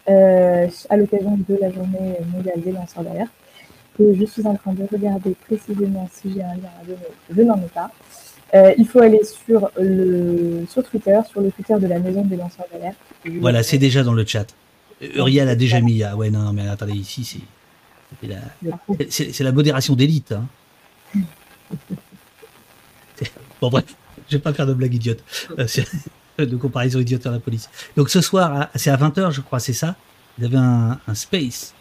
[0.10, 3.32] euh, à l'occasion de la journée mondiale des lanceurs d'alerte.
[4.00, 6.98] Et je suis en train de regarder précisément si j'ai un lien à donner.
[7.30, 7.92] Je n'en ai pas.
[8.54, 12.36] Euh, il faut aller sur, le, sur Twitter, sur le Twitter de la maison des
[12.36, 12.98] lanceurs d'alerte.
[13.40, 14.48] Voilà, c'est déjà dans le chat.
[15.02, 16.04] Uriel a déjà mis.
[16.04, 17.40] Ah ouais, non, non, mais attendez, ici, c'est.
[19.10, 20.34] C'est la, modération d'élite.
[20.34, 20.46] Hein.
[23.62, 23.86] bon, bref,
[24.30, 25.24] je vais pas faire de blague idiote.
[25.58, 25.66] Euh,
[26.46, 27.70] de comparaison idiote à la police.
[27.96, 29.96] Donc ce soir, c'est à 20h, je crois, c'est ça?
[30.38, 31.74] Vous avez un, space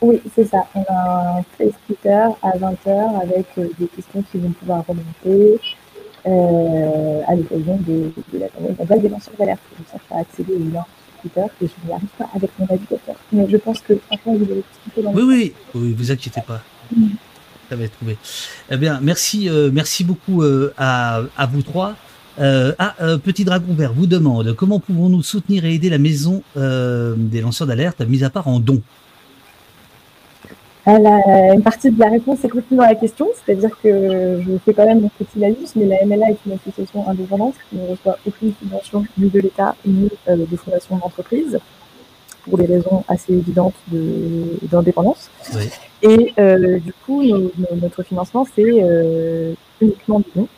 [0.00, 0.66] Oui, c'est ça.
[0.74, 5.04] On a un space Twitter à 20h avec euh, des questions qui vont pouvoir remonter
[5.26, 5.58] euh,
[6.26, 9.60] à l'occasion de, de, la journée mondiale des lanceurs d'alerte.
[9.78, 10.84] Donc ça, faut accéder au lien
[11.22, 13.14] Twitter et je n'y arrive pas avec mon navigateur.
[13.32, 16.62] Mais je pense que franchement, vous allez expliquer dans Oui, oui, oui, vous inquiétez pas.
[17.68, 18.16] Ça va être trouvé.
[18.70, 21.94] Eh bien, merci, euh, merci beaucoup euh, à, à vous trois.
[22.38, 22.94] ah,
[23.24, 28.00] Petit Dragon Vert vous demande comment pouvons-nous soutenir et aider la maison des lanceurs d'alerte,
[28.02, 28.82] mis à part en dons?
[30.86, 34.86] Une partie de la réponse est contenue dans la question, c'est-à-dire que je fais quand
[34.86, 38.52] même mon petit laïus, mais la MLA est une association indépendante qui ne reçoit aucune
[38.54, 41.58] subvention ni de l'État ni euh, de fondation d'entreprise,
[42.42, 45.28] pour des raisons assez évidentes d'indépendance.
[46.02, 47.22] Et euh, du coup,
[47.82, 50.48] notre financement, c'est euh, uniquement du don,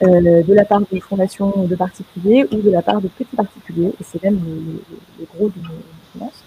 [0.00, 4.04] de la part de fondations de particuliers ou de la part de petits particuliers, et
[4.04, 4.38] c'est même
[5.18, 5.80] le, gros de nos
[6.12, 6.44] finances.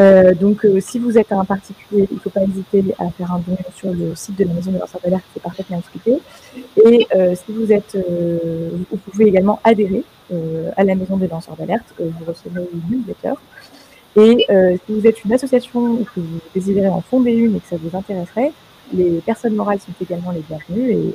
[0.00, 3.32] Euh, donc, euh, si vous êtes un particulier, il ne faut pas hésiter à faire
[3.34, 6.18] un don sur le site de la Maison de lanceurs d'alerte, c'est parfaitement expliqué.
[6.86, 7.96] Et euh, si vous êtes,
[8.90, 10.04] vous pouvez également adhérer
[10.76, 13.34] à la Maison des lanceurs d'alerte, vous recevez une newsletter.
[14.16, 14.46] Et
[14.86, 17.76] si vous êtes une association ou que vous désirez en fonder une et que ça
[17.76, 18.52] vous intéresserait,
[18.92, 21.12] les personnes morales sont également les bienvenues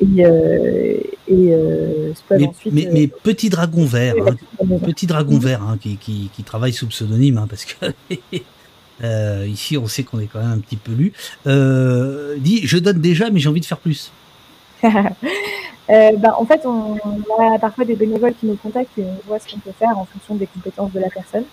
[0.00, 0.96] et, euh,
[1.26, 5.76] et euh, mais, ensuite, mais, mais, euh, petit dragon vert, hein, petit dragon vert hein,
[5.80, 7.86] qui, qui, qui, travaille sous pseudonyme, hein, parce que
[9.02, 11.12] euh, ici on sait qu'on est quand même un petit peu lu.
[11.46, 14.12] Euh, dit, je donne déjà, mais j'ai envie de faire plus.
[14.82, 19.40] bah, en fait, on, on, a parfois des bénévoles qui nous contactent et on voit
[19.40, 21.44] ce qu'on peut faire en fonction des compétences de la personne.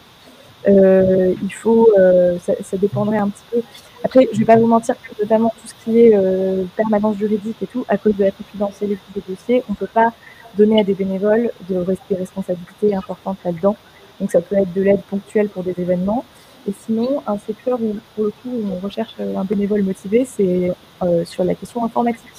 [0.67, 3.61] Euh, il faut, euh, ça, ça, dépendrait un petit peu.
[4.03, 7.57] Après, je vais pas vous mentir que notamment tout ce qui est euh, permanence juridique
[7.61, 10.11] et tout, à cause de la confidentialité des dossiers, on peut pas
[10.57, 13.75] donner à des bénévoles de, des responsabilités importantes là-dedans.
[14.19, 16.23] Donc ça peut être de l'aide ponctuelle pour des événements.
[16.67, 20.71] Et sinon, un secteur où, pour le coup, on recherche un bénévole motivé, c'est
[21.03, 22.31] euh, sur la question informatique.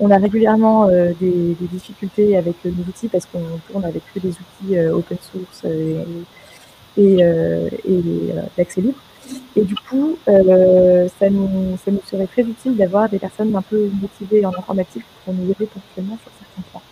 [0.00, 4.18] On a régulièrement euh, des, des, difficultés avec nos outils parce qu'on tourne avec que
[4.18, 5.96] des outils euh, open source et,
[6.96, 8.02] et, euh, et
[8.56, 8.98] d'accès libre.
[9.56, 13.62] Et du coup, euh, ça, nous, ça nous serait très utile d'avoir des personnes un
[13.62, 16.82] peu motivées en informatique pour nous aider ponctuellement sur certains points.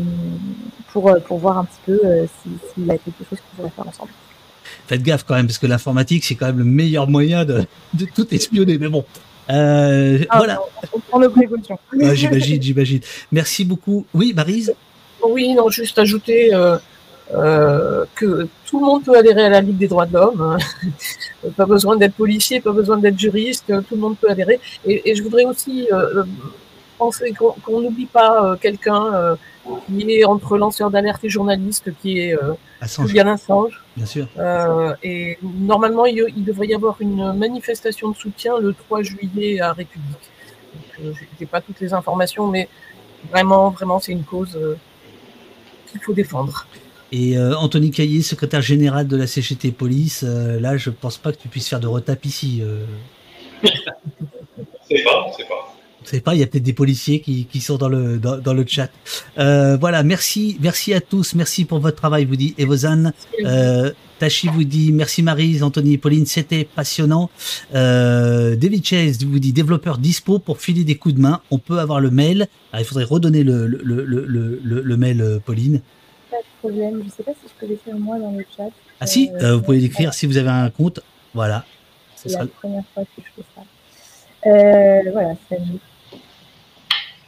[0.93, 3.73] pour, pour voir un petit peu euh, s'il si y a quelque chose qu'on pourrait
[3.75, 4.11] faire ensemble.
[4.87, 8.07] Faites gaffe quand même, parce que l'informatique, c'est quand même le meilleur moyen de, de
[8.07, 8.79] tout espionner.
[8.79, 9.05] Mais bon,
[9.51, 10.61] euh, ah, voilà.
[10.93, 11.79] On prend nos précautions.
[12.13, 13.01] j'imagine, j'imagine.
[13.31, 14.05] Merci beaucoup.
[14.13, 14.75] Oui, Marise?
[15.23, 16.77] Oui, non, juste ajouter euh,
[17.35, 20.41] euh, que tout le monde peut adhérer à la Ligue des droits de l'homme.
[20.41, 21.51] Hein.
[21.57, 24.61] pas besoin d'être policier, pas besoin d'être juriste, tout le monde peut adhérer.
[24.85, 26.25] Et, et je voudrais aussi euh,
[26.99, 29.37] penser qu'on n'oublie pas euh, quelqu'un euh,
[29.87, 32.55] qui est entre lanceur d'alerte et journaliste, qui est euh,
[33.07, 33.83] Julian Assange.
[33.97, 34.29] Bien sûr.
[34.39, 39.61] Euh, et normalement, il, il, devrait y avoir une manifestation de soutien le 3 juillet
[39.61, 40.31] à République.
[40.99, 41.11] Je
[41.41, 42.69] n'ai pas toutes les informations, mais
[43.31, 44.59] vraiment, vraiment, c'est une cause
[45.91, 46.67] qu'il faut défendre.
[47.13, 51.33] Et euh, Anthony Caillé, secrétaire général de la CGT Police, euh, là, je pense pas
[51.33, 52.61] que tu puisses faire de retap ici.
[52.63, 52.85] Euh.
[53.63, 55.76] c'est pas, c'est pas.
[56.13, 58.55] Je pas, il y a peut-être des policiers qui, qui, sont dans le dans, dans
[58.55, 58.91] le chat.
[59.39, 63.13] Euh, voilà, merci, merci à tous, merci pour votre travail, vous dit Evozan.
[63.45, 67.29] Euh, Tachi vous dit merci Marise, Anthony et Pauline, c'était passionnant.
[67.75, 71.41] Euh, David Chase vous dit développeur dispo pour filer des coups de main.
[71.51, 72.47] On peut avoir le mail.
[72.73, 75.81] Alors, il faudrait redonner le le, le, le, le, mail, euh, Pauline.
[76.31, 77.03] Pas de problème.
[77.05, 78.71] Je sais pas si je peux l'écrire moi dans le chat.
[79.01, 81.01] Ah si, vous pouvez l'écrire si vous avez un compte.
[81.35, 81.65] Voilà.
[82.15, 83.63] C'est la première fois que je fais ça.
[84.47, 85.59] Euh, voilà, c'est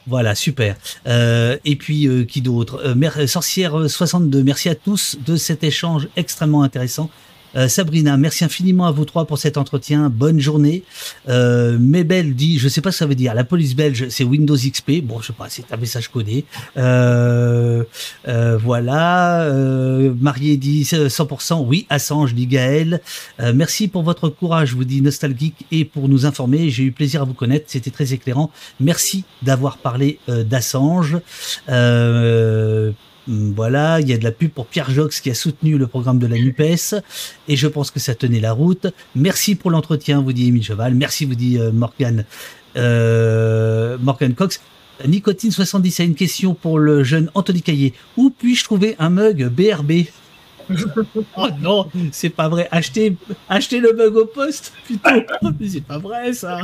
[0.09, 0.77] voilà, super.
[1.07, 2.81] Euh, et puis, euh, qui d'autre?
[2.85, 7.11] Euh, Sorcière 62, merci à tous de cet échange extrêmement intéressant.
[7.57, 10.11] Euh, Sabrina, merci infiniment à vous trois pour cet entretien.
[10.11, 10.83] Bonne journée.
[11.29, 13.35] Euh, Mebel dit, je sais pas ce que ça veut dire.
[13.35, 15.03] La police belge, c'est Windows XP.
[15.03, 16.45] Bon, je sais pas, c'est un message codé.
[16.77, 17.85] Euh,
[18.27, 19.43] euh voilà.
[19.43, 21.65] Euh, Marié dit 100%.
[21.67, 23.01] Oui, Assange, dit Gaël.
[23.55, 26.71] merci pour votre courage, vous dit Nostalgique, et pour nous informer.
[26.71, 27.67] J'ai eu plaisir à vous connaître.
[27.69, 28.51] C'était très éclairant.
[28.81, 31.19] Merci d'avoir parlé d'Assange.
[33.29, 35.77] Euh, Mm, voilà, il y a de la pub pour Pierre Jox qui a soutenu
[35.77, 36.95] le programme de la NUPES
[37.49, 38.87] et je pense que ça tenait la route.
[39.15, 40.95] Merci pour l'entretien, vous dit Émile Cheval.
[40.95, 42.25] Merci, vous dit euh, Morgan,
[42.77, 44.61] euh, Morgan Cox.
[45.07, 47.95] Nicotine 70 a une question pour le jeune Anthony Caillé.
[48.17, 50.07] Où puis-je trouver un mug BRB
[51.37, 52.69] Oh non, c'est pas vrai.
[52.71, 53.11] Achetez,
[53.49, 55.23] le mug au poste, putain.
[55.67, 56.61] c'est pas vrai ça.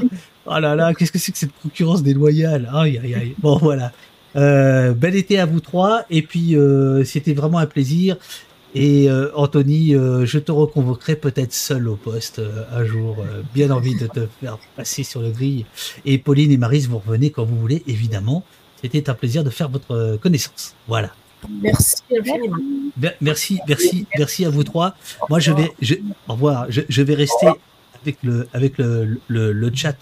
[0.46, 2.68] Oh là là, qu'est-ce que c'est que cette concurrence déloyale?
[2.74, 3.34] Aïe aïe aïe.
[3.38, 3.92] Bon voilà.
[4.36, 6.04] Euh, bel été à vous trois.
[6.10, 8.16] Et puis, euh, c'était vraiment un plaisir.
[8.74, 13.18] Et euh, Anthony, euh, je te reconvoquerai peut-être seul au poste euh, un jour.
[13.20, 15.64] Euh, bien envie de te faire passer sur le grille.
[16.04, 18.44] Et Pauline et Marise, vous revenez quand vous voulez, évidemment.
[18.82, 20.74] C'était un plaisir de faire votre connaissance.
[20.88, 21.10] Voilà.
[21.62, 22.02] Merci.
[23.20, 24.94] Merci, merci, merci à vous trois.
[25.30, 25.94] Moi, je vais, je,
[26.28, 26.66] au revoir.
[26.68, 27.46] Je, je vais rester
[28.02, 29.96] avec le, avec le, le, le chat